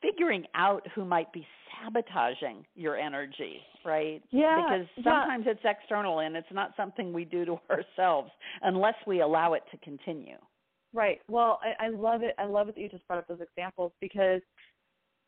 figuring 0.02 0.44
out 0.54 0.86
who 0.94 1.04
might 1.04 1.32
be 1.32 1.46
sabotaging 1.82 2.64
your 2.74 2.96
energy, 2.96 3.60
right? 3.84 4.22
Yeah. 4.30 4.62
Because 4.62 5.04
sometimes 5.04 5.44
yeah. 5.46 5.52
it's 5.52 5.60
external 5.64 6.20
and 6.20 6.36
it's 6.36 6.46
not 6.52 6.72
something 6.76 7.12
we 7.12 7.24
do 7.24 7.44
to 7.44 7.58
ourselves 7.70 8.30
unless 8.62 8.94
we 9.06 9.20
allow 9.20 9.54
it 9.54 9.62
to 9.70 9.78
continue. 9.78 10.36
Right. 10.92 11.20
Well, 11.28 11.60
I, 11.62 11.86
I 11.86 11.88
love 11.88 12.22
it. 12.22 12.34
I 12.38 12.44
love 12.44 12.68
it 12.68 12.74
that 12.74 12.80
you 12.80 12.88
just 12.88 13.06
brought 13.06 13.18
up 13.18 13.28
those 13.28 13.40
examples 13.40 13.92
because 14.00 14.40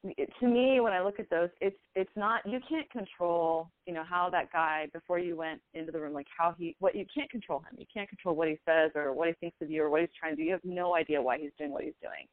it, 0.04 0.30
to 0.40 0.46
me, 0.46 0.80
when 0.80 0.92
I 0.92 1.02
look 1.02 1.18
at 1.18 1.28
those, 1.28 1.50
it's 1.60 1.76
it's 1.94 2.10
not 2.14 2.40
you 2.46 2.60
can't 2.68 2.88
control 2.90 3.68
you 3.84 3.92
know 3.92 4.04
how 4.08 4.30
that 4.30 4.52
guy 4.52 4.86
before 4.92 5.18
you 5.18 5.36
went 5.36 5.60
into 5.74 5.90
the 5.90 5.98
room 5.98 6.14
like 6.14 6.28
how 6.36 6.54
he 6.56 6.76
what 6.78 6.94
you 6.94 7.04
can't 7.12 7.28
control 7.28 7.58
him. 7.58 7.76
You 7.78 7.86
can't 7.92 8.08
control 8.08 8.36
what 8.36 8.48
he 8.48 8.58
says 8.64 8.92
or 8.94 9.12
what 9.12 9.28
he 9.28 9.34
thinks 9.34 9.56
of 9.60 9.70
you 9.70 9.82
or 9.82 9.90
what 9.90 10.00
he's 10.00 10.10
trying 10.18 10.36
to 10.36 10.42
do. 10.42 10.44
You 10.44 10.52
have 10.52 10.64
no 10.64 10.94
idea 10.94 11.20
why 11.20 11.38
he's 11.38 11.50
doing 11.58 11.72
what 11.72 11.82
he's 11.82 11.98
doing. 12.00 12.26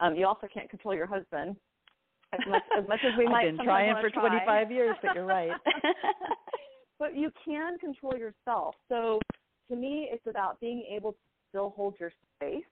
Um, 0.00 0.16
you 0.16 0.26
also 0.26 0.48
can't 0.52 0.68
control 0.68 0.94
your 0.94 1.06
husband 1.06 1.56
as 2.32 2.40
much 2.48 2.62
as 2.76 2.88
much 2.88 3.00
as 3.04 3.16
we 3.18 3.24
might. 3.28 3.46
I've 3.46 3.56
been 3.56 3.64
trying 3.64 3.94
for 4.00 4.10
try. 4.10 4.28
25 4.28 4.70
years, 4.70 4.96
but 5.02 5.14
you're 5.14 5.26
right. 5.26 5.50
but 6.98 7.16
you 7.16 7.30
can 7.44 7.78
control 7.78 8.16
yourself. 8.16 8.74
So 8.88 9.20
to 9.70 9.76
me, 9.76 10.08
it's 10.10 10.26
about 10.26 10.60
being 10.60 10.84
able 10.90 11.12
to 11.12 11.18
still 11.48 11.72
hold 11.76 11.94
your 11.98 12.12
space. 12.36 12.64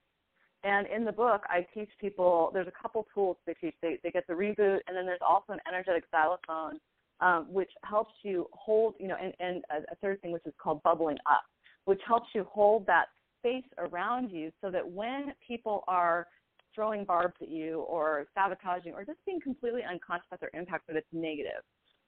And 0.63 0.85
in 0.87 1.05
the 1.05 1.11
book, 1.11 1.41
I 1.47 1.65
teach 1.73 1.89
people. 1.99 2.51
There's 2.53 2.67
a 2.67 2.81
couple 2.81 3.07
tools 3.13 3.37
they 3.47 3.55
teach. 3.55 3.73
They 3.81 3.99
they 4.03 4.11
get 4.11 4.27
the 4.27 4.33
reboot, 4.33 4.79
and 4.87 4.95
then 4.95 5.05
there's 5.05 5.19
also 5.27 5.53
an 5.53 5.59
energetic 5.67 6.03
xylophone, 6.11 6.79
um, 7.19 7.47
which 7.51 7.71
helps 7.83 8.13
you 8.23 8.47
hold. 8.51 8.93
You 8.99 9.07
know, 9.07 9.17
and 9.21 9.33
and 9.39 9.63
a, 9.71 9.91
a 9.91 9.95
third 10.01 10.21
thing 10.21 10.31
which 10.31 10.45
is 10.45 10.53
called 10.61 10.83
bubbling 10.83 11.17
up, 11.25 11.41
which 11.85 12.01
helps 12.07 12.29
you 12.35 12.43
hold 12.43 12.85
that 12.85 13.05
space 13.39 13.65
around 13.79 14.29
you 14.29 14.51
so 14.61 14.69
that 14.69 14.87
when 14.87 15.33
people 15.45 15.83
are 15.87 16.27
throwing 16.73 17.05
barbs 17.05 17.35
at 17.41 17.49
you 17.49 17.81
or 17.81 18.27
sabotaging 18.33 18.93
or 18.93 19.05
just 19.05 19.19
being 19.25 19.39
completely 19.41 19.81
unconscious 19.89 20.25
about 20.29 20.39
their 20.39 20.51
impact, 20.53 20.85
but 20.87 20.95
it's 20.95 21.07
negative. 21.11 21.61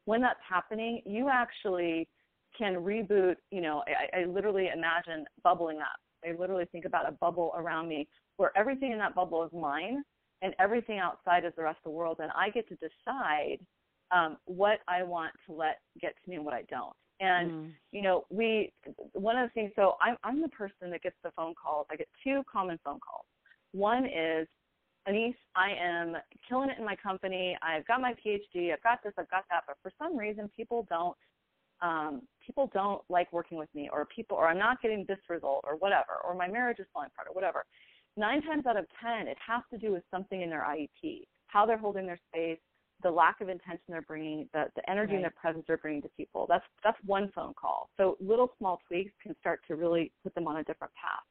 When 0.06 0.22
that's 0.22 0.40
happening, 0.48 1.02
you 1.06 1.30
actually 1.30 2.08
can 2.58 2.76
reboot. 2.76 3.36
You 3.52 3.62
know, 3.62 3.84
I, 3.88 4.22
I 4.22 4.26
literally 4.26 4.70
imagine 4.74 5.26
bubbling 5.44 5.80
up. 5.80 6.00
I 6.26 6.38
literally 6.38 6.66
think 6.72 6.86
about 6.86 7.08
a 7.08 7.12
bubble 7.14 7.54
around 7.58 7.88
me 7.88 8.08
where 8.38 8.52
everything 8.56 8.92
in 8.92 8.98
that 9.00 9.16
bubble 9.16 9.44
is 9.44 9.52
mine 9.54 10.04
and 10.42 10.54
everything 10.60 11.00
outside 11.00 11.46
is 11.46 11.54
the 11.56 11.64
rest 11.64 11.78
of 11.86 11.92
the 11.92 11.98
world. 11.98 12.18
And 12.22 12.32
I 12.36 12.50
get 12.50 12.68
to 12.70 12.76
decide 12.76 13.60
um, 14.12 14.38
what 14.46 14.80
I 14.88 15.04
want 15.04 15.34
to 15.48 15.54
let 15.54 15.80
get 16.02 16.14
to 16.24 16.30
me 16.30 16.36
and 16.36 16.46
what 16.46 16.54
I 16.54 16.64
don't. 16.70 16.96
And 17.20 17.52
mm. 17.52 17.72
you 17.92 18.02
know, 18.02 18.26
we 18.30 18.72
one 19.14 19.38
of 19.38 19.50
the 19.50 19.54
things. 19.54 19.72
So 19.76 19.96
I'm 20.02 20.18
I'm 20.24 20.42
the 20.42 20.50
person 20.50 20.90
that 20.92 21.02
gets 21.02 21.16
the 21.24 21.32
phone 21.36 21.54
calls. 21.62 21.88
I 21.92 21.96
get 21.96 22.08
two 22.24 22.44
common 22.52 22.80
phone 22.84 23.00
calls. 23.00 23.26
One 23.74 24.06
is, 24.06 24.48
Anese, 25.08 25.36
I 25.56 25.72
am 25.80 26.16
killing 26.48 26.70
it 26.70 26.78
in 26.80 26.86
my 26.86 26.96
company. 26.96 27.58
I've 27.62 27.86
got 27.86 28.00
my 28.00 28.14
PhD. 28.14 28.72
I've 28.72 28.84
got 28.84 29.04
this. 29.04 29.14
I've 29.18 29.30
got 29.30 29.44
that. 29.50 29.64
But 29.68 29.78
for 29.82 29.92
some 30.00 30.18
reason, 30.18 30.50
people 30.56 30.88
don't 30.90 31.16
um, 31.82 32.22
people 32.46 32.72
don't 32.74 33.02
like 33.10 33.32
working 33.34 33.58
with 33.58 33.68
me, 33.76 33.90
or 33.92 34.06
people, 34.06 34.38
or 34.38 34.48
I'm 34.48 34.58
not 34.58 34.82
getting 34.82 35.04
this 35.08 35.20
result, 35.28 35.66
or 35.68 35.76
whatever, 35.76 36.14
or 36.24 36.34
my 36.34 36.48
marriage 36.48 36.80
is 36.80 36.86
falling 36.94 37.10
apart, 37.14 37.28
or 37.30 37.34
whatever. 37.34 37.66
Nine 38.16 38.42
times 38.44 38.66
out 38.66 38.78
of 38.78 38.86
ten, 39.04 39.28
it 39.28 39.38
has 39.46 39.64
to 39.72 39.78
do 39.78 39.92
with 39.92 40.04
something 40.10 40.42
in 40.42 40.50
their 40.50 40.62
IEP, 40.62 41.24
how 41.48 41.66
they're 41.66 41.78
holding 41.78 42.06
their 42.06 42.20
space, 42.32 42.60
the 43.02 43.12
lack 43.12 43.42
of 43.42 43.50
intention 43.50 43.84
they're 43.90 44.02
bringing, 44.02 44.48
the, 44.54 44.66
the 44.76 44.90
energy 44.90 45.14
right. 45.14 45.24
and 45.24 45.26
the 45.26 45.32
presence 45.32 45.66
they're 45.68 45.78
bringing 45.78 46.02
to 46.04 46.10
people. 46.16 46.46
That's 46.48 46.64
that's 46.84 46.98
one 47.06 47.32
phone 47.36 47.54
call. 47.60 47.90
So 47.98 48.18
little 48.22 48.52
small 48.58 48.80
tweaks 48.88 49.12
can 49.22 49.36
start 49.40 49.60
to 49.68 49.76
really 49.76 50.12
put 50.24 50.34
them 50.36 50.48
on 50.48 50.58
a 50.58 50.64
different 50.64 50.94
path. 50.94 51.24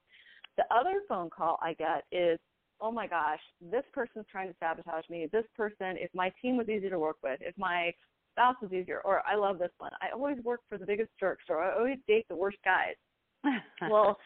The 0.57 0.65
other 0.75 1.03
phone 1.09 1.31
call 1.31 1.59
I 1.63 1.75
get 1.75 2.05
is, 2.13 2.39
oh 2.81 2.91
my 2.91 3.07
gosh, 3.07 3.41
this 3.61 3.85
person's 3.93 4.27
trying 4.31 4.49
to 4.49 4.55
sabotage 4.61 5.09
me. 5.09 5.29
This 5.33 5.45
person, 5.57 5.97
if 5.97 6.11
my 6.15 6.33
team 6.43 6.57
was 6.57 6.69
easy 6.69 6.89
to 6.89 6.99
work 6.99 7.17
with, 7.23 7.39
if 7.41 7.57
my 7.57 7.93
spouse 8.33 8.57
was 8.61 8.73
easier, 8.73 9.01
or 9.05 9.23
I 9.27 9.37
love 9.37 9.59
this 9.59 9.71
one. 9.79 9.93
I 10.01 10.13
always 10.13 10.39
work 10.43 10.61
for 10.69 10.79
the 10.79 10.87
biggest 10.87 11.11
jerks, 11.21 11.45
or 11.49 11.63
I 11.63 11.77
always 11.77 11.99
date 12.09 12.27
the 12.29 12.37
worst 12.37 12.59
guys. 12.65 12.97
well, 13.91 14.19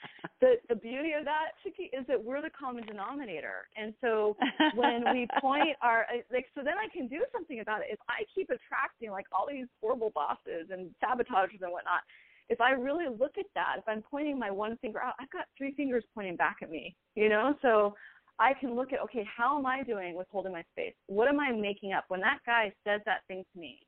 the 0.42 0.56
the 0.68 0.74
beauty 0.74 1.12
of 1.18 1.24
that, 1.24 1.56
Chicke, 1.64 1.88
is 1.98 2.06
that 2.06 2.22
we're 2.22 2.42
the 2.42 2.50
common 2.50 2.84
denominator, 2.84 3.66
and 3.74 3.94
so 4.02 4.36
when 4.74 5.04
we 5.10 5.26
point 5.40 5.76
our 5.80 6.04
like, 6.30 6.46
so 6.54 6.60
then 6.62 6.74
I 6.76 6.88
can 6.92 7.08
do 7.08 7.24
something 7.32 7.60
about 7.60 7.80
it. 7.80 7.88
If 7.90 7.98
I 8.10 8.24
keep 8.34 8.50
attracting 8.50 9.10
like 9.10 9.24
all 9.32 9.46
these 9.50 9.66
horrible 9.80 10.12
bosses 10.14 10.68
and 10.70 10.90
sabotagers 11.00 11.60
and 11.62 11.72
whatnot, 11.72 12.04
if 12.48 12.61
I 12.61 12.72
really 12.72 13.06
look 13.09 13.38
at 13.38 13.46
that, 13.54 13.76
if 13.78 13.85
I'm 13.88 14.02
pointing 14.02 14.38
my 14.38 14.50
one 14.50 14.76
finger 14.78 15.02
out, 15.02 15.14
I've 15.20 15.30
got 15.30 15.46
three 15.56 15.74
fingers 15.74 16.04
pointing 16.14 16.37
back 16.37 16.59
at 16.62 16.70
me, 16.70 16.94
you 17.14 17.28
know? 17.28 17.54
So 17.62 17.94
I 18.38 18.52
can 18.54 18.74
look 18.74 18.92
at, 18.92 19.00
okay, 19.00 19.26
how 19.37 19.59
am 19.59 19.66
I 19.66 19.82
doing 19.82 20.14
with 20.14 20.26
holding 20.30 20.52
my 20.52 20.62
space? 20.72 20.94
What 21.06 21.28
am 21.28 21.40
I 21.40 21.52
making 21.52 21.92
up? 21.92 22.04
When 22.09 22.20
that 22.20 22.38
guy 22.46 22.72
says 22.87 23.00
that 23.06 23.22
thing 23.28 23.44
to 23.52 23.61
me 23.61 23.80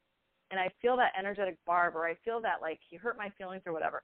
and 0.51 0.59
I 0.59 0.71
feel 0.81 0.97
that 0.97 1.13
energetic 1.19 1.57
barb 1.67 1.95
or 1.95 2.07
I 2.07 2.15
feel 2.25 2.41
that 2.41 2.61
like 2.61 2.81
he 2.89 2.97
hurt 2.97 3.17
my 3.17 3.31
feelings 3.39 3.63
or 3.67 3.73
whatever, 3.73 4.03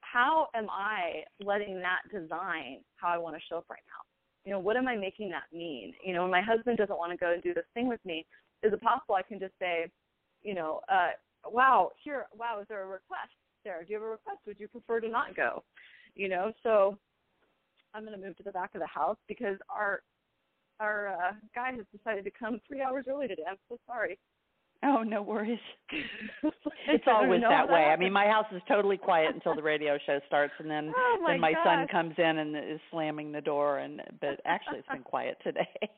how 0.00 0.48
am 0.54 0.68
I 0.70 1.22
letting 1.44 1.80
that 1.80 2.00
design 2.12 2.80
how 2.96 3.08
I 3.08 3.18
want 3.18 3.36
to 3.36 3.42
show 3.48 3.58
up 3.58 3.66
right 3.70 3.82
now? 3.86 4.02
You 4.44 4.52
know, 4.52 4.58
what 4.58 4.76
am 4.76 4.88
I 4.88 4.96
making 4.96 5.30
that 5.30 5.44
mean? 5.52 5.94
You 6.04 6.14
know, 6.14 6.22
when 6.22 6.30
my 6.30 6.42
husband 6.42 6.78
doesn't 6.78 6.98
want 6.98 7.12
to 7.12 7.16
go 7.16 7.32
and 7.32 7.42
do 7.42 7.54
this 7.54 7.64
thing 7.74 7.88
with 7.88 8.00
me, 8.04 8.26
is 8.62 8.72
it 8.72 8.80
possible 8.80 9.14
I 9.14 9.22
can 9.22 9.38
just 9.38 9.54
say, 9.58 9.90
you 10.42 10.54
know, 10.54 10.80
uh, 10.90 11.10
wow, 11.46 11.90
here, 12.02 12.26
wow, 12.36 12.58
is 12.60 12.66
there 12.68 12.82
a 12.82 12.86
request? 12.86 13.32
There? 13.64 13.82
Do 13.82 13.92
you 13.92 13.96
have 13.96 14.06
a 14.06 14.10
request? 14.10 14.38
Would 14.46 14.60
you 14.60 14.68
prefer 14.68 15.00
to 15.00 15.08
not 15.08 15.36
go? 15.36 15.62
You 16.14 16.28
know, 16.28 16.52
so 16.62 16.96
I'm 17.94 18.04
going 18.04 18.18
to 18.18 18.24
move 18.24 18.36
to 18.36 18.42
the 18.42 18.52
back 18.52 18.74
of 18.74 18.80
the 18.80 18.86
house 18.86 19.18
because 19.28 19.56
our 19.68 20.02
our 20.80 21.08
uh, 21.08 21.32
guy 21.54 21.72
has 21.72 21.86
decided 21.96 22.24
to 22.24 22.30
come 22.30 22.60
three 22.66 22.82
hours 22.82 23.06
early 23.08 23.28
today. 23.28 23.44
I'm 23.48 23.56
so 23.68 23.78
sorry. 23.86 24.18
Oh, 24.82 25.02
no 25.02 25.22
worries. 25.22 25.58
it's 26.88 27.04
always 27.06 27.42
that 27.42 27.68
way. 27.68 27.84
I 27.84 27.96
mean, 27.96 28.12
my 28.12 28.26
house 28.26 28.46
is 28.52 28.62
totally 28.68 28.96
quiet 28.96 29.34
until 29.34 29.54
the 29.54 29.62
radio 29.62 29.98
show 30.06 30.20
starts, 30.26 30.52
and 30.58 30.70
then 30.70 30.92
oh 30.96 31.18
my 31.22 31.32
then 31.32 31.40
my 31.40 31.52
gosh. 31.52 31.64
son 31.64 31.86
comes 31.88 32.14
in 32.18 32.38
and 32.38 32.56
is 32.56 32.80
slamming 32.90 33.32
the 33.32 33.40
door. 33.40 33.78
And 33.78 34.00
but 34.20 34.40
actually, 34.44 34.78
it's 34.78 34.88
been 34.88 35.02
quiet 35.04 35.38
today. 35.42 35.68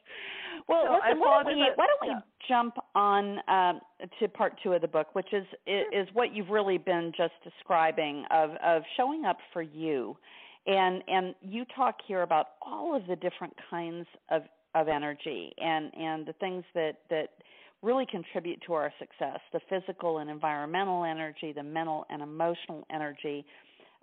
Well, 0.69 0.85
so 0.87 0.95
listen, 0.95 1.21
why 1.21 1.43
don't 1.45 1.55
we 1.55 1.71
why 1.77 1.87
don't 1.87 2.01
we 2.01 2.09
yeah. 2.09 2.21
jump 2.49 2.77
on 2.95 3.39
um, 3.47 3.81
to 4.19 4.27
part 4.27 4.55
two 4.63 4.73
of 4.73 4.81
the 4.81 4.89
book, 4.89 5.15
which 5.15 5.33
is 5.33 5.45
is 5.67 6.09
what 6.15 6.35
you've 6.35 6.49
really 6.49 6.79
been 6.79 7.13
just 7.17 7.35
describing 7.45 8.25
of 8.31 8.51
of 8.65 8.83
showing 8.97 9.27
up 9.27 9.37
for 9.53 9.61
you, 9.61 10.17
and 10.67 11.05
and 11.09 11.35
you 11.43 11.67
talk 11.77 11.97
here 12.09 12.23
about 12.23 12.47
all 12.63 12.97
of 12.97 13.07
the 13.07 13.17
different 13.17 13.53
kinds 13.71 14.07
of 14.31 14.43
of 14.75 14.89
energy 14.89 15.53
and 15.59 15.93
and 15.95 16.27
the 16.27 16.33
things 16.35 16.65
that 16.75 16.99
that 17.11 17.29
really 17.83 18.07
contribute 18.07 18.61
to 18.67 18.73
our 18.73 18.93
success 18.99 19.39
the 19.53 19.61
physical 19.69 20.19
and 20.19 20.31
environmental 20.31 21.05
energy 21.05 21.53
the 21.53 21.63
mental 21.63 22.07
and 22.11 22.23
emotional 22.23 22.87
energy 22.93 23.45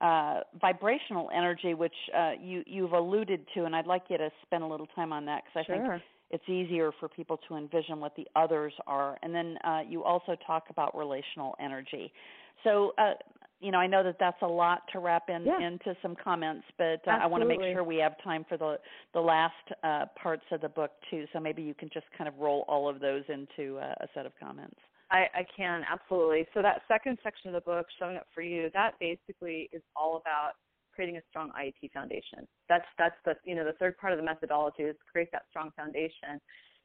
uh, 0.01 0.41
vibrational 0.59 1.29
energy 1.35 1.73
which 1.73 1.93
uh, 2.17 2.31
you 2.41 2.63
you've 2.65 2.93
alluded 2.93 3.45
to 3.53 3.65
and 3.65 3.75
I'd 3.75 3.87
like 3.87 4.03
you 4.09 4.17
to 4.17 4.29
spend 4.45 4.63
a 4.63 4.67
little 4.67 4.87
time 4.95 5.13
on 5.13 5.25
that 5.25 5.43
because 5.43 5.65
I 5.69 5.75
sure. 5.75 5.89
think 5.89 6.03
it's 6.31 6.49
easier 6.49 6.91
for 6.99 7.07
people 7.07 7.39
to 7.47 7.55
envision 7.55 7.99
what 7.99 8.15
the 8.15 8.27
others 8.35 8.73
are 8.87 9.17
and 9.23 9.33
then 9.33 9.57
uh, 9.63 9.81
you 9.87 10.03
also 10.03 10.35
talk 10.45 10.65
about 10.69 10.97
relational 10.97 11.55
energy 11.59 12.11
so 12.63 12.93
uh, 12.97 13.13
you 13.63 13.71
know, 13.71 13.77
I 13.77 13.87
know 13.87 14.03
that 14.03 14.17
that's 14.19 14.41
a 14.41 14.47
lot 14.47 14.81
to 14.91 14.99
wrap 14.99 15.29
in 15.29 15.45
yeah. 15.45 15.65
into 15.65 15.95
some 16.01 16.15
comments, 16.21 16.65
but 16.77 16.99
uh, 17.07 17.11
I 17.21 17.25
want 17.27 17.41
to 17.41 17.47
make 17.47 17.61
sure 17.61 17.83
we 17.83 17.97
have 17.97 18.13
time 18.23 18.45
for 18.47 18.57
the 18.57 18.77
the 19.13 19.21
last 19.21 19.53
uh, 19.83 20.05
parts 20.21 20.43
of 20.51 20.61
the 20.61 20.69
book 20.69 20.91
too. 21.09 21.25
So 21.31 21.39
maybe 21.39 21.61
you 21.61 21.73
can 21.73 21.89
just 21.93 22.05
kind 22.17 22.27
of 22.27 22.33
roll 22.39 22.65
all 22.67 22.89
of 22.89 22.99
those 22.99 23.23
into 23.29 23.77
uh, 23.77 23.95
a 24.01 24.07
set 24.13 24.25
of 24.25 24.33
comments. 24.39 24.75
I, 25.11 25.25
I 25.33 25.45
can 25.55 25.83
absolutely. 25.89 26.45
So 26.53 26.61
that 26.61 26.81
second 26.87 27.17
section 27.23 27.49
of 27.49 27.53
the 27.53 27.71
book, 27.71 27.85
showing 27.99 28.17
up 28.17 28.27
for 28.35 28.41
you, 28.41 28.69
that 28.73 28.95
basically 28.99 29.69
is 29.71 29.81
all 29.95 30.17
about 30.17 30.53
creating 30.93 31.17
a 31.17 31.21
strong 31.29 31.51
IEP 31.59 31.91
foundation. 31.93 32.47
That's 32.67 32.85
that's 32.97 33.15
the 33.23 33.35
you 33.45 33.55
know 33.55 33.63
the 33.63 33.73
third 33.73 33.97
part 33.97 34.11
of 34.11 34.19
the 34.19 34.25
methodology 34.25 34.83
is 34.83 34.95
create 35.11 35.29
that 35.31 35.43
strong 35.49 35.71
foundation. 35.75 36.41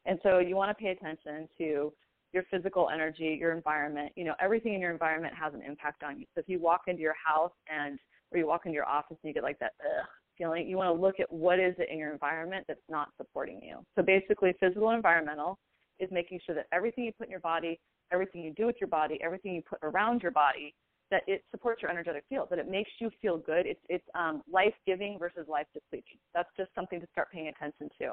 And 0.07 0.19
so 0.23 0.39
you 0.39 0.55
want 0.55 0.71
to 0.71 0.81
pay 0.83 0.91
attention 0.91 1.49
to 1.59 1.93
your 2.33 2.45
physical 2.51 2.89
energy, 2.93 3.37
your 3.41 3.53
environment. 3.53 4.13
You 4.17 4.25
know, 4.25 4.35
everything 4.41 4.75
in 4.75 4.81
your 4.81 4.91
environment 4.91 5.35
has 5.35 5.55
an 5.55 5.63
impact 5.63 6.03
on 6.03 6.19
you. 6.19 6.27
So 6.35 6.41
if 6.41 6.49
you 6.49 6.61
walk 6.61 6.83
into 6.87 7.03
your 7.03 7.15
house 7.15 7.53
and 7.69 7.99
or 8.31 8.39
you 8.39 8.47
walk 8.47 8.67
into 8.67 8.75
your 8.75 8.87
office 8.87 9.17
and 9.23 9.29
you 9.29 9.35
get 9.35 9.43
like 9.43 9.59
that 9.61 9.73
ugh 9.81 10.07
feeling, 10.39 10.69
you 10.69 10.77
want 10.77 10.95
to 10.95 11.01
look 11.01 11.21
at 11.21 11.31
what 11.33 11.59
is 11.59 11.75
it 11.79 11.89
in 11.91 11.99
your 11.99 12.13
environment 12.13 12.65
that's 12.69 12.81
not 12.89 13.09
supporting 13.17 13.61
you. 13.63 13.85
So 13.97 14.03
basically, 14.03 14.55
physical 14.61 14.89
and 14.91 14.97
environmental 14.97 15.59
is 15.99 16.09
making 16.13 16.41
sure 16.47 16.55
that 16.55 16.67
everything 16.73 17.05
you 17.05 17.13
put 17.13 17.27
in 17.27 17.31
your 17.31 17.41
body, 17.41 17.81
everything 18.13 18.43
you 18.43 18.53
do 18.55 18.67
with 18.67 18.77
your 18.81 18.89
body, 18.89 19.19
everything 19.23 19.55
you 19.55 19.63
put 19.69 19.81
around 19.83 20.23
your 20.23 20.31
body, 20.31 20.75
that 21.11 21.23
it 21.27 21.43
supports 21.51 21.83
your 21.83 21.91
energetic 21.91 22.25
field, 22.29 22.49
that 22.51 22.59
it 22.59 22.71
makes 22.71 22.91
you 23.01 23.11
feel 23.21 23.39
good. 23.39 23.67
It's 23.67 23.81
it's 23.89 24.05
um, 24.15 24.43
life 24.51 24.75
giving 24.87 25.19
versus 25.19 25.47
life 25.49 25.67
depleting. 25.75 26.19
That's 26.35 26.49
just 26.57 26.71
something 26.75 27.01
to 27.01 27.07
start 27.13 27.31
paying 27.33 27.49
attention 27.49 27.91
to. 28.01 28.13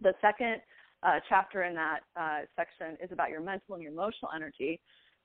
The 0.00 0.14
second 0.20 0.60
uh, 1.04 1.20
chapter 1.28 1.64
in 1.64 1.74
that 1.74 2.00
uh, 2.16 2.40
section 2.56 2.96
is 3.02 3.12
about 3.12 3.30
your 3.30 3.40
mental 3.40 3.74
and 3.74 3.82
your 3.82 3.92
emotional 3.92 4.30
energy, 4.34 4.80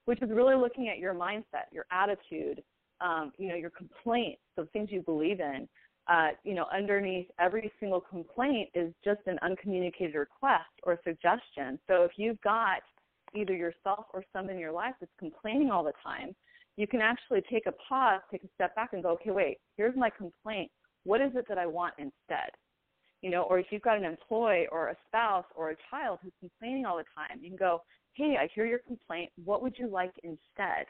which 0.05 0.21
is 0.21 0.29
really 0.29 0.55
looking 0.55 0.89
at 0.89 0.97
your 0.97 1.13
mindset, 1.13 1.71
your 1.71 1.85
attitude, 1.91 2.61
um, 3.01 3.31
you 3.37 3.47
know, 3.47 3.55
your 3.55 3.69
complaints, 3.69 4.41
the 4.57 4.65
things 4.73 4.89
you 4.91 5.01
believe 5.01 5.39
in. 5.39 5.67
Uh, 6.07 6.29
you 6.43 6.55
know, 6.55 6.65
underneath 6.75 7.27
every 7.39 7.71
single 7.79 8.01
complaint 8.01 8.67
is 8.73 8.91
just 9.05 9.19
an 9.27 9.37
uncommunicated 9.43 10.15
request 10.15 10.69
or 10.83 10.99
suggestion. 11.03 11.79
So 11.87 12.03
if 12.03 12.11
you've 12.17 12.41
got 12.41 12.81
either 13.35 13.53
yourself 13.53 14.05
or 14.13 14.23
someone 14.33 14.55
in 14.55 14.59
your 14.59 14.71
life 14.71 14.95
that's 14.99 15.11
complaining 15.19 15.69
all 15.69 15.83
the 15.83 15.93
time, 16.03 16.35
you 16.77 16.87
can 16.87 16.99
actually 16.99 17.41
take 17.51 17.67
a 17.67 17.73
pause, 17.87 18.21
take 18.31 18.43
a 18.43 18.47
step 18.55 18.75
back, 18.75 18.93
and 18.93 19.03
go, 19.03 19.09
okay, 19.09 19.31
wait, 19.31 19.57
here's 19.77 19.95
my 19.95 20.09
complaint. 20.09 20.71
What 21.03 21.21
is 21.21 21.31
it 21.35 21.45
that 21.47 21.59
I 21.59 21.67
want 21.67 21.93
instead? 21.99 22.49
You 23.21 23.29
know, 23.29 23.43
or 23.43 23.59
if 23.59 23.67
you've 23.71 23.81
got 23.81 23.97
an 23.97 24.05
employee 24.05 24.67
or 24.71 24.89
a 24.89 24.95
spouse 25.07 25.45
or 25.55 25.71
a 25.71 25.75
child 25.89 26.19
who's 26.21 26.33
complaining 26.39 26.85
all 26.85 26.97
the 26.97 27.03
time, 27.15 27.39
you 27.41 27.49
can 27.49 27.57
go, 27.57 27.81
hey, 28.13 28.37
I 28.39 28.47
hear 28.53 28.65
your 28.65 28.79
complaint. 28.79 29.31
What 29.43 29.61
would 29.61 29.77
you 29.77 29.87
like 29.87 30.13
instead? 30.23 30.85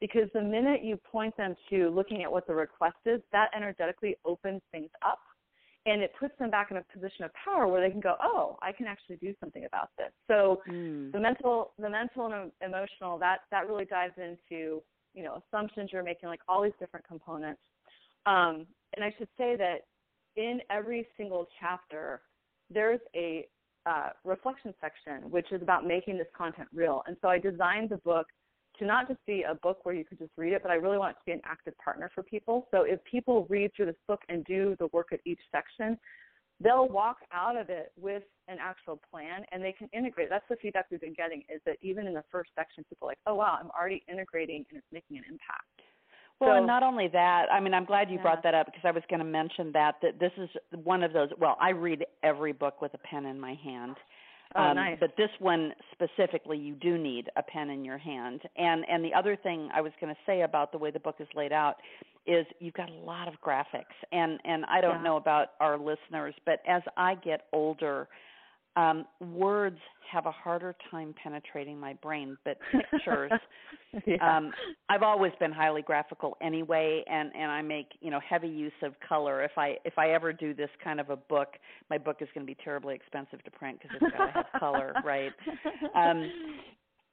Because 0.00 0.28
the 0.32 0.40
minute 0.40 0.82
you 0.82 0.96
point 0.96 1.36
them 1.36 1.54
to 1.70 1.90
looking 1.90 2.22
at 2.22 2.30
what 2.30 2.46
the 2.46 2.54
request 2.54 2.96
is, 3.04 3.20
that 3.32 3.50
energetically 3.56 4.16
opens 4.24 4.62
things 4.72 4.90
up 5.04 5.18
and 5.86 6.02
it 6.02 6.12
puts 6.18 6.36
them 6.38 6.50
back 6.50 6.70
in 6.70 6.76
a 6.76 6.84
position 6.92 7.24
of 7.24 7.30
power 7.32 7.66
where 7.66 7.80
they 7.80 7.90
can 7.90 8.00
go, 8.00 8.14
oh, 8.22 8.58
I 8.62 8.72
can 8.72 8.86
actually 8.86 9.16
do 9.16 9.34
something 9.40 9.64
about 9.64 9.88
this. 9.96 10.10
So 10.26 10.60
mm. 10.68 11.10
the 11.12 11.18
mental, 11.18 11.72
the 11.78 11.88
mental 11.88 12.26
and 12.26 12.52
emotional, 12.62 13.18
that 13.18 13.38
that 13.50 13.68
really 13.68 13.84
dives 13.84 14.14
into 14.16 14.82
you 15.14 15.22
know 15.22 15.42
assumptions 15.48 15.90
you're 15.92 16.02
making, 16.02 16.28
like 16.28 16.40
all 16.48 16.62
these 16.62 16.72
different 16.78 17.06
components. 17.06 17.60
Um, 18.26 18.66
and 18.96 19.04
I 19.04 19.14
should 19.18 19.28
say 19.38 19.56
that 19.56 19.86
in 20.38 20.60
every 20.70 21.06
single 21.16 21.48
chapter, 21.60 22.22
there's 22.70 23.00
a 23.14 23.46
uh, 23.86 24.10
reflection 24.24 24.72
section, 24.80 25.30
which 25.30 25.50
is 25.50 25.60
about 25.60 25.86
making 25.86 26.16
this 26.16 26.28
content 26.36 26.68
real. 26.72 27.02
And 27.06 27.16
so 27.20 27.28
I 27.28 27.38
designed 27.38 27.90
the 27.90 27.96
book 27.98 28.26
to 28.78 28.86
not 28.86 29.08
just 29.08 29.18
be 29.26 29.42
a 29.42 29.56
book 29.56 29.80
where 29.82 29.94
you 29.94 30.04
could 30.04 30.18
just 30.18 30.30
read 30.36 30.52
it, 30.52 30.62
but 30.62 30.70
I 30.70 30.74
really 30.74 30.98
want 30.98 31.16
it 31.16 31.20
to 31.20 31.26
be 31.26 31.32
an 31.32 31.40
active 31.44 31.74
partner 31.82 32.10
for 32.14 32.22
people. 32.22 32.68
So 32.70 32.82
if 32.82 33.02
people 33.02 33.46
read 33.50 33.72
through 33.74 33.86
this 33.86 33.96
book 34.06 34.20
and 34.28 34.44
do 34.44 34.76
the 34.78 34.86
work 34.92 35.08
at 35.12 35.18
each 35.26 35.40
section, 35.50 35.98
they'll 36.60 36.88
walk 36.88 37.16
out 37.32 37.56
of 37.56 37.70
it 37.70 37.90
with 38.00 38.22
an 38.46 38.58
actual 38.60 39.00
plan 39.10 39.42
and 39.50 39.64
they 39.64 39.72
can 39.72 39.88
integrate. 39.92 40.28
That's 40.30 40.44
the 40.48 40.56
feedback 40.62 40.86
we've 40.90 41.00
been 41.00 41.14
getting 41.14 41.42
is 41.52 41.60
that 41.66 41.78
even 41.82 42.06
in 42.06 42.14
the 42.14 42.24
first 42.30 42.50
section, 42.54 42.84
people 42.88 43.08
are 43.08 43.10
like, 43.10 43.18
oh 43.26 43.34
wow, 43.34 43.58
I'm 43.60 43.70
already 43.70 44.04
integrating 44.08 44.64
and 44.70 44.78
it's 44.78 44.86
making 44.92 45.16
an 45.16 45.24
impact. 45.28 45.87
Well, 46.40 46.50
so, 46.50 46.56
and 46.58 46.66
not 46.66 46.82
only 46.82 47.08
that, 47.08 47.46
I 47.52 47.58
mean, 47.58 47.74
I'm 47.74 47.84
glad 47.84 48.10
you 48.10 48.16
yeah. 48.16 48.22
brought 48.22 48.42
that 48.44 48.54
up 48.54 48.66
because 48.66 48.82
I 48.84 48.92
was 48.92 49.02
going 49.10 49.18
to 49.18 49.26
mention 49.26 49.72
that 49.72 49.96
that 50.02 50.20
this 50.20 50.32
is 50.36 50.48
one 50.84 51.02
of 51.02 51.12
those. 51.12 51.30
Well, 51.38 51.56
I 51.60 51.70
read 51.70 52.06
every 52.22 52.52
book 52.52 52.80
with 52.80 52.94
a 52.94 52.98
pen 52.98 53.26
in 53.26 53.40
my 53.40 53.54
hand. 53.54 53.96
Oh, 54.54 54.62
um, 54.62 54.76
nice. 54.76 54.96
But 54.98 55.14
this 55.16 55.30
one 55.40 55.72
specifically, 55.92 56.56
you 56.56 56.74
do 56.74 56.96
need 56.96 57.28
a 57.36 57.42
pen 57.42 57.70
in 57.70 57.84
your 57.84 57.98
hand. 57.98 58.42
And 58.56 58.84
and 58.88 59.04
the 59.04 59.12
other 59.14 59.36
thing 59.36 59.68
I 59.74 59.80
was 59.80 59.92
going 60.00 60.14
to 60.14 60.20
say 60.26 60.42
about 60.42 60.72
the 60.72 60.78
way 60.78 60.90
the 60.90 61.00
book 61.00 61.16
is 61.18 61.28
laid 61.34 61.52
out 61.52 61.76
is 62.26 62.46
you've 62.60 62.74
got 62.74 62.88
a 62.88 62.94
lot 62.94 63.26
of 63.26 63.34
graphics. 63.44 63.96
And 64.12 64.38
and 64.44 64.64
I 64.66 64.80
don't 64.80 64.96
yeah. 64.96 65.02
know 65.02 65.16
about 65.16 65.48
our 65.60 65.76
listeners, 65.76 66.34
but 66.46 66.60
as 66.68 66.82
I 66.96 67.16
get 67.16 67.42
older, 67.52 68.08
um, 68.78 69.06
words 69.20 69.78
have 70.10 70.26
a 70.26 70.30
harder 70.30 70.74
time 70.90 71.14
penetrating 71.22 71.78
my 71.78 71.94
brain, 71.94 72.36
but 72.44 72.58
pictures. 72.92 73.32
yeah. 74.06 74.36
um, 74.36 74.52
I've 74.88 75.02
always 75.02 75.32
been 75.40 75.50
highly 75.50 75.82
graphical 75.82 76.36
anyway, 76.40 77.02
and 77.10 77.32
and 77.34 77.50
I 77.50 77.60
make 77.60 77.88
you 78.00 78.10
know 78.10 78.20
heavy 78.26 78.48
use 78.48 78.72
of 78.82 78.94
color. 79.06 79.42
If 79.42 79.52
I 79.56 79.76
if 79.84 79.98
I 79.98 80.10
ever 80.10 80.32
do 80.32 80.54
this 80.54 80.70
kind 80.82 81.00
of 81.00 81.10
a 81.10 81.16
book, 81.16 81.54
my 81.90 81.98
book 81.98 82.18
is 82.20 82.28
going 82.34 82.46
to 82.46 82.50
be 82.50 82.56
terribly 82.62 82.94
expensive 82.94 83.42
to 83.44 83.50
print 83.50 83.80
because 83.82 83.96
it's 84.00 84.16
got 84.16 84.26
to 84.26 84.32
have 84.32 84.46
color, 84.60 84.94
right? 85.04 85.32
Um, 85.94 86.30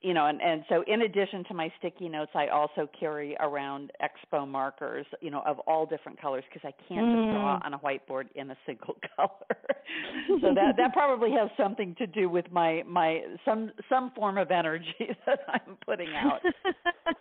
you 0.05 0.13
know, 0.13 0.27
and, 0.27 0.39
and 0.39 0.63
so 0.69 0.83
in 0.85 1.01
addition 1.01 1.43
to 1.45 1.55
my 1.55 1.73
sticky 1.79 2.09
notes, 2.09 2.29
I 2.35 2.49
also 2.49 2.87
carry 2.97 3.35
around 3.39 3.91
expo 3.99 4.47
markers, 4.47 5.07
you 5.19 5.31
know, 5.31 5.41
of 5.47 5.57
all 5.61 5.87
different 5.87 6.21
colors 6.21 6.43
because 6.47 6.61
I 6.63 6.73
can't 6.87 7.07
mm. 7.07 7.25
just 7.25 7.33
draw 7.33 7.59
on 7.65 7.73
a 7.73 7.79
whiteboard 7.79 8.25
in 8.35 8.51
a 8.51 8.57
single 8.67 8.97
color. 9.15 9.31
so 10.41 10.53
that 10.53 10.77
that 10.77 10.93
probably 10.93 11.31
has 11.31 11.49
something 11.57 11.95
to 11.97 12.05
do 12.05 12.29
with 12.29 12.45
my 12.51 12.83
my 12.85 13.21
some 13.43 13.71
some 13.89 14.11
form 14.15 14.37
of 14.37 14.51
energy 14.51 14.93
that 15.25 15.39
I'm 15.47 15.75
putting 15.83 16.09
out. 16.15 16.41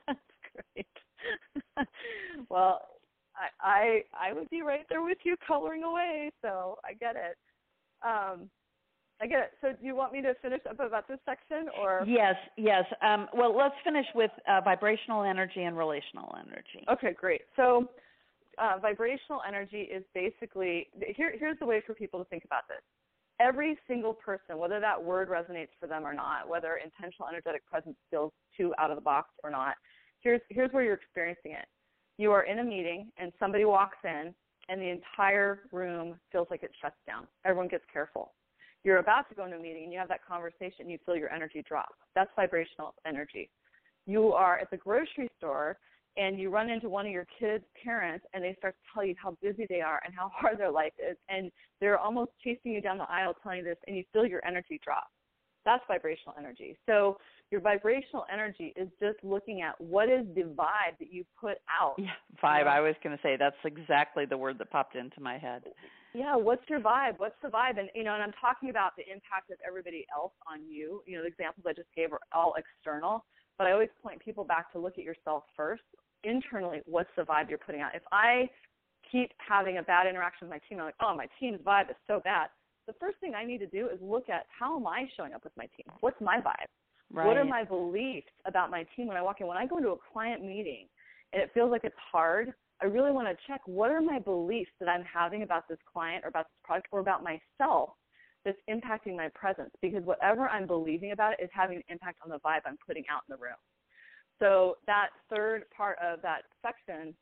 That's 0.06 0.18
great. 0.74 1.86
well, 2.50 2.82
I, 3.34 4.02
I 4.14 4.28
I 4.28 4.32
would 4.34 4.50
be 4.50 4.60
right 4.60 4.84
there 4.90 5.02
with 5.02 5.18
you 5.24 5.36
coloring 5.46 5.84
away, 5.84 6.30
so 6.42 6.76
I 6.84 6.92
get 6.92 7.16
it. 7.16 7.38
Um, 8.06 8.50
I 9.20 9.26
get 9.26 9.38
it. 9.40 9.50
So 9.60 9.68
do 9.68 9.86
you 9.86 9.94
want 9.94 10.12
me 10.12 10.22
to 10.22 10.34
finish 10.42 10.60
up 10.68 10.80
about 10.80 11.06
this 11.08 11.18
section 11.24 11.68
or? 11.80 12.04
Yes, 12.06 12.34
yes. 12.56 12.84
Um, 13.00 13.28
well, 13.32 13.56
let's 13.56 13.74
finish 13.84 14.06
with 14.14 14.30
uh, 14.48 14.60
vibrational 14.60 15.22
energy 15.22 15.62
and 15.62 15.76
relational 15.78 16.34
energy. 16.38 16.84
Okay, 16.90 17.14
great. 17.18 17.42
So 17.56 17.88
uh, 18.58 18.78
vibrational 18.80 19.40
energy 19.46 19.82
is 19.82 20.02
basically 20.14 20.88
here. 21.16 21.32
Here's 21.38 21.58
the 21.58 21.66
way 21.66 21.80
for 21.86 21.94
people 21.94 22.18
to 22.18 22.24
think 22.26 22.44
about 22.44 22.62
this. 22.68 22.80
Every 23.40 23.76
single 23.88 24.14
person, 24.14 24.58
whether 24.58 24.78
that 24.80 25.02
word 25.02 25.28
resonates 25.28 25.74
for 25.80 25.86
them 25.86 26.04
or 26.04 26.14
not, 26.14 26.48
whether 26.48 26.78
intentional 26.84 27.28
energetic 27.28 27.66
presence 27.66 27.96
feels 28.10 28.32
too 28.56 28.72
out 28.78 28.90
of 28.90 28.96
the 28.96 29.02
box 29.02 29.30
or 29.42 29.50
not, 29.50 29.74
here's 30.20 30.40
here's 30.50 30.72
where 30.72 30.84
you're 30.84 30.94
experiencing 30.94 31.52
it. 31.52 31.66
You 32.18 32.30
are 32.32 32.42
in 32.42 32.60
a 32.60 32.64
meeting 32.64 33.10
and 33.18 33.32
somebody 33.38 33.64
walks 33.64 33.98
in 34.04 34.34
and 34.68 34.80
the 34.80 34.88
entire 34.88 35.60
room 35.72 36.14
feels 36.30 36.46
like 36.50 36.62
it 36.62 36.70
shuts 36.80 36.96
down. 37.06 37.26
Everyone 37.44 37.68
gets 37.68 37.84
careful 37.92 38.32
you're 38.84 38.98
about 38.98 39.28
to 39.30 39.34
go 39.34 39.44
into 39.46 39.56
a 39.56 39.60
meeting 39.60 39.84
and 39.84 39.92
you 39.92 39.98
have 39.98 40.08
that 40.08 40.24
conversation, 40.26 40.88
you 40.88 40.98
feel 41.04 41.16
your 41.16 41.32
energy 41.32 41.64
drop. 41.66 41.88
That's 42.14 42.30
vibrational 42.36 42.94
energy. 43.06 43.50
You 44.06 44.32
are 44.32 44.58
at 44.58 44.70
the 44.70 44.76
grocery 44.76 45.30
store 45.38 45.78
and 46.16 46.38
you 46.38 46.50
run 46.50 46.70
into 46.70 46.88
one 46.88 47.06
of 47.06 47.12
your 47.12 47.26
kids' 47.40 47.64
parents 47.82 48.24
and 48.34 48.44
they 48.44 48.54
start 48.58 48.74
to 48.74 48.94
tell 48.94 49.04
you 49.04 49.14
how 49.20 49.36
busy 49.42 49.66
they 49.68 49.80
are 49.80 50.00
and 50.04 50.14
how 50.14 50.30
hard 50.34 50.58
their 50.58 50.70
life 50.70 50.92
is 50.98 51.16
and 51.28 51.50
they're 51.80 51.98
almost 51.98 52.30
chasing 52.42 52.72
you 52.72 52.80
down 52.80 52.98
the 52.98 53.10
aisle 53.10 53.34
telling 53.42 53.58
you 53.58 53.64
this 53.64 53.78
and 53.86 53.96
you 53.96 54.04
feel 54.12 54.26
your 54.26 54.44
energy 54.46 54.78
drop. 54.84 55.08
That's 55.64 55.82
vibrational 55.88 56.34
energy. 56.38 56.76
So 56.86 57.18
your 57.50 57.60
vibrational 57.60 58.24
energy 58.32 58.72
is 58.76 58.88
just 59.00 59.22
looking 59.22 59.62
at 59.62 59.80
what 59.80 60.08
is 60.08 60.26
the 60.34 60.42
vibe 60.42 60.98
that 60.98 61.12
you 61.12 61.24
put 61.40 61.58
out. 61.70 61.94
Yeah, 61.98 62.10
vibe. 62.42 62.66
I 62.66 62.80
was 62.80 62.94
going 63.02 63.16
to 63.16 63.22
say 63.22 63.36
that's 63.38 63.56
exactly 63.64 64.26
the 64.26 64.36
word 64.36 64.58
that 64.58 64.70
popped 64.70 64.96
into 64.96 65.20
my 65.20 65.38
head. 65.38 65.62
Yeah, 66.14 66.36
what's 66.36 66.62
your 66.68 66.80
vibe? 66.80 67.14
What's 67.18 67.36
the 67.42 67.48
vibe? 67.48 67.78
And 67.78 67.88
you 67.94 68.04
know, 68.04 68.14
and 68.14 68.22
I'm 68.22 68.34
talking 68.40 68.70
about 68.70 68.92
the 68.96 69.02
impact 69.02 69.50
of 69.50 69.58
everybody 69.66 70.06
else 70.14 70.32
on 70.50 70.66
you. 70.68 71.02
You 71.06 71.16
know, 71.16 71.22
the 71.22 71.28
examples 71.28 71.64
I 71.68 71.72
just 71.72 71.88
gave 71.96 72.12
are 72.12 72.20
all 72.32 72.54
external, 72.56 73.24
but 73.58 73.66
I 73.66 73.72
always 73.72 73.88
point 74.02 74.24
people 74.24 74.44
back 74.44 74.70
to 74.72 74.78
look 74.78 74.98
at 74.98 75.04
yourself 75.04 75.44
first. 75.56 75.82
Internally, 76.22 76.80
what's 76.86 77.10
the 77.16 77.22
vibe 77.22 77.48
you're 77.48 77.58
putting 77.58 77.80
out? 77.80 77.94
If 77.94 78.02
I 78.12 78.48
keep 79.10 79.30
having 79.38 79.78
a 79.78 79.82
bad 79.82 80.06
interaction 80.06 80.48
with 80.48 80.50
my 80.56 80.60
team, 80.68 80.78
I'm 80.78 80.86
like, 80.86 80.94
oh, 81.02 81.14
my 81.16 81.28
team's 81.38 81.60
vibe 81.60 81.90
is 81.90 81.96
so 82.06 82.20
bad. 82.24 82.48
The 82.86 82.94
first 83.00 83.18
thing 83.18 83.34
I 83.34 83.44
need 83.44 83.58
to 83.58 83.66
do 83.66 83.88
is 83.88 83.98
look 84.00 84.28
at 84.28 84.46
how 84.48 84.76
am 84.76 84.86
I 84.86 85.08
showing 85.16 85.32
up 85.32 85.44
with 85.44 85.56
my 85.56 85.64
team? 85.76 85.86
What's 86.00 86.20
my 86.20 86.38
vibe? 86.38 86.68
Right. 87.12 87.26
What 87.26 87.36
are 87.36 87.44
my 87.44 87.64
beliefs 87.64 88.32
about 88.46 88.70
my 88.70 88.84
team 88.96 89.06
when 89.06 89.16
I 89.16 89.22
walk 89.22 89.40
in? 89.40 89.46
When 89.46 89.56
I 89.56 89.66
go 89.66 89.78
into 89.78 89.90
a 89.90 89.96
client 90.12 90.42
meeting 90.42 90.86
and 91.32 91.42
it 91.42 91.50
feels 91.54 91.70
like 91.70 91.84
it's 91.84 91.94
hard, 92.12 92.52
I 92.82 92.86
really 92.86 93.12
want 93.12 93.28
to 93.28 93.36
check 93.46 93.60
what 93.66 93.90
are 93.90 94.00
my 94.00 94.18
beliefs 94.18 94.70
that 94.80 94.88
I'm 94.88 95.04
having 95.04 95.42
about 95.42 95.68
this 95.68 95.78
client 95.90 96.24
or 96.24 96.28
about 96.28 96.46
this 96.46 96.58
product 96.64 96.88
or 96.90 97.00
about 97.00 97.22
myself 97.22 97.90
that's 98.44 98.58
impacting 98.68 99.16
my 99.16 99.28
presence 99.34 99.70
because 99.80 100.04
whatever 100.04 100.48
I'm 100.48 100.66
believing 100.66 101.12
about 101.12 101.34
it 101.34 101.42
is 101.42 101.50
having 101.52 101.76
an 101.76 101.82
impact 101.88 102.18
on 102.22 102.30
the 102.30 102.38
vibe 102.40 102.60
I'm 102.66 102.76
putting 102.86 103.04
out 103.10 103.22
in 103.28 103.34
the 103.36 103.42
room. 103.42 103.56
So 104.38 104.76
that 104.86 105.10
third 105.30 105.64
part 105.74 105.96
of 106.02 106.20
that 106.22 106.42
section, 106.60 107.14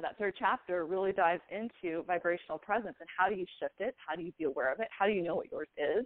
that 0.00 0.18
third 0.18 0.34
chapter 0.38 0.86
really 0.86 1.12
dives 1.12 1.42
into 1.50 2.02
vibrational 2.04 2.58
presence 2.58 2.96
and 3.00 3.08
how 3.16 3.28
do 3.28 3.34
you 3.34 3.46
shift 3.60 3.80
it? 3.80 3.94
How 4.06 4.16
do 4.16 4.22
you 4.22 4.32
be 4.38 4.44
aware 4.44 4.72
of 4.72 4.80
it? 4.80 4.88
How 4.96 5.06
do 5.06 5.12
you 5.12 5.22
know 5.22 5.36
what 5.36 5.50
yours 5.50 5.68
is? 5.76 6.04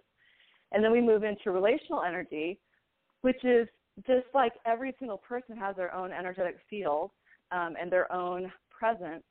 And 0.71 0.83
then 0.83 0.91
we 0.91 1.01
move 1.01 1.23
into 1.23 1.51
relational 1.51 2.03
energy, 2.03 2.59
which 3.21 3.43
is 3.43 3.67
just 4.05 4.27
like 4.33 4.53
every 4.65 4.95
single 4.99 5.17
person 5.17 5.57
has 5.57 5.75
their 5.75 5.93
own 5.93 6.11
energetic 6.11 6.57
field 6.69 7.11
um, 7.51 7.75
and 7.79 7.91
their 7.91 8.11
own 8.11 8.51
presence, 8.69 9.23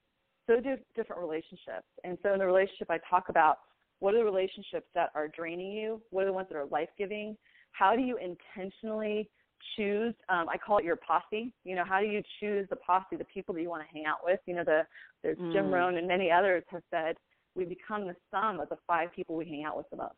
so 0.46 0.60
do 0.60 0.76
different 0.96 1.20
relationships. 1.20 1.86
And 2.04 2.18
so 2.22 2.32
in 2.32 2.38
the 2.38 2.46
relationship, 2.46 2.90
I 2.90 2.98
talk 3.08 3.28
about 3.28 3.58
what 4.00 4.14
are 4.14 4.18
the 4.18 4.24
relationships 4.24 4.86
that 4.94 5.10
are 5.14 5.28
draining 5.28 5.72
you? 5.72 6.00
What 6.10 6.22
are 6.22 6.26
the 6.26 6.32
ones 6.32 6.48
that 6.50 6.56
are 6.56 6.66
life 6.66 6.88
giving? 6.96 7.36
How 7.72 7.94
do 7.96 8.02
you 8.02 8.16
intentionally 8.18 9.28
choose? 9.76 10.14
Um, 10.28 10.48
I 10.48 10.56
call 10.56 10.78
it 10.78 10.84
your 10.84 10.96
posse. 10.96 11.52
You 11.64 11.76
know, 11.76 11.84
how 11.84 12.00
do 12.00 12.06
you 12.06 12.22
choose 12.40 12.66
the 12.70 12.76
posse, 12.76 13.16
the 13.16 13.24
people 13.24 13.54
that 13.54 13.62
you 13.62 13.68
want 13.68 13.82
to 13.82 13.94
hang 13.94 14.06
out 14.06 14.18
with? 14.24 14.40
You 14.46 14.56
know, 14.56 14.64
the 14.64 14.82
there's 15.22 15.38
mm. 15.38 15.52
Jim 15.52 15.70
Rohn 15.72 15.96
and 15.96 16.06
many 16.06 16.30
others 16.30 16.62
have 16.68 16.82
said 16.90 17.16
we 17.54 17.64
become 17.64 18.06
the 18.06 18.16
sum 18.30 18.60
of 18.60 18.68
the 18.68 18.78
five 18.86 19.12
people 19.14 19.36
we 19.36 19.44
hang 19.44 19.64
out 19.64 19.76
with 19.76 19.88
the 19.90 19.96
most. 19.96 20.14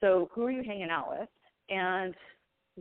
So 0.00 0.30
who 0.32 0.44
are 0.44 0.50
you 0.50 0.62
hanging 0.62 0.90
out 0.90 1.10
with? 1.10 1.28
And 1.68 2.14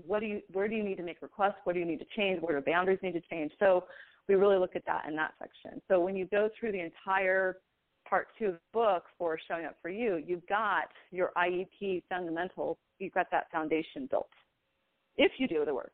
what 0.05 0.19
do 0.19 0.25
you 0.25 0.41
where 0.53 0.67
do 0.67 0.75
you 0.75 0.83
need 0.83 0.97
to 0.97 1.03
make 1.03 1.21
requests? 1.21 1.55
What 1.63 1.73
do 1.73 1.79
you 1.79 1.85
need 1.85 1.99
to 1.99 2.05
change? 2.15 2.41
Where 2.41 2.59
do 2.59 2.65
boundaries 2.65 2.99
need 3.01 3.13
to 3.13 3.21
change? 3.29 3.51
So 3.59 3.85
we 4.27 4.35
really 4.35 4.57
look 4.57 4.75
at 4.75 4.85
that 4.85 5.05
in 5.07 5.15
that 5.15 5.33
section. 5.39 5.81
So 5.87 5.99
when 5.99 6.15
you 6.15 6.25
go 6.25 6.49
through 6.59 6.71
the 6.71 6.79
entire 6.79 7.57
part 8.07 8.27
two 8.37 8.47
of 8.47 8.53
the 8.53 8.59
book 8.73 9.03
for 9.17 9.37
showing 9.47 9.65
up 9.65 9.75
for 9.81 9.89
you, 9.89 10.21
you've 10.25 10.45
got 10.47 10.89
your 11.11 11.31
IEP 11.37 12.03
fundamentals, 12.09 12.77
you've 12.99 13.13
got 13.13 13.27
that 13.31 13.51
foundation 13.51 14.07
built. 14.09 14.29
If 15.17 15.31
you 15.37 15.47
do 15.47 15.65
the 15.65 15.73
work. 15.73 15.93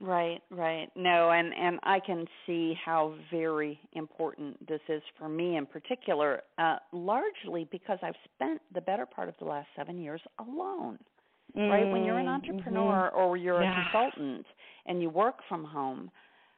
Right, 0.00 0.40
right. 0.50 0.88
No, 0.96 1.30
and 1.30 1.54
and 1.54 1.78
I 1.84 2.00
can 2.00 2.26
see 2.44 2.74
how 2.84 3.14
very 3.30 3.78
important 3.92 4.66
this 4.66 4.80
is 4.88 5.00
for 5.16 5.28
me 5.28 5.56
in 5.56 5.64
particular, 5.64 6.42
uh, 6.58 6.76
largely 6.92 7.68
because 7.70 7.98
I've 8.02 8.16
spent 8.34 8.60
the 8.74 8.80
better 8.80 9.06
part 9.06 9.28
of 9.28 9.36
the 9.38 9.44
last 9.44 9.68
seven 9.76 10.00
years 10.00 10.20
alone. 10.40 10.98
Mm, 11.56 11.70
right, 11.70 11.92
when 11.92 12.04
you're 12.04 12.18
an 12.18 12.26
mm, 12.26 12.34
entrepreneur 12.34 13.10
mm-hmm. 13.10 13.16
or 13.16 13.36
you're 13.36 13.62
yeah. 13.62 13.80
a 13.80 13.90
consultant 13.92 14.46
and 14.86 15.00
you 15.00 15.08
work 15.08 15.36
from 15.48 15.64
home, 15.64 16.10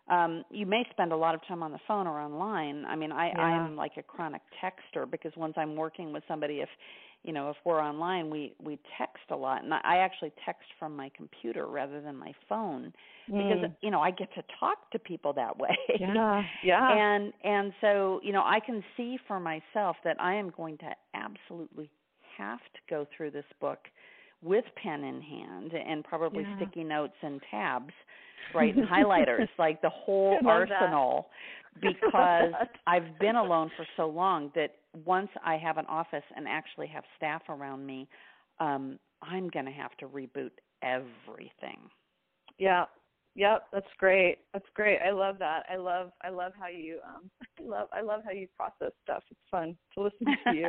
um 0.09 0.45
you 0.51 0.67
may 0.67 0.85
spend 0.91 1.13
a 1.13 1.17
lot 1.17 1.35
of 1.35 1.41
time 1.47 1.63
on 1.63 1.73
the 1.73 1.79
phone 1.89 2.07
or 2.07 2.21
online 2.21 2.85
i 2.85 2.95
mean 2.95 3.11
i 3.11 3.29
yeah. 3.29 3.41
i'm 3.41 3.75
like 3.75 3.93
a 3.97 4.03
chronic 4.03 4.43
texter 4.63 5.11
because 5.11 5.33
once 5.37 5.55
i'm 5.57 5.75
working 5.77 6.13
with 6.13 6.23
somebody 6.29 6.57
if 6.57 6.69
you 7.25 7.33
know 7.33 7.51
if 7.51 7.57
we're 7.65 7.81
online 7.81 8.31
we 8.31 8.55
we 8.63 8.79
text 8.99 9.25
a 9.31 9.37
lot. 9.37 9.65
And 9.65 9.73
i 9.75 9.99
actually 9.99 10.33
text 10.45 10.67
from 10.79 10.97
my 10.97 11.11
computer 11.17 11.67
rather 11.67 12.01
than 12.01 12.17
my 12.17 12.33
phone 12.49 12.93
because 13.27 13.65
mm. 13.65 13.75
you 13.81 13.91
know 13.91 14.01
i 14.01 14.11
get 14.11 14.33
to 14.35 14.43
talk 14.61 14.91
to 14.93 14.99
people 14.99 15.33
that 15.33 15.59
way. 15.59 15.77
Yeah. 15.99 16.43
Yeah. 16.63 16.93
And 16.97 17.33
and 17.43 17.73
so 17.81 18.21
you 18.23 18.33
know 18.33 18.43
i 18.45 18.61
can 18.65 18.83
see 18.97 19.19
for 19.27 19.41
myself 19.41 19.97
that 20.05 20.17
i 20.21 20.35
am 20.35 20.51
going 20.57 20.79
to 20.79 20.91
absolutely 21.15 21.91
have 22.37 22.59
to 22.59 22.81
go 22.89 23.07
through 23.17 23.31
this 23.31 23.45
book 23.61 23.79
with 24.43 24.65
pen 24.83 25.05
in 25.05 25.21
hand 25.21 25.73
and 25.73 26.05
probably 26.05 26.43
yeah. 26.43 26.57
sticky 26.57 26.85
notes 26.85 27.15
and 27.23 27.41
tabs 27.51 27.93
right? 28.55 28.77
And 28.77 28.87
highlighters 28.87 29.49
like 29.59 29.81
the 29.83 29.91
whole 29.93 30.39
arsenal 30.47 31.29
because 31.81 32.53
I've 32.87 33.19
been 33.19 33.37
alone 33.37 33.71
for 33.77 33.87
so 33.97 34.07
long 34.09 34.51
that 34.55 34.75
once 35.05 35.31
I 35.45 35.57
have 35.57 35.79
an 35.79 35.87
office 35.87 36.25
and 36.37 36.47
actually 36.49 36.87
have 36.89 37.05
staff 37.17 37.43
around 37.49 37.85
me 37.85 38.09
um 38.61 38.99
I'm 39.23 39.49
going 39.49 39.65
to 39.65 39.73
have 39.73 39.97
to 39.99 40.07
reboot 40.07 40.51
everything. 40.83 41.81
Yeah. 42.59 42.85
Yep, 43.37 43.65
that's 43.73 43.87
great. 43.99 44.39
That's 44.53 44.69
great. 44.75 45.01
I 45.05 45.11
love 45.11 45.39
that. 45.41 45.65
I 45.69 45.77
love 45.77 46.13
I 46.23 46.29
love 46.29 46.53
how 46.59 46.69
you 46.69 47.01
um 47.05 47.31
I 47.59 47.63
love 47.63 47.89
I 47.93 48.01
love 48.01 48.21
how 48.25 48.31
you 48.31 48.47
process 48.57 48.93
stuff. 49.03 49.25
It's 49.31 49.41
fun 49.51 49.77
to 49.95 50.03
listen 50.03 50.37
to 50.45 50.55
you. 50.55 50.69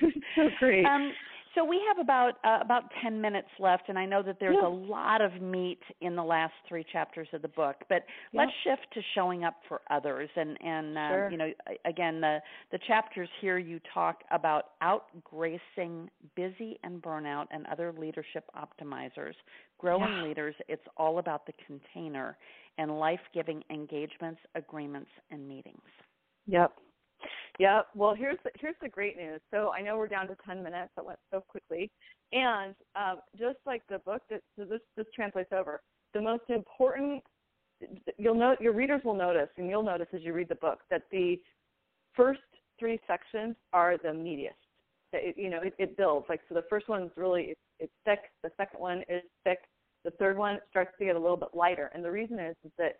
so 0.36 0.48
great. 0.60 0.86
Um 0.86 1.12
so 1.54 1.64
we 1.64 1.80
have 1.88 1.98
about 1.98 2.34
uh, 2.44 2.58
about 2.60 2.84
10 3.02 3.20
minutes 3.20 3.48
left 3.58 3.88
and 3.88 3.98
I 3.98 4.06
know 4.06 4.22
that 4.22 4.38
there's 4.40 4.56
yeah. 4.60 4.68
a 4.68 4.70
lot 4.70 5.20
of 5.20 5.40
meat 5.40 5.80
in 6.00 6.16
the 6.16 6.22
last 6.22 6.52
3 6.68 6.84
chapters 6.92 7.28
of 7.32 7.42
the 7.42 7.48
book, 7.48 7.76
but 7.88 8.04
yeah. 8.32 8.40
let's 8.40 8.52
shift 8.64 8.92
to 8.94 9.00
showing 9.14 9.44
up 9.44 9.56
for 9.68 9.80
others 9.90 10.28
and 10.36 10.56
and 10.62 10.96
uh, 10.96 11.08
sure. 11.08 11.30
you 11.30 11.36
know 11.36 11.52
again 11.84 12.20
the 12.20 12.38
the 12.72 12.78
chapters 12.86 13.28
here 13.40 13.58
you 13.58 13.80
talk 13.92 14.22
about 14.30 14.70
outgracing 14.82 16.08
busy 16.36 16.78
and 16.84 17.02
burnout 17.02 17.46
and 17.50 17.66
other 17.66 17.92
leadership 17.96 18.44
optimizers. 18.56 19.34
Growing 19.78 20.12
yeah. 20.12 20.24
leaders, 20.24 20.54
it's 20.68 20.82
all 20.96 21.18
about 21.18 21.46
the 21.46 21.52
container 21.66 22.36
and 22.78 22.98
life-giving 22.98 23.62
engagements, 23.70 24.40
agreements 24.54 25.10
and 25.30 25.48
meetings. 25.48 25.80
Yep. 26.46 26.72
Yeah. 27.58 27.82
Well, 27.94 28.14
here's 28.14 28.38
the, 28.44 28.50
here's 28.60 28.76
the 28.80 28.88
great 28.88 29.16
news. 29.16 29.40
So 29.50 29.72
I 29.72 29.80
know 29.82 29.96
we're 29.96 30.08
down 30.08 30.28
to 30.28 30.36
10 30.46 30.62
minutes. 30.62 30.92
That 30.96 31.04
went 31.04 31.18
so 31.32 31.42
quickly. 31.48 31.90
And 32.32 32.74
um, 32.94 33.18
just 33.38 33.58
like 33.66 33.82
the 33.88 33.98
book 34.00 34.22
that 34.30 34.42
this 34.56 34.80
this 34.96 35.06
translates 35.14 35.52
over, 35.52 35.80
the 36.14 36.20
most 36.20 36.44
important 36.48 37.22
you'll 38.16 38.34
note 38.34 38.60
your 38.60 38.72
readers 38.72 39.00
will 39.04 39.14
notice, 39.14 39.48
and 39.56 39.68
you'll 39.68 39.82
notice 39.82 40.08
as 40.12 40.22
you 40.22 40.32
read 40.32 40.48
the 40.48 40.56
book 40.56 40.80
that 40.90 41.02
the 41.10 41.40
first 42.14 42.40
three 42.78 43.00
sections 43.06 43.54
are 43.72 43.96
the 43.96 44.08
meatiest. 44.08 44.52
It, 45.12 45.36
you 45.38 45.48
know, 45.48 45.60
it, 45.62 45.74
it 45.78 45.96
builds. 45.96 46.26
Like 46.28 46.40
so, 46.48 46.54
the 46.54 46.64
first 46.68 46.88
one 46.88 47.04
is 47.04 47.10
really 47.16 47.54
it's 47.78 47.92
thick. 48.04 48.20
The 48.42 48.50
second 48.56 48.80
one 48.80 49.02
is 49.08 49.22
thick. 49.44 49.60
The 50.04 50.10
third 50.12 50.36
one 50.36 50.58
starts 50.70 50.90
to 50.98 51.04
get 51.04 51.16
a 51.16 51.18
little 51.18 51.36
bit 51.36 51.48
lighter. 51.54 51.90
And 51.94 52.04
the 52.04 52.10
reason 52.10 52.38
is 52.38 52.56
is 52.64 52.72
that 52.78 52.96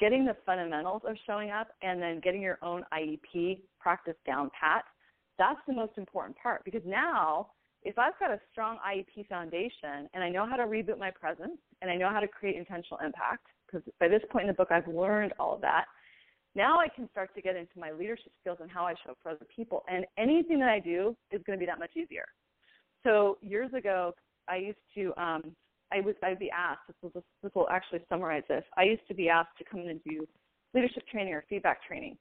getting 0.00 0.24
the 0.24 0.36
fundamentals 0.46 1.02
of 1.06 1.16
showing 1.26 1.50
up 1.50 1.68
and 1.82 2.02
then 2.02 2.20
getting 2.20 2.40
your 2.40 2.58
own 2.62 2.84
IEP 2.92 3.60
practice 3.78 4.16
down 4.26 4.50
pat, 4.58 4.84
that's 5.38 5.60
the 5.68 5.74
most 5.74 5.92
important 5.96 6.36
part 6.36 6.64
because 6.64 6.82
now 6.84 7.48
if 7.82 7.98
I've 7.98 8.18
got 8.18 8.30
a 8.30 8.40
strong 8.50 8.78
IEP 8.86 9.28
foundation 9.28 10.08
and 10.12 10.22
I 10.22 10.28
know 10.28 10.46
how 10.46 10.56
to 10.56 10.64
reboot 10.64 10.98
my 10.98 11.10
presence 11.10 11.58
and 11.80 11.90
I 11.90 11.96
know 11.96 12.10
how 12.10 12.20
to 12.20 12.28
create 12.28 12.56
intentional 12.56 12.98
impact, 13.04 13.46
because 13.66 13.86
by 13.98 14.08
this 14.08 14.22
point 14.30 14.44
in 14.44 14.48
the 14.48 14.54
book 14.54 14.68
I've 14.70 14.88
learned 14.88 15.32
all 15.38 15.54
of 15.54 15.60
that, 15.62 15.86
now 16.54 16.78
I 16.78 16.88
can 16.88 17.08
start 17.10 17.34
to 17.34 17.40
get 17.40 17.56
into 17.56 17.78
my 17.78 17.92
leadership 17.92 18.32
skills 18.40 18.58
and 18.60 18.70
how 18.70 18.84
I 18.84 18.94
show 19.04 19.12
up 19.12 19.18
for 19.22 19.30
other 19.30 19.46
people. 19.54 19.84
And 19.88 20.04
anything 20.18 20.58
that 20.58 20.68
I 20.68 20.80
do 20.80 21.16
is 21.30 21.40
going 21.46 21.58
to 21.58 21.60
be 21.60 21.66
that 21.66 21.78
much 21.78 21.92
easier. 21.96 22.24
So 23.04 23.38
years 23.40 23.72
ago, 23.72 24.12
I 24.48 24.56
used 24.56 24.78
to 24.96 25.14
um, 25.16 25.56
I 25.92 26.00
was 26.00 26.14
I'd 26.22 26.38
be 26.38 26.50
asked. 26.50 26.82
This 26.88 26.96
will 27.02 27.24
this 27.42 27.52
will 27.54 27.68
actually 27.70 28.00
summarize 28.08 28.44
this. 28.48 28.64
I 28.76 28.84
used 28.84 29.06
to 29.08 29.14
be 29.14 29.28
asked 29.28 29.56
to 29.58 29.64
come 29.64 29.80
in 29.80 29.88
and 29.88 30.04
do 30.04 30.26
leadership 30.74 31.02
training 31.10 31.34
or 31.34 31.44
feedback 31.48 31.84
training, 31.86 32.16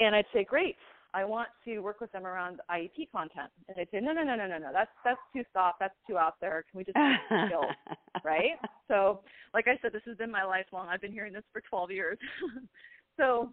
and 0.00 0.14
I'd 0.14 0.26
say, 0.32 0.44
"Great, 0.44 0.76
I 1.14 1.24
want 1.24 1.48
to 1.64 1.78
work 1.80 2.00
with 2.00 2.10
them 2.12 2.26
around 2.26 2.60
IEP 2.70 3.10
content." 3.12 3.50
And 3.68 3.76
they'd 3.76 3.90
say, 3.90 4.00
"No, 4.00 4.12
no, 4.12 4.22
no, 4.22 4.34
no, 4.34 4.46
no, 4.46 4.58
no. 4.58 4.70
That's 4.72 4.90
that's 5.04 5.20
too 5.32 5.44
soft. 5.52 5.78
That's 5.78 5.94
too 6.06 6.18
out 6.18 6.34
there. 6.40 6.64
Can 6.70 6.78
we 6.78 6.84
just 6.84 6.96
skills, 7.46 7.66
right?" 8.24 8.58
So, 8.88 9.22
like 9.54 9.68
I 9.68 9.78
said, 9.82 9.92
this 9.92 10.02
has 10.06 10.16
been 10.16 10.30
my 10.30 10.44
lifelong. 10.44 10.88
I've 10.88 11.00
been 11.00 11.12
hearing 11.12 11.32
this 11.32 11.44
for 11.52 11.60
12 11.60 11.92
years. 11.92 12.18
so, 13.16 13.52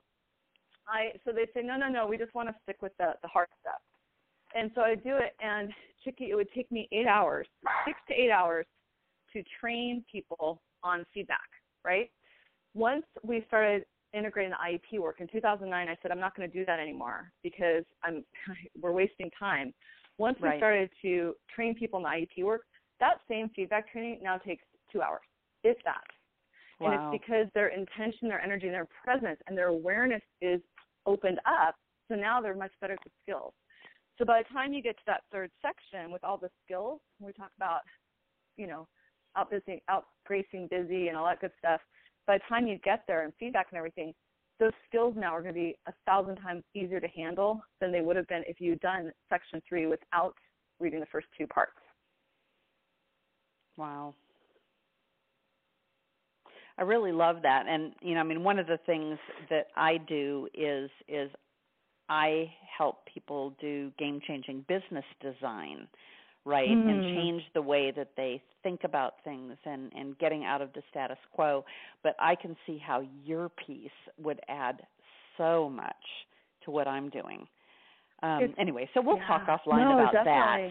I 0.87 1.11
so 1.25 1.31
they'd 1.31 1.49
say, 1.53 1.61
"No, 1.61 1.77
no, 1.77 1.89
no. 1.89 2.07
We 2.07 2.17
just 2.17 2.33
want 2.33 2.49
to 2.49 2.55
stick 2.63 2.81
with 2.81 2.93
the 2.97 3.13
the 3.21 3.27
hard 3.27 3.49
stuff." 3.61 3.81
And 4.55 4.71
so 4.73 4.81
I 4.81 4.95
do 4.95 5.17
it, 5.17 5.35
and 5.41 5.71
Chicke, 6.03 6.21
it 6.21 6.33
would 6.33 6.47
take 6.55 6.71
me 6.71 6.87
eight 6.93 7.05
hours, 7.05 7.47
six 7.85 7.99
to 8.07 8.13
eight 8.13 8.31
hours 8.31 8.65
to 9.33 9.43
train 9.59 10.03
people 10.11 10.61
on 10.83 11.05
feedback, 11.13 11.49
right? 11.83 12.09
Once 12.73 13.05
we 13.23 13.43
started 13.47 13.85
integrating 14.13 14.51
the 14.51 14.57
IEP 14.57 14.99
work 14.99 15.19
in 15.19 15.27
2009, 15.27 15.87
I 15.87 15.95
said 16.01 16.11
I'm 16.11 16.19
not 16.19 16.35
going 16.35 16.49
to 16.49 16.57
do 16.57 16.65
that 16.65 16.79
anymore 16.79 17.31
because 17.43 17.83
I'm 18.03 18.23
we're 18.81 18.91
wasting 18.91 19.29
time. 19.37 19.73
Once 20.17 20.37
we 20.41 20.49
started 20.57 20.89
to 21.03 21.33
train 21.53 21.75
people 21.75 21.99
in 21.99 22.03
the 22.03 22.09
IEP 22.09 22.43
work, 22.43 22.61
that 22.99 23.19
same 23.29 23.49
feedback 23.55 23.91
training 23.91 24.19
now 24.23 24.37
takes 24.37 24.63
two 24.91 25.01
hours, 25.01 25.21
if 25.63 25.77
that. 25.83 26.03
Wow. 26.79 26.87
And 26.87 26.93
it's 27.13 27.23
because 27.23 27.47
their 27.53 27.67
intention, 27.67 28.27
their 28.27 28.41
energy, 28.41 28.69
their 28.69 28.87
presence, 29.03 29.39
and 29.47 29.57
their 29.57 29.67
awareness 29.67 30.21
is 30.41 30.59
opened 31.05 31.39
up. 31.45 31.75
So 32.07 32.15
now 32.15 32.41
they're 32.41 32.55
much 32.55 32.71
better 32.81 32.93
at 32.93 32.99
the 33.03 33.11
skills. 33.23 33.53
So 34.17 34.25
by 34.25 34.41
the 34.41 34.53
time 34.53 34.73
you 34.73 34.81
get 34.81 34.97
to 34.97 35.03
that 35.07 35.21
third 35.31 35.51
section 35.61 36.11
with 36.11 36.23
all 36.23 36.37
the 36.37 36.49
skills, 36.65 36.99
we 37.19 37.33
talk 37.33 37.51
about, 37.57 37.81
you 38.55 38.65
know, 38.65 38.87
out 39.37 39.51
busy, 39.51 39.81
out 39.89 40.05
gracing 40.25 40.67
busy 40.69 41.07
and 41.07 41.17
all 41.17 41.25
that 41.25 41.39
good 41.39 41.51
stuff. 41.59 41.79
By 42.25 42.37
the 42.37 42.43
time 42.49 42.67
you 42.67 42.77
get 42.83 43.03
there 43.07 43.23
and 43.23 43.33
feedback 43.39 43.67
and 43.71 43.77
everything, 43.77 44.13
those 44.59 44.73
skills 44.89 45.13
now 45.15 45.35
are 45.35 45.41
going 45.41 45.53
to 45.53 45.59
be 45.59 45.75
a 45.87 45.93
thousand 46.05 46.37
times 46.37 46.63
easier 46.73 46.99
to 46.99 47.07
handle 47.07 47.61
than 47.79 47.91
they 47.91 48.01
would 48.01 48.15
have 48.15 48.27
been 48.27 48.43
if 48.47 48.59
you'd 48.59 48.79
done 48.79 49.11
section 49.29 49.61
three 49.67 49.85
without 49.85 50.33
reading 50.79 50.99
the 50.99 51.05
first 51.11 51.27
two 51.37 51.47
parts. 51.47 51.77
Wow. 53.77 54.15
I 56.79 56.83
really 56.83 57.11
love 57.11 57.37
that. 57.43 57.65
And 57.67 57.93
you 58.01 58.15
know, 58.15 58.19
I 58.19 58.23
mean 58.23 58.43
one 58.43 58.59
of 58.59 58.67
the 58.67 58.79
things 58.85 59.17
that 59.49 59.67
I 59.75 59.97
do 59.97 60.47
is 60.53 60.89
is 61.07 61.29
I 62.09 62.51
help 62.77 63.05
people 63.13 63.53
do 63.59 63.91
game-changing 63.99 64.65
business 64.67 65.03
design, 65.21 65.87
right? 66.47 66.69
Mm. 66.69 66.89
And 66.89 67.03
change 67.15 67.43
the 67.53 67.61
way 67.61 67.91
that 67.91 68.11
they 68.15 68.41
think 68.63 68.81
about 68.83 69.15
things 69.23 69.53
and 69.65 69.91
and 69.93 70.17
getting 70.17 70.45
out 70.45 70.61
of 70.61 70.73
the 70.73 70.81
status 70.89 71.17
quo. 71.33 71.65
But 72.03 72.15
I 72.19 72.35
can 72.35 72.55
see 72.65 72.81
how 72.83 73.03
your 73.25 73.49
piece 73.49 73.89
would 74.17 74.39
add 74.47 74.81
so 75.37 75.69
much 75.69 75.95
to 76.65 76.71
what 76.71 76.87
I'm 76.87 77.09
doing. 77.09 77.45
Um, 78.23 78.55
anyway, 78.57 78.89
so 78.93 79.01
we'll 79.01 79.17
yeah. 79.17 79.27
talk 79.27 79.45
offline 79.47 79.83
no, 79.83 79.99
about 79.99 80.13
definitely. 80.13 80.25
that. 80.25 80.69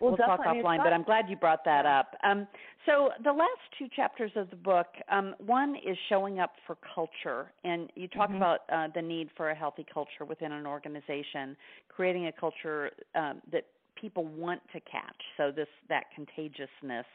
We'll, 0.00 0.12
we'll 0.12 0.16
talk 0.16 0.40
offline, 0.40 0.78
but 0.82 0.94
I'm 0.94 1.02
glad 1.02 1.26
you 1.28 1.36
brought 1.36 1.62
that 1.66 1.84
up. 1.84 2.14
Um, 2.24 2.48
so 2.86 3.10
the 3.22 3.32
last 3.32 3.60
two 3.78 3.86
chapters 3.94 4.32
of 4.34 4.48
the 4.48 4.56
book, 4.56 4.86
um, 5.10 5.34
one 5.38 5.76
is 5.76 5.96
showing 6.08 6.40
up 6.40 6.52
for 6.66 6.78
culture, 6.94 7.52
and 7.64 7.92
you 7.94 8.08
talk 8.08 8.28
mm-hmm. 8.28 8.38
about 8.38 8.60
uh, 8.72 8.88
the 8.94 9.02
need 9.02 9.28
for 9.36 9.50
a 9.50 9.54
healthy 9.54 9.84
culture 9.92 10.24
within 10.26 10.52
an 10.52 10.66
organization, 10.66 11.54
creating 11.94 12.28
a 12.28 12.32
culture 12.32 12.90
um, 13.14 13.42
that 13.52 13.66
people 14.00 14.24
want 14.24 14.60
to 14.72 14.80
catch. 14.80 15.22
So 15.36 15.50
this 15.50 15.68
that 15.88 16.04
contagiousness 16.14 17.06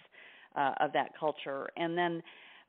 uh, 0.55 0.73
of 0.79 0.93
that 0.93 1.17
culture, 1.19 1.67
and 1.77 1.97
then 1.97 2.21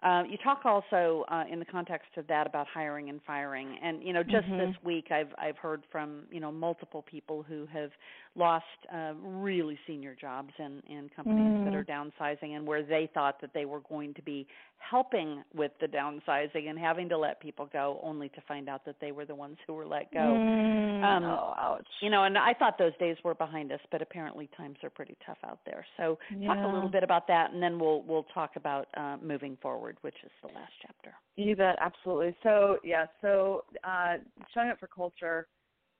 uh, 0.02 0.22
you 0.28 0.36
talk 0.44 0.60
also 0.66 1.24
uh, 1.30 1.44
in 1.50 1.58
the 1.58 1.64
context 1.64 2.08
of 2.18 2.26
that 2.26 2.46
about 2.46 2.66
hiring 2.72 3.08
and 3.08 3.20
firing, 3.26 3.78
and 3.82 4.02
you 4.02 4.12
know, 4.12 4.22
just 4.22 4.46
mm-hmm. 4.46 4.58
this 4.58 4.76
week 4.84 5.06
I've 5.10 5.30
I've 5.38 5.56
heard 5.56 5.84
from 5.90 6.24
you 6.30 6.38
know 6.38 6.52
multiple 6.52 7.02
people 7.10 7.42
who 7.42 7.66
have 7.72 7.90
lost 8.34 8.64
uh, 8.94 9.14
really 9.22 9.78
senior 9.86 10.14
jobs 10.14 10.52
in 10.58 10.82
in 10.88 11.08
companies 11.16 11.60
mm. 11.60 11.64
that 11.64 11.74
are 11.74 11.84
downsizing, 11.84 12.56
and 12.56 12.66
where 12.66 12.82
they 12.82 13.08
thought 13.14 13.40
that 13.40 13.54
they 13.54 13.64
were 13.64 13.80
going 13.88 14.12
to 14.14 14.22
be 14.22 14.46
helping 14.78 15.42
with 15.54 15.72
the 15.80 15.86
downsizing 15.86 16.68
and 16.68 16.78
having 16.78 17.08
to 17.08 17.18
let 17.18 17.40
people 17.40 17.68
go, 17.72 18.00
only 18.02 18.28
to 18.30 18.40
find 18.46 18.68
out 18.68 18.84
that 18.84 18.96
they 19.00 19.12
were 19.12 19.24
the 19.24 19.34
ones 19.34 19.56
who 19.66 19.74
were 19.74 19.86
let 19.86 20.12
go. 20.12 20.18
Mm. 20.18 21.02
Um, 21.02 21.24
oh, 21.24 21.54
ouch! 21.58 21.86
You 22.00 22.10
know, 22.10 22.24
and 22.24 22.38
I 22.38 22.54
thought 22.54 22.78
those 22.78 22.96
days 22.98 23.16
were 23.24 23.34
behind 23.34 23.72
us, 23.72 23.80
but 23.90 24.02
apparently 24.02 24.48
times 24.56 24.76
are 24.82 24.90
pretty 24.90 25.16
tough 25.24 25.38
out 25.44 25.58
there. 25.66 25.84
So 25.96 26.18
yeah. 26.36 26.48
talk 26.48 26.64
a 26.64 26.74
little 26.74 26.88
bit 26.88 27.02
about 27.02 27.26
that, 27.28 27.52
and 27.52 27.62
then 27.62 27.78
we'll 27.78 28.02
we'll 28.02 28.26
talk 28.34 28.52
about 28.56 28.88
uh, 28.96 29.16
moving 29.22 29.56
forward, 29.60 29.96
which 30.02 30.16
is 30.24 30.30
the 30.42 30.48
last 30.48 30.72
chapter. 30.82 31.14
You 31.36 31.56
bet, 31.56 31.76
absolutely. 31.80 32.34
So 32.42 32.78
yeah, 32.84 33.06
so 33.20 33.64
uh, 33.84 34.16
showing 34.54 34.70
up 34.70 34.80
for 34.80 34.88
culture 34.88 35.48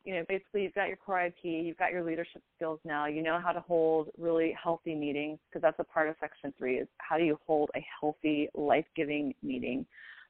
you 0.07 0.15
know, 0.15 0.23
basically 0.29 0.63
you've 0.63 0.75
got 0.75 0.87
your 0.87 0.97
core 0.97 1.17
IEP, 1.17 1.67
you've 1.67 1.77
got 1.77 1.91
your 1.91 2.05
leadership 2.05 2.41
skills 2.55 2.79
now. 2.85 3.07
You 3.07 3.23
know 3.23 3.41
how 3.43 3.51
to 3.51 3.59
hold 3.59 4.09
really 4.17 4.57
healthy 4.63 4.95
meetings 4.95 5.41
because 5.49 5.61
that's 5.61 5.81
a 5.81 5.85
part 5.85 6.09
of 6.09 6.15
Section 6.21 6.55
Three 6.57 6.77
is 6.77 6.87
how 6.99 7.19
do 7.19 7.25
you 7.25 7.37
hold 7.45 7.71
a 7.75 7.85
healthy, 8.01 8.49
life-giving 8.55 9.35
meeting. 9.43 9.85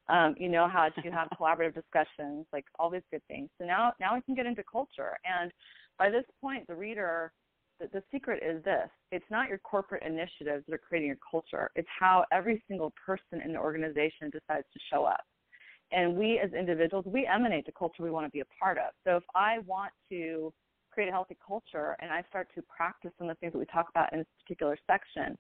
Um, 0.09 0.35
you 0.39 0.49
know 0.49 0.67
how 0.67 0.89
to 0.89 1.11
have 1.11 1.29
collaborative 1.39 1.75
discussions, 1.75 2.47
like 2.55 2.65
all 2.79 2.89
these 2.89 3.03
good 3.11 3.21
things. 3.29 3.51
So 3.59 3.67
now, 3.67 3.93
now 4.01 4.15
we 4.15 4.23
can 4.23 4.35
get 4.35 4.47
into 4.47 4.65
culture. 4.65 5.19
And 5.27 5.53
by 5.99 6.09
this 6.09 6.25
point, 6.41 6.67
the 6.69 6.75
reader, 6.75 7.33
the, 7.79 7.89
the 7.93 8.03
secret 8.11 8.43
is 8.43 8.65
this: 8.65 8.89
it's 9.13 9.31
not 9.31 9.51
your 9.51 9.59
corporate 9.59 10.05
initiatives 10.05 10.65
that 10.67 10.75
are 10.75 10.79
creating 10.79 11.09
your 11.09 11.19
culture. 11.31 11.71
It's 11.77 11.89
how 12.01 12.25
every 12.33 12.65
single 12.67 12.95
person 13.05 13.43
in 13.45 13.53
the 13.53 13.59
organization 13.59 14.31
decides 14.31 14.65
to 14.73 14.81
show 14.91 15.05
up 15.05 15.21
and 15.93 16.17
we 16.17 16.39
as 16.39 16.53
individuals 16.53 17.05
we 17.07 17.27
emanate 17.27 17.67
the 17.67 17.73
culture 17.73 18.03
we 18.03 18.11
want 18.11 18.27
to 18.27 18.31
be 18.31 18.41
a 18.41 18.45
part 18.61 18.79
of. 18.79 18.93
So 19.05 19.17
if 19.17 19.25
i 19.35 19.59
want 19.67 19.93
to 20.11 20.53
create 20.91 21.09
a 21.09 21.13
healthy 21.13 21.37
culture 21.47 21.97
and 22.01 22.11
i 22.11 22.23
start 22.29 22.49
to 22.55 22.63
practice 22.63 23.11
some 23.19 23.29
of 23.29 23.37
the 23.37 23.41
things 23.41 23.53
that 23.53 23.59
we 23.59 23.67
talk 23.67 23.89
about 23.91 24.13
in 24.13 24.21
this 24.21 24.29
particular 24.43 24.77
section 24.87 25.37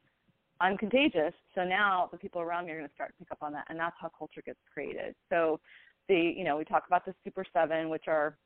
i'm 0.60 0.76
contagious. 0.76 1.34
So 1.54 1.64
now 1.64 2.08
the 2.12 2.18
people 2.18 2.40
around 2.40 2.66
me 2.66 2.72
are 2.72 2.78
going 2.78 2.88
to 2.88 2.94
start 2.94 3.10
to 3.10 3.18
pick 3.18 3.32
up 3.32 3.38
on 3.42 3.52
that 3.52 3.66
and 3.68 3.78
that's 3.78 3.96
how 4.00 4.10
culture 4.16 4.42
gets 4.44 4.58
created. 4.72 5.14
So 5.30 5.60
the 6.08 6.34
you 6.36 6.44
know 6.44 6.56
we 6.56 6.64
talk 6.64 6.84
about 6.86 7.04
the 7.04 7.14
super 7.24 7.44
seven 7.52 7.88
which 7.88 8.04
are 8.06 8.36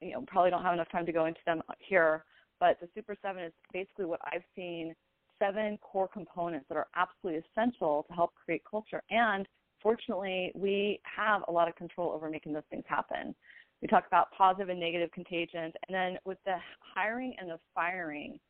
you 0.00 0.12
know 0.12 0.24
probably 0.26 0.50
don't 0.50 0.62
have 0.62 0.74
enough 0.74 0.90
time 0.90 1.06
to 1.06 1.12
go 1.12 1.26
into 1.26 1.40
them 1.46 1.62
here 1.78 2.24
but 2.60 2.78
the 2.80 2.88
super 2.94 3.16
seven 3.22 3.42
is 3.42 3.52
basically 3.72 4.04
what 4.04 4.20
i've 4.30 4.42
seen 4.54 4.94
seven 5.38 5.78
core 5.78 6.08
components 6.08 6.66
that 6.68 6.76
are 6.76 6.88
absolutely 6.94 7.42
essential 7.50 8.04
to 8.08 8.14
help 8.14 8.32
create 8.44 8.62
culture. 8.68 9.02
And 9.10 9.46
fortunately, 9.84 10.50
we 10.56 10.98
have 11.04 11.42
a 11.46 11.52
lot 11.52 11.68
of 11.68 11.76
control 11.76 12.10
over 12.10 12.28
making 12.28 12.52
those 12.52 12.64
things 12.70 12.82
happen. 12.88 13.36
We 13.80 13.86
talk 13.86 14.06
about 14.08 14.32
positive 14.36 14.70
and 14.70 14.80
negative 14.80 15.10
contagions, 15.12 15.74
and 15.86 15.94
then 15.94 16.18
with 16.24 16.38
the 16.44 16.56
hiring 16.80 17.34
and 17.38 17.50
the 17.50 17.60
firing, 17.74 18.40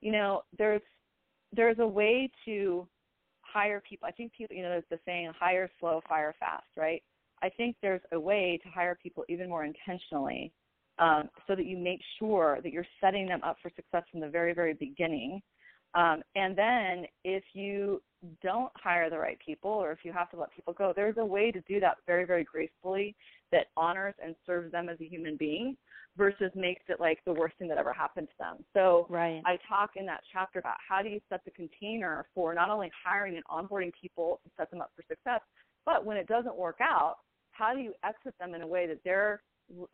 you 0.00 0.12
know, 0.12 0.42
there's 0.56 0.80
there's 1.52 1.78
a 1.80 1.86
way 1.86 2.30
to 2.44 2.86
hire 3.40 3.82
people. 3.86 4.08
I 4.08 4.12
think 4.12 4.32
people, 4.32 4.56
you 4.56 4.62
know, 4.62 4.68
there's 4.68 4.84
the 4.90 4.98
saying, 5.04 5.32
hire 5.38 5.70
slow, 5.80 6.00
fire 6.08 6.34
fast, 6.38 6.66
right? 6.76 7.02
I 7.42 7.48
think 7.48 7.76
there's 7.82 8.00
a 8.12 8.20
way 8.20 8.58
to 8.62 8.68
hire 8.68 8.98
people 9.00 9.24
even 9.28 9.48
more 9.48 9.64
intentionally 9.64 10.52
um, 10.98 11.28
so 11.46 11.54
that 11.54 11.66
you 11.66 11.76
make 11.76 12.00
sure 12.18 12.58
that 12.62 12.72
you're 12.72 12.86
setting 13.00 13.26
them 13.26 13.40
up 13.44 13.56
for 13.62 13.70
success 13.76 14.04
from 14.10 14.20
the 14.20 14.28
very, 14.28 14.54
very 14.54 14.74
beginning. 14.74 15.42
Um, 15.96 16.22
and 16.34 16.56
then 16.56 17.06
if 17.24 17.42
you 17.54 18.02
don't 18.42 18.70
hire 18.76 19.08
the 19.08 19.18
right 19.18 19.38
people 19.44 19.70
or 19.70 19.92
if 19.92 20.00
you 20.04 20.12
have 20.12 20.30
to 20.30 20.36
let 20.36 20.54
people 20.54 20.74
go, 20.74 20.92
there's 20.94 21.16
a 21.18 21.24
way 21.24 21.50
to 21.50 21.60
do 21.62 21.80
that 21.80 21.96
very, 22.06 22.24
very 22.24 22.44
gracefully 22.44 23.16
that 23.50 23.66
honors 23.76 24.14
and 24.22 24.34
serves 24.44 24.70
them 24.70 24.88
as 24.90 25.00
a 25.00 25.04
human 25.04 25.36
being 25.36 25.76
versus 26.16 26.50
makes 26.54 26.82
it 26.88 27.00
like 27.00 27.20
the 27.24 27.32
worst 27.32 27.56
thing 27.58 27.68
that 27.68 27.78
ever 27.78 27.92
happened 27.92 28.28
to 28.28 28.34
them. 28.38 28.56
So 28.74 29.06
right. 29.08 29.40
I 29.46 29.58
talk 29.68 29.92
in 29.96 30.04
that 30.06 30.20
chapter 30.32 30.58
about 30.58 30.76
how 30.86 31.02
do 31.02 31.08
you 31.08 31.20
set 31.30 31.44
the 31.44 31.50
container 31.50 32.26
for 32.34 32.54
not 32.54 32.68
only 32.68 32.90
hiring 33.04 33.36
and 33.36 33.44
onboarding 33.46 33.92
people 33.98 34.40
to 34.44 34.50
set 34.58 34.70
them 34.70 34.82
up 34.82 34.90
for 34.94 35.02
success, 35.08 35.40
but 35.86 36.04
when 36.04 36.16
it 36.18 36.26
doesn't 36.26 36.56
work 36.56 36.78
out, 36.80 37.16
how 37.52 37.72
do 37.72 37.80
you 37.80 37.94
exit 38.04 38.34
them 38.38 38.54
in 38.54 38.60
a 38.60 38.66
way 38.66 38.86
that 38.86 38.98
they're 39.02 39.42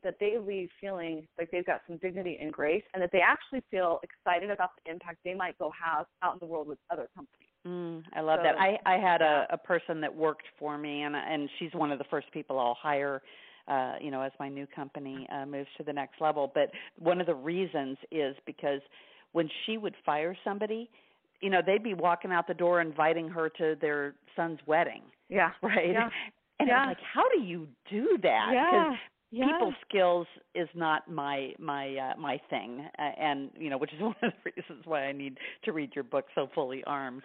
that 0.02 0.16
they 0.20 0.36
leave 0.38 0.68
feeling 0.80 1.26
like 1.38 1.50
they've 1.50 1.64
got 1.64 1.80
some 1.86 1.96
dignity 1.98 2.38
and 2.40 2.52
grace 2.52 2.82
and 2.92 3.02
that 3.02 3.10
they 3.12 3.20
actually 3.20 3.62
feel 3.70 4.00
excited 4.02 4.50
about 4.50 4.70
the 4.84 4.90
impact 4.90 5.18
they 5.24 5.34
might 5.34 5.58
go 5.58 5.70
have 5.70 6.06
out 6.22 6.34
in 6.34 6.38
the 6.40 6.46
world 6.46 6.68
with 6.68 6.78
other 6.90 7.08
companies. 7.14 7.48
Mm, 7.66 8.02
I 8.14 8.20
love 8.20 8.40
so, 8.40 8.44
that. 8.44 8.56
I 8.58 8.78
I 8.84 8.98
had 8.98 9.22
a 9.22 9.46
a 9.50 9.58
person 9.58 10.00
that 10.00 10.14
worked 10.14 10.46
for 10.58 10.76
me 10.76 11.02
and 11.02 11.14
and 11.16 11.48
she's 11.58 11.72
one 11.74 11.90
of 11.92 11.98
the 11.98 12.04
first 12.10 12.30
people 12.32 12.58
I'll 12.58 12.76
hire 12.80 13.22
uh 13.68 13.94
you 14.00 14.10
know 14.10 14.20
as 14.20 14.32
my 14.40 14.48
new 14.48 14.66
company 14.66 15.26
uh 15.32 15.46
moves 15.46 15.68
to 15.78 15.84
the 15.84 15.92
next 15.92 16.20
level, 16.20 16.50
but 16.54 16.70
one 16.98 17.20
of 17.20 17.26
the 17.26 17.34
reasons 17.34 17.96
is 18.10 18.36
because 18.46 18.80
when 19.32 19.48
she 19.64 19.78
would 19.78 19.94
fire 20.04 20.36
somebody, 20.44 20.90
you 21.40 21.48
know, 21.48 21.60
they'd 21.64 21.82
be 21.82 21.94
walking 21.94 22.32
out 22.32 22.46
the 22.46 22.54
door 22.54 22.82
inviting 22.82 23.28
her 23.28 23.48
to 23.48 23.76
their 23.80 24.14
son's 24.36 24.58
wedding. 24.66 25.02
Yeah. 25.30 25.52
Right? 25.62 25.92
Yeah. 25.92 26.10
And 26.60 26.68
yeah. 26.68 26.86
was 26.86 26.96
like, 26.96 27.06
how 27.14 27.22
do 27.34 27.42
you 27.42 27.66
do 27.90 28.18
that? 28.22 28.50
Yeah 28.52 28.96
yeah. 29.32 29.46
people 29.46 29.74
skills 29.88 30.26
is 30.54 30.68
not 30.74 31.10
my 31.10 31.52
my 31.58 31.96
uh, 31.96 32.20
my 32.20 32.40
thing 32.50 32.86
uh, 32.98 33.02
and 33.18 33.50
you 33.58 33.70
know 33.70 33.78
which 33.78 33.92
is 33.92 34.00
one 34.00 34.14
of 34.22 34.32
the 34.44 34.52
reasons 34.56 34.84
why 34.86 35.04
I 35.06 35.12
need 35.12 35.38
to 35.64 35.72
read 35.72 35.90
your 35.94 36.04
book 36.04 36.26
so 36.34 36.48
fully 36.54 36.84
armed 36.84 37.22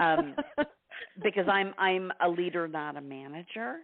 um 0.00 0.34
because 1.22 1.46
I'm 1.48 1.74
I'm 1.78 2.10
a 2.20 2.28
leader 2.28 2.66
not 2.66 2.96
a 2.96 3.00
manager 3.00 3.76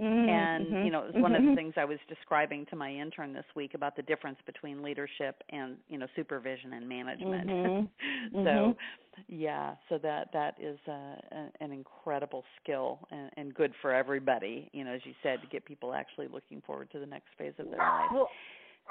mm-hmm, 0.00 0.28
and 0.28 0.66
mm-hmm, 0.66 0.84
you 0.84 0.90
know 0.90 1.00
it 1.00 1.06
was 1.06 1.14
mm-hmm. 1.14 1.22
one 1.22 1.34
of 1.34 1.42
the 1.42 1.54
things 1.54 1.74
I 1.76 1.84
was 1.84 1.98
describing 2.08 2.66
to 2.70 2.76
my 2.76 2.90
intern 2.90 3.32
this 3.32 3.44
week 3.54 3.74
about 3.74 3.96
the 3.96 4.02
difference 4.02 4.38
between 4.46 4.82
leadership 4.82 5.42
and 5.50 5.76
you 5.88 5.98
know 5.98 6.06
supervision 6.16 6.72
and 6.72 6.88
management 6.88 7.88
so 8.32 8.74
Mm-hmm. 9.14 9.22
yeah 9.28 9.74
so 9.88 9.98
that 9.98 10.28
that 10.32 10.56
is 10.60 10.78
uh, 10.88 10.92
a, 10.92 11.50
an 11.60 11.72
incredible 11.72 12.44
skill 12.60 12.98
and, 13.10 13.30
and 13.36 13.54
good 13.54 13.72
for 13.80 13.92
everybody 13.92 14.70
you 14.72 14.84
know 14.84 14.92
as 14.92 15.00
you 15.04 15.12
said 15.22 15.40
to 15.40 15.46
get 15.48 15.64
people 15.64 15.94
actually 15.94 16.28
looking 16.32 16.62
forward 16.66 16.90
to 16.92 16.98
the 16.98 17.06
next 17.06 17.28
phase 17.38 17.52
of 17.58 17.70
their 17.70 17.78
life 17.78 18.08
well 18.12 18.28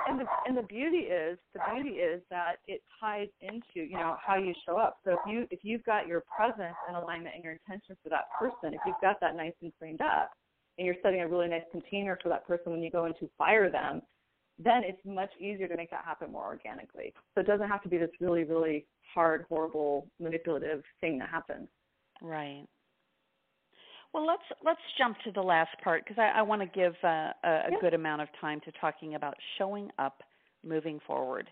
and 0.07 0.19
the 0.19 0.25
and 0.47 0.57
the 0.57 0.63
beauty 0.63 1.05
is 1.09 1.37
the 1.53 1.59
beauty 1.73 1.97
is 1.97 2.21
that 2.29 2.55
it 2.67 2.81
ties 2.99 3.27
into 3.41 3.87
you 3.87 3.97
know 3.97 4.15
how 4.25 4.35
you 4.35 4.53
show 4.65 4.77
up 4.77 4.97
so 5.03 5.11
if 5.11 5.19
you 5.27 5.47
if 5.51 5.59
you've 5.63 5.83
got 5.83 6.07
your 6.07 6.23
presence 6.35 6.75
and 6.87 6.97
alignment 6.97 7.35
and 7.35 7.43
your 7.43 7.53
intention 7.53 7.95
for 8.01 8.09
that 8.09 8.25
person 8.39 8.73
if 8.73 8.79
you've 8.85 8.95
got 9.01 9.19
that 9.19 9.35
nice 9.35 9.53
and 9.61 9.71
cleaned 9.79 10.01
up 10.01 10.31
and 10.77 10.85
you're 10.85 10.95
setting 11.03 11.21
a 11.21 11.27
really 11.27 11.47
nice 11.47 11.63
container 11.71 12.17
for 12.21 12.29
that 12.29 12.47
person 12.47 12.71
when 12.71 12.81
you 12.81 12.91
go 12.91 13.05
in 13.05 13.13
to 13.15 13.29
fire 13.37 13.69
them 13.69 14.01
then 14.59 14.83
it's 14.83 14.99
much 15.05 15.31
easier 15.39 15.67
to 15.67 15.75
make 15.75 15.89
that 15.89 16.03
happen 16.05 16.31
more 16.31 16.45
organically. 16.45 17.13
So 17.33 17.41
it 17.41 17.47
doesn't 17.47 17.67
have 17.67 17.81
to 17.83 17.89
be 17.89 17.97
this 17.97 18.09
really, 18.19 18.43
really 18.43 18.85
hard, 19.13 19.45
horrible, 19.49 20.07
manipulative 20.19 20.83
thing 21.01 21.17
that 21.19 21.29
happens. 21.29 21.67
Right. 22.21 22.65
Well, 24.13 24.27
let's 24.27 24.43
let's 24.63 24.79
jump 24.97 25.17
to 25.25 25.31
the 25.31 25.41
last 25.41 25.71
part 25.83 26.03
because 26.05 26.19
I, 26.19 26.39
I 26.39 26.41
want 26.43 26.61
to 26.61 26.67
give 26.67 26.93
uh, 27.03 27.07
a, 27.07 27.33
a 27.43 27.71
yeah. 27.71 27.77
good 27.81 27.95
amount 27.95 28.21
of 28.21 28.27
time 28.39 28.61
to 28.61 28.71
talking 28.79 29.15
about 29.15 29.33
showing 29.57 29.89
up, 29.97 30.21
moving 30.63 30.99
forward. 31.07 31.49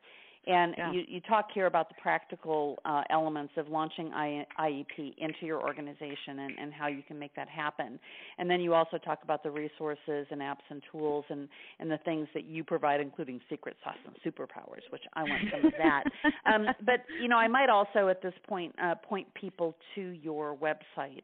And 0.48 0.74
yeah. 0.76 0.92
you, 0.92 1.02
you 1.08 1.22
talk 1.22 1.50
here 1.54 1.68
about 1.68 1.90
the 1.90 1.96
practical 2.02 2.80
uh, 2.84 3.04
elements 3.12 3.54
of 3.58 3.68
launching 3.70 4.12
I, 4.12 4.46
IEP 4.60 5.14
into 5.20 5.46
your 5.46 5.62
organization 5.62 6.40
and, 6.40 6.58
and 6.60 6.74
how 6.74 6.88
you 6.88 7.04
can 7.08 7.20
make 7.20 7.36
that 7.36 7.48
happen. 7.48 8.00
And 8.40 8.50
then 8.50 8.60
you 8.60 8.74
also 8.74 8.98
talk 8.98 9.20
about 9.24 9.44
the 9.44 9.52
resources 9.52 10.26
and 10.32 10.42
apps 10.42 10.66
and 10.70 10.82
tools 10.92 11.26
and, 11.30 11.48
and 11.80 11.92
the 11.92 12.00
things 12.00 12.28
that 12.34 12.46
you 12.46 12.64
provide, 12.64 13.02
including 13.02 13.40
secret 13.52 13.76
sauce 13.84 13.94
and 14.04 14.16
superpowers, 14.26 14.82
which 14.90 15.04
I 15.14 15.24
want 15.24 15.44
some 15.52 15.66
of 15.66 15.74
that. 15.78 16.04
um, 16.52 16.66
but 16.86 17.06
you 17.22 17.28
know, 17.28 17.38
I 17.38 17.48
might 17.48 17.70
also 17.70 18.08
at 18.08 18.24
this 18.24 18.34
point 18.48 18.74
uh, 18.82 18.96
point 18.96 19.32
people 19.36 19.76
to 19.96 20.02
your 20.02 20.56
website. 20.56 21.22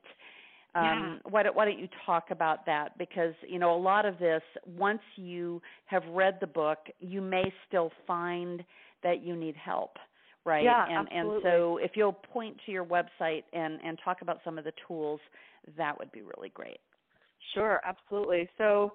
Um, 0.75 0.83
yeah. 1.25 1.31
why, 1.31 1.43
don't, 1.43 1.55
why 1.55 1.65
don't 1.65 1.79
you 1.79 1.87
talk 2.05 2.25
about 2.29 2.65
that? 2.67 2.97
Because 2.99 3.33
you 3.47 3.57
know 3.57 3.75
a 3.75 3.81
lot 3.81 4.05
of 4.05 4.19
this, 4.19 4.43
once 4.77 5.01
you 5.15 5.59
have 5.85 6.03
read 6.11 6.37
the 6.39 6.47
book, 6.47 6.79
you 6.99 7.19
may 7.19 7.51
still 7.67 7.91
find 8.05 8.63
that 9.03 9.23
you 9.23 9.35
need 9.35 9.55
help 9.55 9.97
right? 10.47 10.63
Yeah, 10.63 10.85
and 10.85 11.07
absolutely. 11.07 11.35
and 11.35 11.43
so 11.43 11.77
if 11.77 11.91
you'll 11.95 12.13
point 12.13 12.57
to 12.65 12.71
your 12.71 12.85
website 12.85 13.43
and 13.53 13.79
and 13.83 13.99
talk 14.03 14.21
about 14.21 14.39
some 14.43 14.57
of 14.57 14.63
the 14.63 14.71
tools 14.87 15.19
that 15.77 15.97
would 15.99 16.11
be 16.11 16.21
really 16.21 16.49
great. 16.49 16.79
Sure 17.53 17.81
absolutely. 17.85 18.49
So 18.57 18.93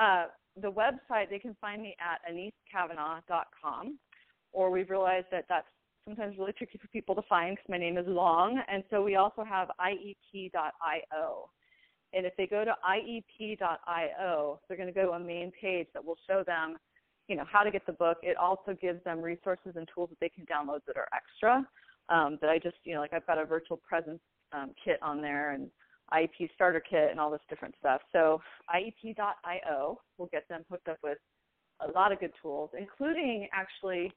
uh, 0.00 0.26
the 0.60 0.70
website 0.70 1.30
they 1.30 1.38
can 1.38 1.56
find 1.60 1.82
me 1.82 1.96
at 2.00 2.20
anesecavanaugh.com 2.30 3.98
or 4.52 4.70
we've 4.70 4.90
realized 4.90 5.26
that 5.30 5.46
that's 5.48 5.66
sometimes 6.04 6.36
really 6.38 6.52
tricky 6.52 6.78
for 6.78 6.88
people 6.88 7.14
to 7.14 7.22
find 7.28 7.56
because 7.56 7.68
my 7.70 7.78
name 7.78 7.96
is 7.96 8.06
long. 8.06 8.60
And 8.68 8.84
so 8.90 9.02
we 9.02 9.16
also 9.16 9.42
have 9.42 9.68
iep.io 9.80 11.50
and 12.12 12.26
if 12.26 12.36
they 12.36 12.46
go 12.46 12.64
to 12.64 12.74
iep.io 12.86 14.60
they're 14.68 14.76
going 14.76 14.86
to 14.86 14.92
go 14.92 15.06
to 15.06 15.12
a 15.12 15.20
main 15.20 15.50
page 15.58 15.86
that 15.94 16.04
will 16.04 16.18
show 16.28 16.42
them 16.46 16.76
you 17.30 17.36
know 17.36 17.44
how 17.50 17.62
to 17.62 17.70
get 17.70 17.86
the 17.86 17.92
book. 17.92 18.18
It 18.22 18.36
also 18.36 18.76
gives 18.80 19.02
them 19.04 19.22
resources 19.22 19.74
and 19.76 19.88
tools 19.94 20.10
that 20.10 20.18
they 20.20 20.28
can 20.28 20.44
download 20.46 20.80
that 20.88 20.96
are 20.96 21.08
extra. 21.14 21.64
Um, 22.08 22.38
that 22.40 22.50
I 22.50 22.58
just 22.58 22.76
you 22.82 22.94
know 22.94 23.00
like 23.00 23.12
I've 23.12 23.26
got 23.26 23.38
a 23.38 23.44
virtual 23.44 23.76
presence 23.76 24.20
um, 24.52 24.72
kit 24.84 24.98
on 25.00 25.22
there 25.22 25.52
and 25.52 25.70
IEP 26.12 26.50
starter 26.56 26.80
kit 26.80 27.08
and 27.12 27.20
all 27.20 27.30
this 27.30 27.40
different 27.48 27.76
stuff. 27.78 28.00
So 28.10 28.42
IEP.io 28.74 30.00
will 30.18 30.26
get 30.32 30.48
them 30.48 30.64
hooked 30.68 30.88
up 30.88 30.98
with 31.04 31.18
a 31.86 31.92
lot 31.92 32.10
of 32.10 32.18
good 32.18 32.32
tools, 32.42 32.70
including 32.76 33.46
actually 33.52 34.12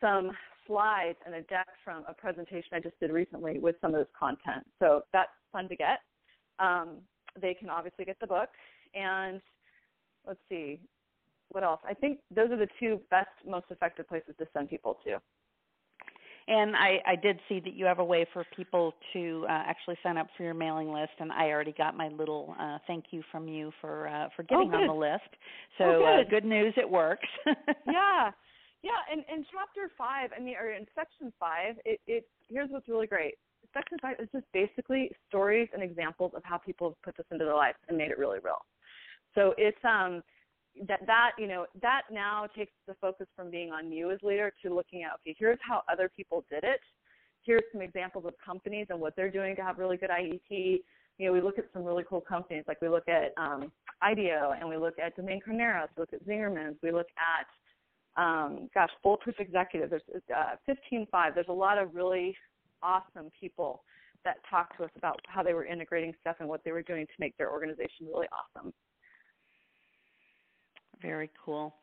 some 0.00 0.30
slides 0.66 1.18
and 1.26 1.34
a 1.34 1.42
deck 1.42 1.68
from 1.84 2.04
a 2.08 2.14
presentation 2.14 2.70
I 2.72 2.80
just 2.80 2.98
did 3.00 3.12
recently 3.12 3.58
with 3.58 3.76
some 3.82 3.94
of 3.94 4.00
this 4.00 4.08
content. 4.18 4.64
So 4.78 5.02
that's 5.12 5.28
fun 5.52 5.68
to 5.68 5.76
get. 5.76 5.98
Um, 6.58 7.00
they 7.38 7.52
can 7.52 7.68
obviously 7.68 8.06
get 8.06 8.16
the 8.18 8.26
book 8.26 8.48
and 8.94 9.42
let's 10.26 10.40
see 10.48 10.80
what 11.54 11.62
else? 11.64 11.80
I 11.88 11.94
think 11.94 12.18
those 12.34 12.50
are 12.50 12.56
the 12.56 12.68
two 12.80 13.00
best, 13.10 13.28
most 13.46 13.66
effective 13.70 14.08
places 14.08 14.34
to 14.38 14.46
send 14.52 14.68
people 14.68 14.98
to. 15.04 15.20
And 16.46 16.76
I, 16.76 16.98
I 17.06 17.16
did 17.16 17.40
see 17.48 17.60
that 17.60 17.74
you 17.74 17.86
have 17.86 18.00
a 18.00 18.04
way 18.04 18.26
for 18.32 18.44
people 18.54 18.92
to 19.14 19.46
uh, 19.48 19.52
actually 19.52 19.96
sign 20.02 20.18
up 20.18 20.26
for 20.36 20.42
your 20.42 20.52
mailing 20.52 20.92
list, 20.92 21.12
and 21.18 21.32
I 21.32 21.46
already 21.46 21.72
got 21.72 21.96
my 21.96 22.08
little 22.08 22.54
uh, 22.60 22.78
thank 22.86 23.06
you 23.12 23.22
from 23.32 23.48
you 23.48 23.72
for 23.80 24.08
uh, 24.08 24.28
for 24.36 24.42
getting 24.42 24.70
oh, 24.74 24.76
on 24.76 24.86
the 24.86 24.92
list. 24.92 25.30
So 25.78 25.84
oh, 25.84 25.98
good. 26.00 26.26
Uh, 26.26 26.28
good 26.28 26.44
news, 26.44 26.74
it 26.76 26.88
works. 26.88 27.26
yeah, 27.46 28.30
yeah. 28.82 29.00
And 29.10 29.24
in 29.32 29.46
chapter 29.50 29.90
five, 29.96 30.30
I 30.36 30.40
mean, 30.40 30.56
or 30.60 30.72
in 30.72 30.84
section 30.94 31.32
five, 31.40 31.76
it, 31.86 31.98
it 32.06 32.28
here's 32.50 32.68
what's 32.68 32.88
really 32.88 33.06
great. 33.06 33.36
Section 33.72 33.96
five 34.02 34.16
is 34.20 34.28
just 34.30 34.44
basically 34.52 35.12
stories 35.28 35.68
and 35.72 35.82
examples 35.82 36.32
of 36.36 36.42
how 36.44 36.58
people 36.58 36.90
have 36.90 37.02
put 37.02 37.16
this 37.16 37.26
into 37.32 37.46
their 37.46 37.56
lives 37.56 37.78
and 37.88 37.96
made 37.96 38.10
it 38.10 38.18
really 38.18 38.38
real. 38.44 38.60
So 39.34 39.54
it's 39.56 39.82
um 39.82 40.22
that 40.88 41.06
that 41.06 41.30
you 41.38 41.46
know 41.46 41.66
that 41.80 42.02
now 42.10 42.46
takes 42.56 42.72
the 42.86 42.94
focus 43.00 43.26
from 43.36 43.50
being 43.50 43.70
on 43.70 43.92
you 43.92 44.10
as 44.10 44.18
leader 44.22 44.52
to 44.62 44.74
looking 44.74 45.04
at 45.04 45.12
okay 45.14 45.34
here's 45.38 45.58
how 45.66 45.82
other 45.90 46.10
people 46.16 46.44
did 46.50 46.64
it. 46.64 46.80
Here's 47.42 47.62
some 47.72 47.82
examples 47.82 48.24
of 48.26 48.32
companies 48.44 48.86
and 48.88 48.98
what 48.98 49.14
they're 49.16 49.30
doing 49.30 49.54
to 49.56 49.62
have 49.62 49.78
really 49.78 49.96
good 49.96 50.10
IEP 50.10 50.80
you 51.18 51.26
know 51.26 51.32
we 51.32 51.40
look 51.40 51.58
at 51.58 51.66
some 51.72 51.84
really 51.84 52.04
cool 52.08 52.20
companies 52.20 52.64
like 52.66 52.80
we 52.80 52.88
look 52.88 53.08
at 53.08 53.32
um, 53.36 53.70
IDEO 54.02 54.54
and 54.58 54.68
we 54.68 54.76
look 54.76 54.98
at 54.98 55.16
Domain 55.16 55.40
Carneros 55.46 55.88
we 55.96 56.00
look 56.00 56.12
at 56.12 56.26
Zingerman's 56.26 56.76
we 56.82 56.90
look 56.90 57.08
at 57.18 58.22
um, 58.22 58.68
gosh 58.72 58.90
Foolproof 59.02 59.36
Executive. 59.38 59.90
There's 59.90 60.02
uh, 60.34 60.56
15.5 60.68 61.34
there's 61.34 61.46
a 61.48 61.52
lot 61.52 61.78
of 61.78 61.94
really 61.94 62.36
awesome 62.82 63.30
people 63.38 63.84
that 64.24 64.36
talk 64.48 64.76
to 64.78 64.84
us 64.84 64.90
about 64.96 65.20
how 65.28 65.42
they 65.42 65.52
were 65.52 65.66
integrating 65.66 66.14
stuff 66.20 66.36
and 66.40 66.48
what 66.48 66.64
they 66.64 66.72
were 66.72 66.82
doing 66.82 67.06
to 67.06 67.12
make 67.18 67.36
their 67.36 67.50
organization 67.50 68.06
really 68.08 68.26
awesome 68.32 68.72
very 71.04 71.30
cool. 71.44 71.74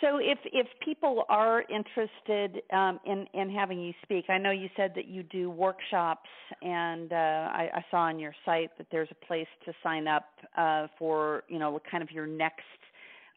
So 0.00 0.18
if 0.18 0.38
if 0.44 0.66
people 0.84 1.24
are 1.30 1.64
interested 1.70 2.62
um, 2.72 3.00
in 3.06 3.26
in 3.32 3.48
having 3.48 3.80
you 3.80 3.94
speak, 4.02 4.26
I 4.28 4.36
know 4.36 4.50
you 4.50 4.68
said 4.76 4.92
that 4.94 5.06
you 5.06 5.22
do 5.22 5.50
workshops, 5.50 6.28
and 6.60 7.12
uh, 7.12 7.16
I, 7.16 7.70
I 7.74 7.84
saw 7.90 7.98
on 7.98 8.18
your 8.18 8.34
site 8.44 8.76
that 8.76 8.88
there's 8.92 9.08
a 9.10 9.26
place 9.26 9.46
to 9.64 9.72
sign 9.82 10.06
up 10.06 10.26
uh, 10.56 10.88
for 10.98 11.44
you 11.48 11.58
know 11.58 11.80
kind 11.90 12.02
of 12.02 12.10
your 12.10 12.26
next 12.26 12.60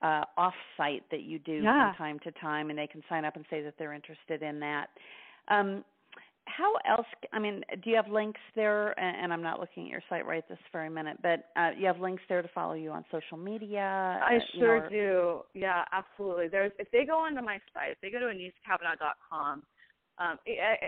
uh, 0.02 0.24
off 0.38 0.54
site 0.76 1.04
that 1.12 1.22
you 1.22 1.40
do 1.40 1.62
yeah. 1.64 1.92
from 1.92 1.98
time 1.98 2.20
to 2.26 2.32
time, 2.40 2.70
and 2.70 2.78
they 2.78 2.88
can 2.88 3.04
sign 3.08 3.24
up 3.24 3.38
and 3.38 3.46
say 3.50 3.62
that 3.62 3.76
they're 3.80 3.94
interested 3.94 4.44
in 4.44 4.60
that. 4.60 4.88
Um, 5.48 5.86
how 6.50 6.74
else 6.88 7.08
i 7.34 7.40
mean 7.40 7.62
do 7.84 7.90
you 7.90 7.96
have 7.96 8.08
links 8.08 8.40
there 8.56 8.98
and 9.00 9.32
i'm 9.32 9.42
not 9.42 9.60
looking 9.60 9.86
at 9.86 9.90
your 9.90 10.02
site 10.10 10.26
right 10.26 10.48
this 10.50 10.58
very 10.72 10.90
minute 10.90 11.18
but 11.22 11.46
uh, 11.56 11.70
you 11.78 11.86
have 11.86 12.00
links 12.00 12.24
there 12.28 12.42
to 12.42 12.50
follow 12.50 12.74
you 12.74 12.92
on 12.92 13.06
social 13.12 13.38
media 13.38 14.20
i 14.24 14.36
uh, 14.36 14.40
sure 14.58 14.84
know, 14.84 14.90
do 14.90 15.60
yeah 15.60 15.84
absolutely 15.92 16.48
there's 16.48 16.72
if 16.80 16.90
they 16.92 17.06
go 17.06 17.18
onto 17.20 17.42
my 17.42 17.58
site 17.74 17.92
if 17.92 17.98
they 18.02 18.10
go 18.10 18.20
to 18.20 18.26
anesecavanaugh.com 18.26 19.64
um, 20.20 20.38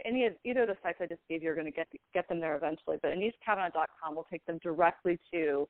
any 0.05 0.25
of 0.25 0.33
either 0.43 0.63
of 0.63 0.67
the 0.67 0.77
sites 0.83 0.97
I 1.01 1.05
just 1.05 1.21
gave 1.29 1.41
you 1.41 1.51
are 1.51 1.55
going 1.55 1.65
to 1.65 1.71
get 1.71 1.87
get 2.13 2.27
them 2.27 2.41
there 2.41 2.55
eventually. 2.57 2.97
But 3.01 3.11
anesecavanaugh.com 3.11 4.13
will 4.13 4.27
take 4.29 4.45
them 4.45 4.59
directly 4.61 5.17
to 5.33 5.67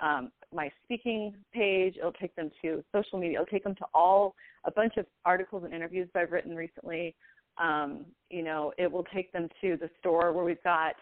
um, 0.00 0.30
my 0.54 0.70
speaking 0.84 1.34
page. 1.52 1.96
It'll 1.98 2.12
take 2.12 2.34
them 2.36 2.50
to 2.62 2.82
social 2.92 3.18
media. 3.18 3.40
It'll 3.40 3.46
take 3.46 3.64
them 3.64 3.74
to 3.76 3.86
all 3.92 4.34
a 4.64 4.70
bunch 4.70 4.96
of 4.96 5.06
articles 5.24 5.64
and 5.64 5.74
interviews 5.74 6.08
that 6.14 6.20
I've 6.20 6.32
written 6.32 6.54
recently. 6.54 7.14
Um, 7.58 8.06
you 8.30 8.42
know, 8.42 8.72
it 8.78 8.90
will 8.90 9.04
take 9.14 9.32
them 9.32 9.48
to 9.60 9.76
the 9.76 9.90
store 9.98 10.32
where 10.32 10.44
we've 10.44 10.62
got 10.62 10.94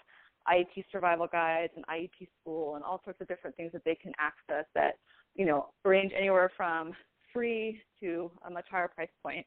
IEP 0.48 0.84
survival 0.90 1.28
guides 1.30 1.72
and 1.76 1.86
IEP 1.86 2.28
school 2.40 2.74
and 2.74 2.84
all 2.84 3.00
sorts 3.04 3.20
of 3.20 3.28
different 3.28 3.56
things 3.56 3.72
that 3.72 3.84
they 3.84 3.94
can 3.94 4.12
access 4.18 4.64
that, 4.74 4.96
you 5.34 5.46
know, 5.46 5.68
range 5.84 6.12
anywhere 6.16 6.50
from 6.56 6.92
free 7.32 7.80
to 8.00 8.30
a 8.46 8.50
much 8.50 8.66
higher 8.70 8.88
price 8.88 9.08
point. 9.22 9.46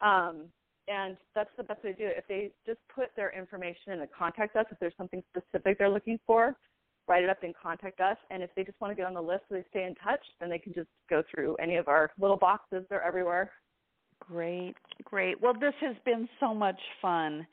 Um, 0.00 0.46
and 0.88 1.16
that's 1.34 1.50
the 1.56 1.64
best 1.64 1.84
way 1.84 1.92
to 1.92 1.98
do 1.98 2.06
it. 2.06 2.14
If 2.16 2.26
they 2.28 2.50
just 2.64 2.78
put 2.94 3.08
their 3.14 3.30
information 3.38 3.92
in 3.92 4.00
and 4.00 4.08
contact 4.16 4.56
us, 4.56 4.64
if 4.70 4.78
there's 4.78 4.94
something 4.96 5.22
specific 5.28 5.76
they're 5.78 5.90
looking 5.90 6.18
for, 6.26 6.56
write 7.06 7.24
it 7.24 7.30
up 7.30 7.42
and 7.42 7.54
contact 7.60 8.00
us. 8.00 8.16
And 8.30 8.42
if 8.42 8.50
they 8.56 8.64
just 8.64 8.80
want 8.80 8.92
to 8.92 8.94
get 8.94 9.06
on 9.06 9.14
the 9.14 9.20
list 9.20 9.42
so 9.48 9.56
they 9.56 9.64
stay 9.70 9.84
in 9.84 9.94
touch, 9.96 10.20
then 10.40 10.48
they 10.48 10.58
can 10.58 10.72
just 10.72 10.88
go 11.10 11.22
through 11.30 11.56
any 11.56 11.76
of 11.76 11.88
our 11.88 12.10
little 12.18 12.36
boxes. 12.36 12.84
They're 12.88 13.04
everywhere. 13.04 13.50
Great, 14.20 14.74
great. 15.04 15.40
Well, 15.40 15.54
this 15.54 15.74
has 15.80 15.96
been 16.04 16.28
so 16.40 16.54
much 16.54 16.80
fun, 17.00 17.46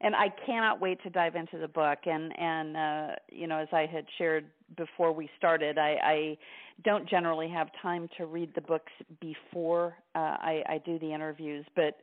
and 0.00 0.14
I 0.14 0.28
cannot 0.46 0.80
wait 0.80 1.02
to 1.02 1.10
dive 1.10 1.34
into 1.34 1.58
the 1.58 1.68
book. 1.68 1.98
And 2.06 2.32
and 2.38 2.76
uh, 2.76 3.14
you 3.30 3.46
know, 3.46 3.58
as 3.58 3.68
I 3.72 3.86
had 3.86 4.04
shared 4.18 4.46
before 4.76 5.12
we 5.12 5.28
started, 5.36 5.78
I, 5.78 5.96
I 6.02 6.38
don't 6.84 7.08
generally 7.08 7.48
have 7.48 7.68
time 7.80 8.08
to 8.18 8.26
read 8.26 8.54
the 8.54 8.60
books 8.60 8.92
before 9.20 9.94
uh, 10.14 10.18
I, 10.18 10.62
I 10.68 10.78
do 10.84 10.98
the 10.98 11.12
interviews, 11.12 11.64
but. 11.74 11.98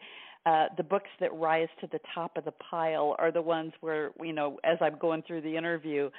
Uh, 0.45 0.68
the 0.78 0.84
books 0.84 1.10
that 1.20 1.32
rise 1.34 1.68
to 1.82 1.88
the 1.91 1.99
top 2.16 2.38
of 2.38 2.45
the 2.45 2.53
pile 2.72 3.14
are 3.20 3.30
the 3.30 3.41
ones 3.41 3.74
where 3.82 4.12
you 4.24 4.32
know 4.32 4.57
as 4.64 4.78
i'm 4.80 4.97
going 4.97 5.22
through 5.28 5.41
the 5.41 5.55
interview 5.55 6.10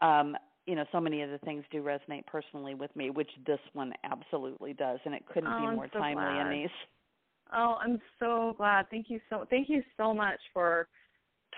um, 0.00 0.34
you 0.66 0.74
know 0.74 0.84
so 0.92 0.98
many 0.98 1.20
of 1.20 1.28
the 1.28 1.36
things 1.38 1.62
do 1.70 1.82
resonate 1.82 2.24
personally 2.26 2.74
with 2.74 2.94
me 2.96 3.10
which 3.10 3.30
this 3.46 3.60
one 3.74 3.92
absolutely 4.02 4.72
does 4.72 4.98
and 5.04 5.14
it 5.14 5.24
couldn't 5.26 5.52
oh, 5.52 5.70
be 5.70 5.76
more 5.76 5.88
so 5.92 5.98
timely 5.98 6.24
glad. 6.24 6.46
Anese. 6.46 6.70
Oh, 7.54 7.76
I'm 7.82 8.00
so 8.18 8.54
glad. 8.56 8.86
Thank 8.90 9.06
you 9.08 9.20
so 9.30 9.46
thank 9.50 9.68
you 9.68 9.82
so 9.96 10.12
much 10.12 10.40
for 10.52 10.88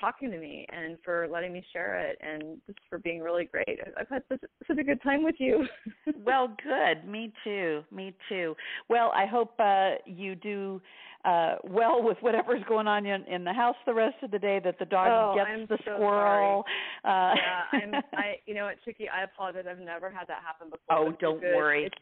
talking 0.00 0.30
to 0.30 0.38
me 0.38 0.66
and 0.70 0.96
for 1.04 1.26
letting 1.28 1.52
me 1.52 1.64
share 1.72 1.98
it 1.98 2.18
and 2.20 2.58
just 2.66 2.78
for 2.88 2.98
being 2.98 3.20
really 3.20 3.44
great. 3.44 3.78
I've 3.98 4.08
had 4.08 4.22
such, 4.28 4.40
such 4.66 4.78
a 4.78 4.84
good 4.84 5.02
time 5.02 5.24
with 5.24 5.36
you. 5.38 5.66
well, 6.24 6.54
good. 6.62 7.08
Me 7.08 7.32
too. 7.44 7.82
Me 7.90 8.14
too. 8.28 8.54
Well, 8.88 9.12
I 9.14 9.26
hope 9.26 9.54
uh, 9.58 9.94
you 10.06 10.34
do 10.34 10.80
uh 11.24 11.56
well 11.64 12.00
with 12.00 12.16
whatever's 12.20 12.62
going 12.68 12.86
on 12.86 13.04
in, 13.04 13.24
in 13.24 13.42
the 13.42 13.52
house 13.52 13.74
the 13.86 13.92
rest 13.92 14.14
of 14.22 14.30
the 14.30 14.38
day 14.38 14.60
that 14.64 14.78
the 14.78 14.84
dog 14.84 15.08
oh, 15.10 15.34
gets 15.34 15.50
I'm 15.52 15.66
the 15.66 15.78
so 15.84 15.94
squirrel. 15.96 16.64
Sorry. 17.02 17.32
Uh 17.32 17.34
yeah, 17.34 17.78
I'm 17.80 17.94
I 18.14 18.34
you 18.46 18.54
know 18.54 18.66
what, 18.66 18.76
Chicke, 18.84 19.08
I 19.12 19.24
apologize. 19.24 19.64
I've 19.68 19.80
never 19.80 20.10
had 20.10 20.28
that 20.28 20.42
happen 20.46 20.70
before. 20.70 21.08
Oh, 21.08 21.16
don't 21.20 21.40
good. 21.40 21.56
worry. 21.56 21.86
It's, 21.86 21.96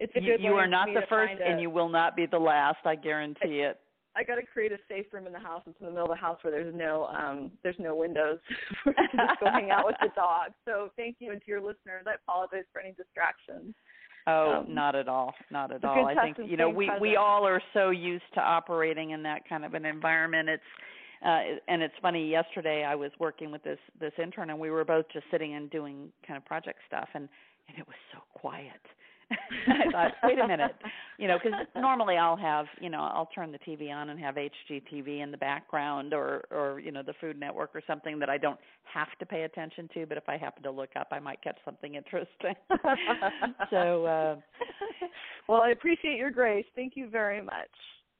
it's 0.00 0.14
a 0.16 0.20
you, 0.20 0.36
good 0.36 0.42
you 0.42 0.52
are 0.52 0.66
not 0.66 0.88
the 0.92 1.02
first, 1.08 1.34
a- 1.40 1.46
and 1.46 1.60
you 1.60 1.70
will 1.70 1.88
not 1.88 2.16
be 2.16 2.26
the 2.26 2.38
last. 2.38 2.78
I 2.84 2.94
guarantee 2.94 3.60
it. 3.60 3.80
I 4.16 4.24
got 4.24 4.34
to 4.36 4.42
create 4.42 4.72
a 4.72 4.78
safe 4.88 5.06
room 5.12 5.26
in 5.28 5.32
the 5.32 5.38
house. 5.38 5.62
It's 5.66 5.78
in 5.80 5.86
the 5.86 5.92
middle 5.92 6.10
of 6.10 6.16
the 6.16 6.20
house 6.20 6.38
where 6.42 6.50
there's 6.50 6.74
no 6.74 7.06
um 7.06 7.52
there's 7.62 7.78
no 7.78 7.94
windows 7.94 8.38
for 8.82 8.90
you 8.90 9.08
to 9.12 9.16
just 9.16 9.40
go 9.40 9.46
hang 9.50 9.70
out 9.70 9.86
with 9.86 9.96
the 10.00 10.08
dog. 10.16 10.50
So 10.64 10.90
thank 10.96 11.16
you, 11.20 11.30
and 11.30 11.40
to 11.40 11.46
your 11.46 11.60
listeners, 11.60 12.04
I 12.06 12.14
apologize 12.14 12.64
for 12.72 12.80
any 12.80 12.92
distractions. 12.92 13.74
Oh, 14.26 14.64
Um, 14.66 14.74
not 14.74 14.94
at 14.94 15.08
all, 15.08 15.34
not 15.50 15.72
at 15.72 15.84
all. 15.84 16.06
I 16.06 16.14
think 16.14 16.36
you 16.50 16.56
know 16.56 16.68
we 16.68 16.90
we 17.00 17.16
all 17.16 17.46
are 17.46 17.62
so 17.72 17.90
used 17.90 18.24
to 18.34 18.40
operating 18.40 19.10
in 19.10 19.22
that 19.22 19.48
kind 19.48 19.64
of 19.64 19.74
an 19.74 19.84
environment. 19.84 20.48
It's 20.48 20.62
uh 21.24 21.58
and 21.68 21.82
it's 21.82 21.94
funny. 22.02 22.28
Yesterday, 22.28 22.84
I 22.84 22.94
was 22.94 23.12
working 23.20 23.52
with 23.52 23.62
this 23.62 23.78
this 24.00 24.12
intern, 24.20 24.50
and 24.50 24.58
we 24.58 24.70
were 24.70 24.84
both 24.84 25.06
just 25.12 25.26
sitting 25.30 25.54
and 25.54 25.70
doing 25.70 26.10
kind 26.26 26.36
of 26.36 26.44
project 26.44 26.80
stuff, 26.88 27.08
and 27.14 27.28
and 27.68 27.78
it 27.78 27.86
was 27.86 27.96
so 28.12 28.18
quiet. 28.34 28.80
I 29.68 29.90
thought, 29.92 30.12
wait 30.22 30.38
a 30.38 30.46
minute, 30.46 30.74
you 31.18 31.28
know, 31.28 31.38
because 31.42 31.58
normally 31.76 32.16
I'll 32.16 32.36
have, 32.36 32.66
you 32.80 32.88
know, 32.88 33.00
I'll 33.00 33.28
turn 33.34 33.52
the 33.52 33.58
TV 33.58 33.92
on 33.92 34.08
and 34.08 34.18
have 34.20 34.36
HGTV 34.36 35.22
in 35.22 35.30
the 35.30 35.36
background, 35.36 36.14
or, 36.14 36.44
or 36.50 36.80
you 36.80 36.92
know, 36.92 37.02
the 37.02 37.14
Food 37.20 37.38
Network 37.38 37.70
or 37.74 37.82
something 37.86 38.18
that 38.18 38.30
I 38.30 38.38
don't 38.38 38.58
have 38.84 39.08
to 39.18 39.26
pay 39.26 39.42
attention 39.42 39.88
to. 39.94 40.06
But 40.06 40.16
if 40.16 40.28
I 40.28 40.38
happen 40.38 40.62
to 40.62 40.70
look 40.70 40.90
up, 40.98 41.08
I 41.12 41.18
might 41.18 41.42
catch 41.42 41.58
something 41.64 41.94
interesting. 41.94 42.54
so, 43.70 44.06
uh, 44.06 44.36
well, 45.48 45.60
I 45.60 45.70
appreciate 45.70 46.16
your 46.16 46.30
grace. 46.30 46.66
Thank 46.74 46.94
you 46.96 47.08
very 47.10 47.42
much. 47.42 47.68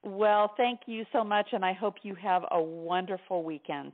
well, 0.02 0.54
thank 0.56 0.80
you 0.86 1.04
so 1.12 1.24
much, 1.24 1.48
and 1.52 1.64
I 1.64 1.72
hope 1.72 1.96
you 2.02 2.14
have 2.16 2.44
a 2.50 2.62
wonderful 2.62 3.42
weekend. 3.42 3.92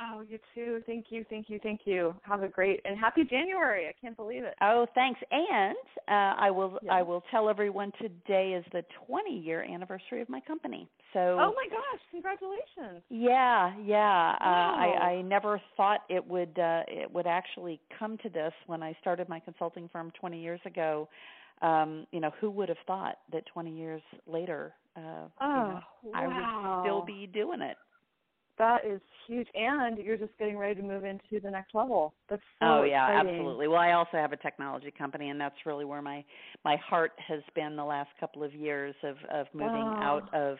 Oh, 0.00 0.22
you 0.26 0.38
too. 0.54 0.82
Thank 0.86 1.06
you, 1.10 1.24
thank 1.28 1.50
you, 1.50 1.58
thank 1.62 1.82
you. 1.84 2.14
Have 2.22 2.42
a 2.42 2.48
great 2.48 2.80
and 2.84 2.98
happy 2.98 3.24
January. 3.24 3.88
I 3.88 3.92
can't 4.00 4.16
believe 4.16 4.44
it. 4.44 4.54
Oh, 4.62 4.86
thanks. 4.94 5.20
And 5.30 5.76
uh, 6.08 6.40
I 6.40 6.50
will. 6.50 6.78
I 6.90 7.02
will 7.02 7.22
tell 7.30 7.48
everyone 7.48 7.92
today 8.00 8.52
is 8.58 8.64
the 8.72 8.84
20 9.06 9.30
year 9.30 9.62
anniversary 9.62 10.22
of 10.22 10.28
my 10.28 10.40
company. 10.40 10.88
So 11.12 11.36
Oh 11.38 11.52
my 11.54 11.66
gosh! 11.68 12.00
Congratulations. 12.10 13.02
Yeah, 13.10 13.74
yeah. 13.84 14.36
Uh, 14.40 14.44
Wow. 14.44 14.98
I, 15.02 15.04
I 15.04 15.22
never 15.22 15.60
thought 15.76 16.00
it 16.08 16.26
would 16.26 16.58
uh, 16.58 16.82
it 16.88 17.12
would 17.12 17.26
actually 17.26 17.80
come 17.98 18.16
to 18.18 18.28
this 18.28 18.52
when 18.66 18.82
I 18.82 18.96
started 19.00 19.28
my 19.28 19.40
consulting 19.40 19.88
firm 19.92 20.10
20 20.18 20.40
years 20.40 20.60
ago. 20.64 21.08
Um, 21.60 22.06
you 22.10 22.18
know, 22.18 22.32
who 22.40 22.50
would 22.50 22.68
have 22.68 22.78
thought 22.88 23.18
that 23.32 23.44
20 23.46 23.70
years 23.70 24.02
later, 24.26 24.72
uh, 24.96 25.00
you 25.40 25.46
know, 25.46 25.80
Oh, 26.04 26.10
I 26.12 26.26
would 26.26 26.82
still 26.82 27.02
be 27.02 27.28
doing 27.32 27.60
it. 27.60 27.76
That 28.58 28.84
is 28.84 29.00
huge, 29.26 29.48
and 29.54 29.96
you're 29.98 30.16
just 30.18 30.36
getting 30.38 30.58
ready 30.58 30.74
to 30.74 30.82
move 30.82 31.04
into 31.04 31.40
the 31.42 31.50
next 31.50 31.74
level. 31.74 32.12
That's 32.28 32.42
so 32.60 32.66
oh 32.66 32.82
yeah, 32.82 33.06
exciting. 33.08 33.34
absolutely. 33.34 33.68
Well, 33.68 33.78
I 33.78 33.92
also 33.92 34.18
have 34.18 34.32
a 34.32 34.36
technology 34.36 34.92
company, 34.96 35.30
and 35.30 35.40
that's 35.40 35.56
really 35.64 35.84
where 35.84 36.02
my 36.02 36.24
my 36.64 36.76
heart 36.76 37.12
has 37.26 37.40
been 37.54 37.76
the 37.76 37.84
last 37.84 38.10
couple 38.20 38.42
of 38.44 38.54
years 38.54 38.94
of 39.02 39.16
of 39.30 39.46
moving 39.54 39.72
Wow. 39.72 40.22
out 40.28 40.34
of 40.34 40.58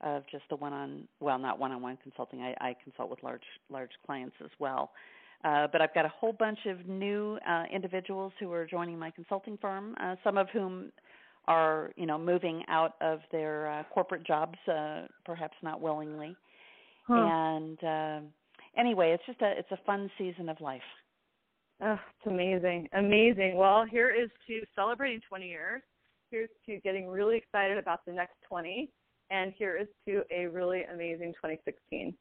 of 0.00 0.22
just 0.30 0.44
the 0.48 0.56
one 0.56 0.72
on 0.72 1.08
well, 1.20 1.38
not 1.38 1.58
one 1.58 1.72
on 1.72 1.82
one 1.82 1.98
consulting. 2.02 2.40
I, 2.42 2.54
I 2.60 2.76
consult 2.82 3.10
with 3.10 3.22
large 3.22 3.42
large 3.68 3.92
clients 4.06 4.36
as 4.42 4.50
well. 4.58 4.92
Uh, 5.44 5.66
but 5.70 5.82
I've 5.82 5.92
got 5.92 6.06
a 6.06 6.10
whole 6.10 6.32
bunch 6.32 6.60
of 6.66 6.86
new 6.86 7.38
uh, 7.46 7.64
individuals 7.70 8.32
who 8.40 8.50
are 8.52 8.64
joining 8.64 8.98
my 8.98 9.10
consulting 9.10 9.58
firm. 9.58 9.94
Uh, 10.00 10.16
some 10.24 10.38
of 10.38 10.48
whom 10.50 10.90
are 11.46 11.90
you 11.96 12.06
know 12.06 12.18
moving 12.18 12.62
out 12.68 12.94
of 13.00 13.20
their 13.32 13.70
uh, 13.70 13.82
corporate 13.92 14.24
jobs, 14.24 14.56
uh, 14.72 15.02
perhaps 15.26 15.56
not 15.62 15.80
willingly. 15.80 16.36
Huh. 17.06 17.14
And 17.14 17.84
uh, 17.84 18.20
anyway, 18.76 19.12
it's 19.12 19.24
just 19.26 19.40
a 19.42 19.52
it's 19.58 19.70
a 19.70 19.78
fun 19.84 20.10
season 20.18 20.48
of 20.48 20.60
life. 20.60 20.82
Oh, 21.82 21.92
it's 21.92 22.26
amazing, 22.26 22.88
amazing. 22.92 23.56
Well, 23.56 23.84
here 23.84 24.10
is 24.10 24.30
to 24.46 24.60
celebrating 24.74 25.20
20 25.28 25.48
years. 25.48 25.82
Here's 26.30 26.48
to 26.66 26.80
getting 26.80 27.08
really 27.08 27.36
excited 27.36 27.78
about 27.78 28.00
the 28.06 28.12
next 28.12 28.34
20, 28.48 28.90
and 29.30 29.52
here 29.58 29.76
is 29.76 29.88
to 30.06 30.22
a 30.30 30.46
really 30.46 30.82
amazing 30.84 31.32
2016. 31.34 32.14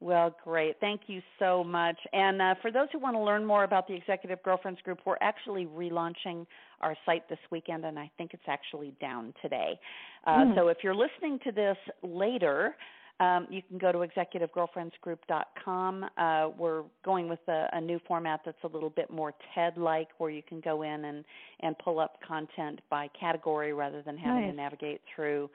Well, 0.00 0.34
great. 0.42 0.76
Thank 0.80 1.02
you 1.06 1.20
so 1.38 1.62
much. 1.62 1.96
And 2.12 2.42
uh, 2.42 2.54
for 2.60 2.72
those 2.72 2.88
who 2.92 2.98
want 2.98 3.14
to 3.14 3.20
learn 3.20 3.44
more 3.44 3.62
about 3.62 3.86
the 3.86 3.94
Executive 3.94 4.42
Girlfriends 4.42 4.80
Group, 4.82 4.98
we're 5.06 5.16
actually 5.20 5.66
relaunching 5.66 6.44
our 6.80 6.96
site 7.06 7.28
this 7.28 7.38
weekend, 7.52 7.84
and 7.84 7.96
I 7.96 8.10
think 8.18 8.34
it's 8.34 8.42
actually 8.48 8.94
down 9.00 9.32
today. 9.40 9.78
Uh, 10.26 10.46
Hmm. 10.46 10.54
So 10.56 10.68
if 10.68 10.78
you're 10.82 10.94
listening 10.94 11.38
to 11.44 11.52
this 11.52 11.76
later, 12.02 12.74
um, 13.22 13.46
you 13.50 13.62
can 13.68 13.78
go 13.78 13.92
to 13.92 13.98
executivegirlfriendsgroup.com. 13.98 16.04
Uh, 16.16 16.48
we're 16.58 16.82
going 17.04 17.28
with 17.28 17.40
a, 17.48 17.66
a 17.72 17.80
new 17.80 18.00
format 18.06 18.40
that's 18.44 18.62
a 18.64 18.68
little 18.68 18.90
bit 18.90 19.10
more 19.10 19.32
TED-like, 19.54 20.08
where 20.18 20.30
you 20.30 20.42
can 20.42 20.60
go 20.60 20.82
in 20.82 21.04
and 21.04 21.24
and 21.60 21.76
pull 21.78 21.98
up 22.00 22.18
content 22.26 22.80
by 22.90 23.08
category 23.18 23.72
rather 23.72 24.02
than 24.02 24.16
having 24.16 24.42
to 24.50 24.52
navigate 24.52 25.00
through 25.14 25.48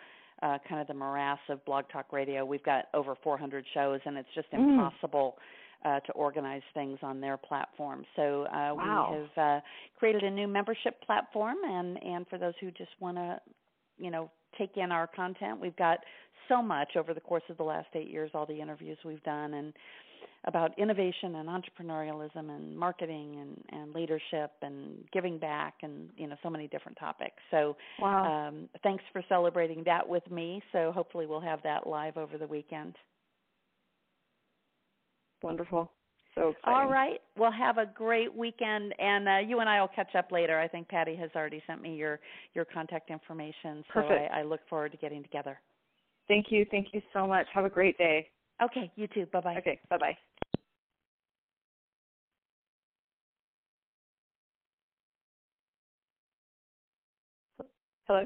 uh, 0.43 0.57
kind 0.69 0.79
of 0.79 0.87
the 0.87 0.93
morass 0.93 1.39
of 1.49 1.63
Blog 1.65 1.85
Talk 1.91 2.13
Radio. 2.13 2.45
We've 2.45 2.63
got 2.63 2.85
over 2.93 3.15
400 3.23 3.65
shows, 3.73 3.99
and 4.05 4.17
it's 4.17 4.29
just 4.35 4.49
Mm. 4.51 4.69
impossible 4.69 5.37
uh, 5.85 5.99
to 6.01 6.11
organize 6.13 6.61
things 6.73 6.97
on 7.03 7.19
their 7.21 7.37
platform. 7.37 8.03
So 8.15 8.43
uh, 8.45 8.73
Wow. 8.75 9.09
we 9.11 9.17
have 9.17 9.37
uh, 9.37 9.61
created 9.97 10.23
a 10.23 10.29
new 10.31 10.47
membership 10.47 11.01
platform, 11.01 11.57
and 11.65 12.01
and 12.03 12.27
for 12.27 12.37
those 12.37 12.53
who 12.61 12.71
just 12.71 12.91
want 12.99 13.17
to, 13.17 13.39
you 13.97 14.11
know, 14.11 14.29
take 14.57 14.77
in 14.77 14.91
our 14.91 15.07
content, 15.07 15.59
we've 15.59 15.75
got 15.75 15.99
so 16.47 16.61
much 16.61 16.95
over 16.95 17.13
the 17.13 17.21
course 17.21 17.43
of 17.49 17.57
the 17.57 17.63
last 17.63 17.87
eight 17.93 18.09
years, 18.09 18.31
all 18.33 18.45
the 18.45 18.59
interviews 18.59 18.97
we've 19.03 19.23
done, 19.23 19.55
and 19.55 19.73
about 20.45 20.77
innovation 20.79 21.35
and 21.35 21.49
entrepreneurialism 21.49 22.49
and 22.49 22.77
marketing 22.77 23.37
and, 23.41 23.81
and 23.81 23.93
leadership 23.93 24.51
and 24.61 25.03
giving 25.11 25.37
back 25.37 25.75
and 25.83 26.09
you 26.15 26.27
know 26.27 26.35
so 26.41 26.49
many 26.49 26.67
different 26.67 26.97
topics. 26.97 27.35
So 27.51 27.75
Wow. 27.99 28.47
um, 28.47 28.69
thanks 28.83 29.03
for 29.11 29.21
celebrating 29.27 29.83
that 29.85 30.07
with 30.07 30.29
me. 30.31 30.61
So 30.71 30.91
hopefully 30.93 31.25
we'll 31.25 31.41
have 31.41 31.61
that 31.63 31.85
live 31.87 32.17
over 32.17 32.37
the 32.37 32.47
weekend. 32.47 32.95
Wonderful. 35.43 35.91
So 36.37 36.49
exciting. 36.49 36.79
All 36.79 36.87
right. 36.87 37.19
Well, 37.35 37.51
have 37.51 37.79
a 37.79 37.87
great 37.87 38.33
weekend, 38.33 38.93
and 38.99 39.27
uh, 39.27 39.37
you 39.37 39.59
and 39.59 39.67
I 39.67 39.81
will 39.81 39.87
catch 39.87 40.13
up 40.15 40.31
later. 40.31 40.59
I 40.59 40.67
think 40.67 40.87
Patty 40.87 41.15
has 41.15 41.31
already 41.35 41.63
sent 41.65 41.81
me 41.81 41.95
your 41.95 42.19
your 42.53 42.63
contact 42.63 43.09
information, 43.09 43.83
so 43.93 44.01
Perfect. 44.01 44.31
I, 44.31 44.41
I 44.41 44.43
look 44.43 44.61
forward 44.69 44.91
to 44.91 44.97
getting 44.97 45.23
together. 45.23 45.59
Thank 46.27 46.47
you. 46.49 46.65
Thank 46.69 46.87
you 46.93 47.01
so 47.11 47.25
much. 47.25 47.47
Have 47.53 47.65
a 47.65 47.69
great 47.69 47.97
day. 47.97 48.29
Okay. 48.61 48.91
You 48.95 49.07
too. 49.07 49.25
Bye 49.33 49.41
bye. 49.41 49.55
Okay. 49.57 49.79
Bye 49.89 49.97
bye. 49.97 50.17
Hello. 58.07 58.25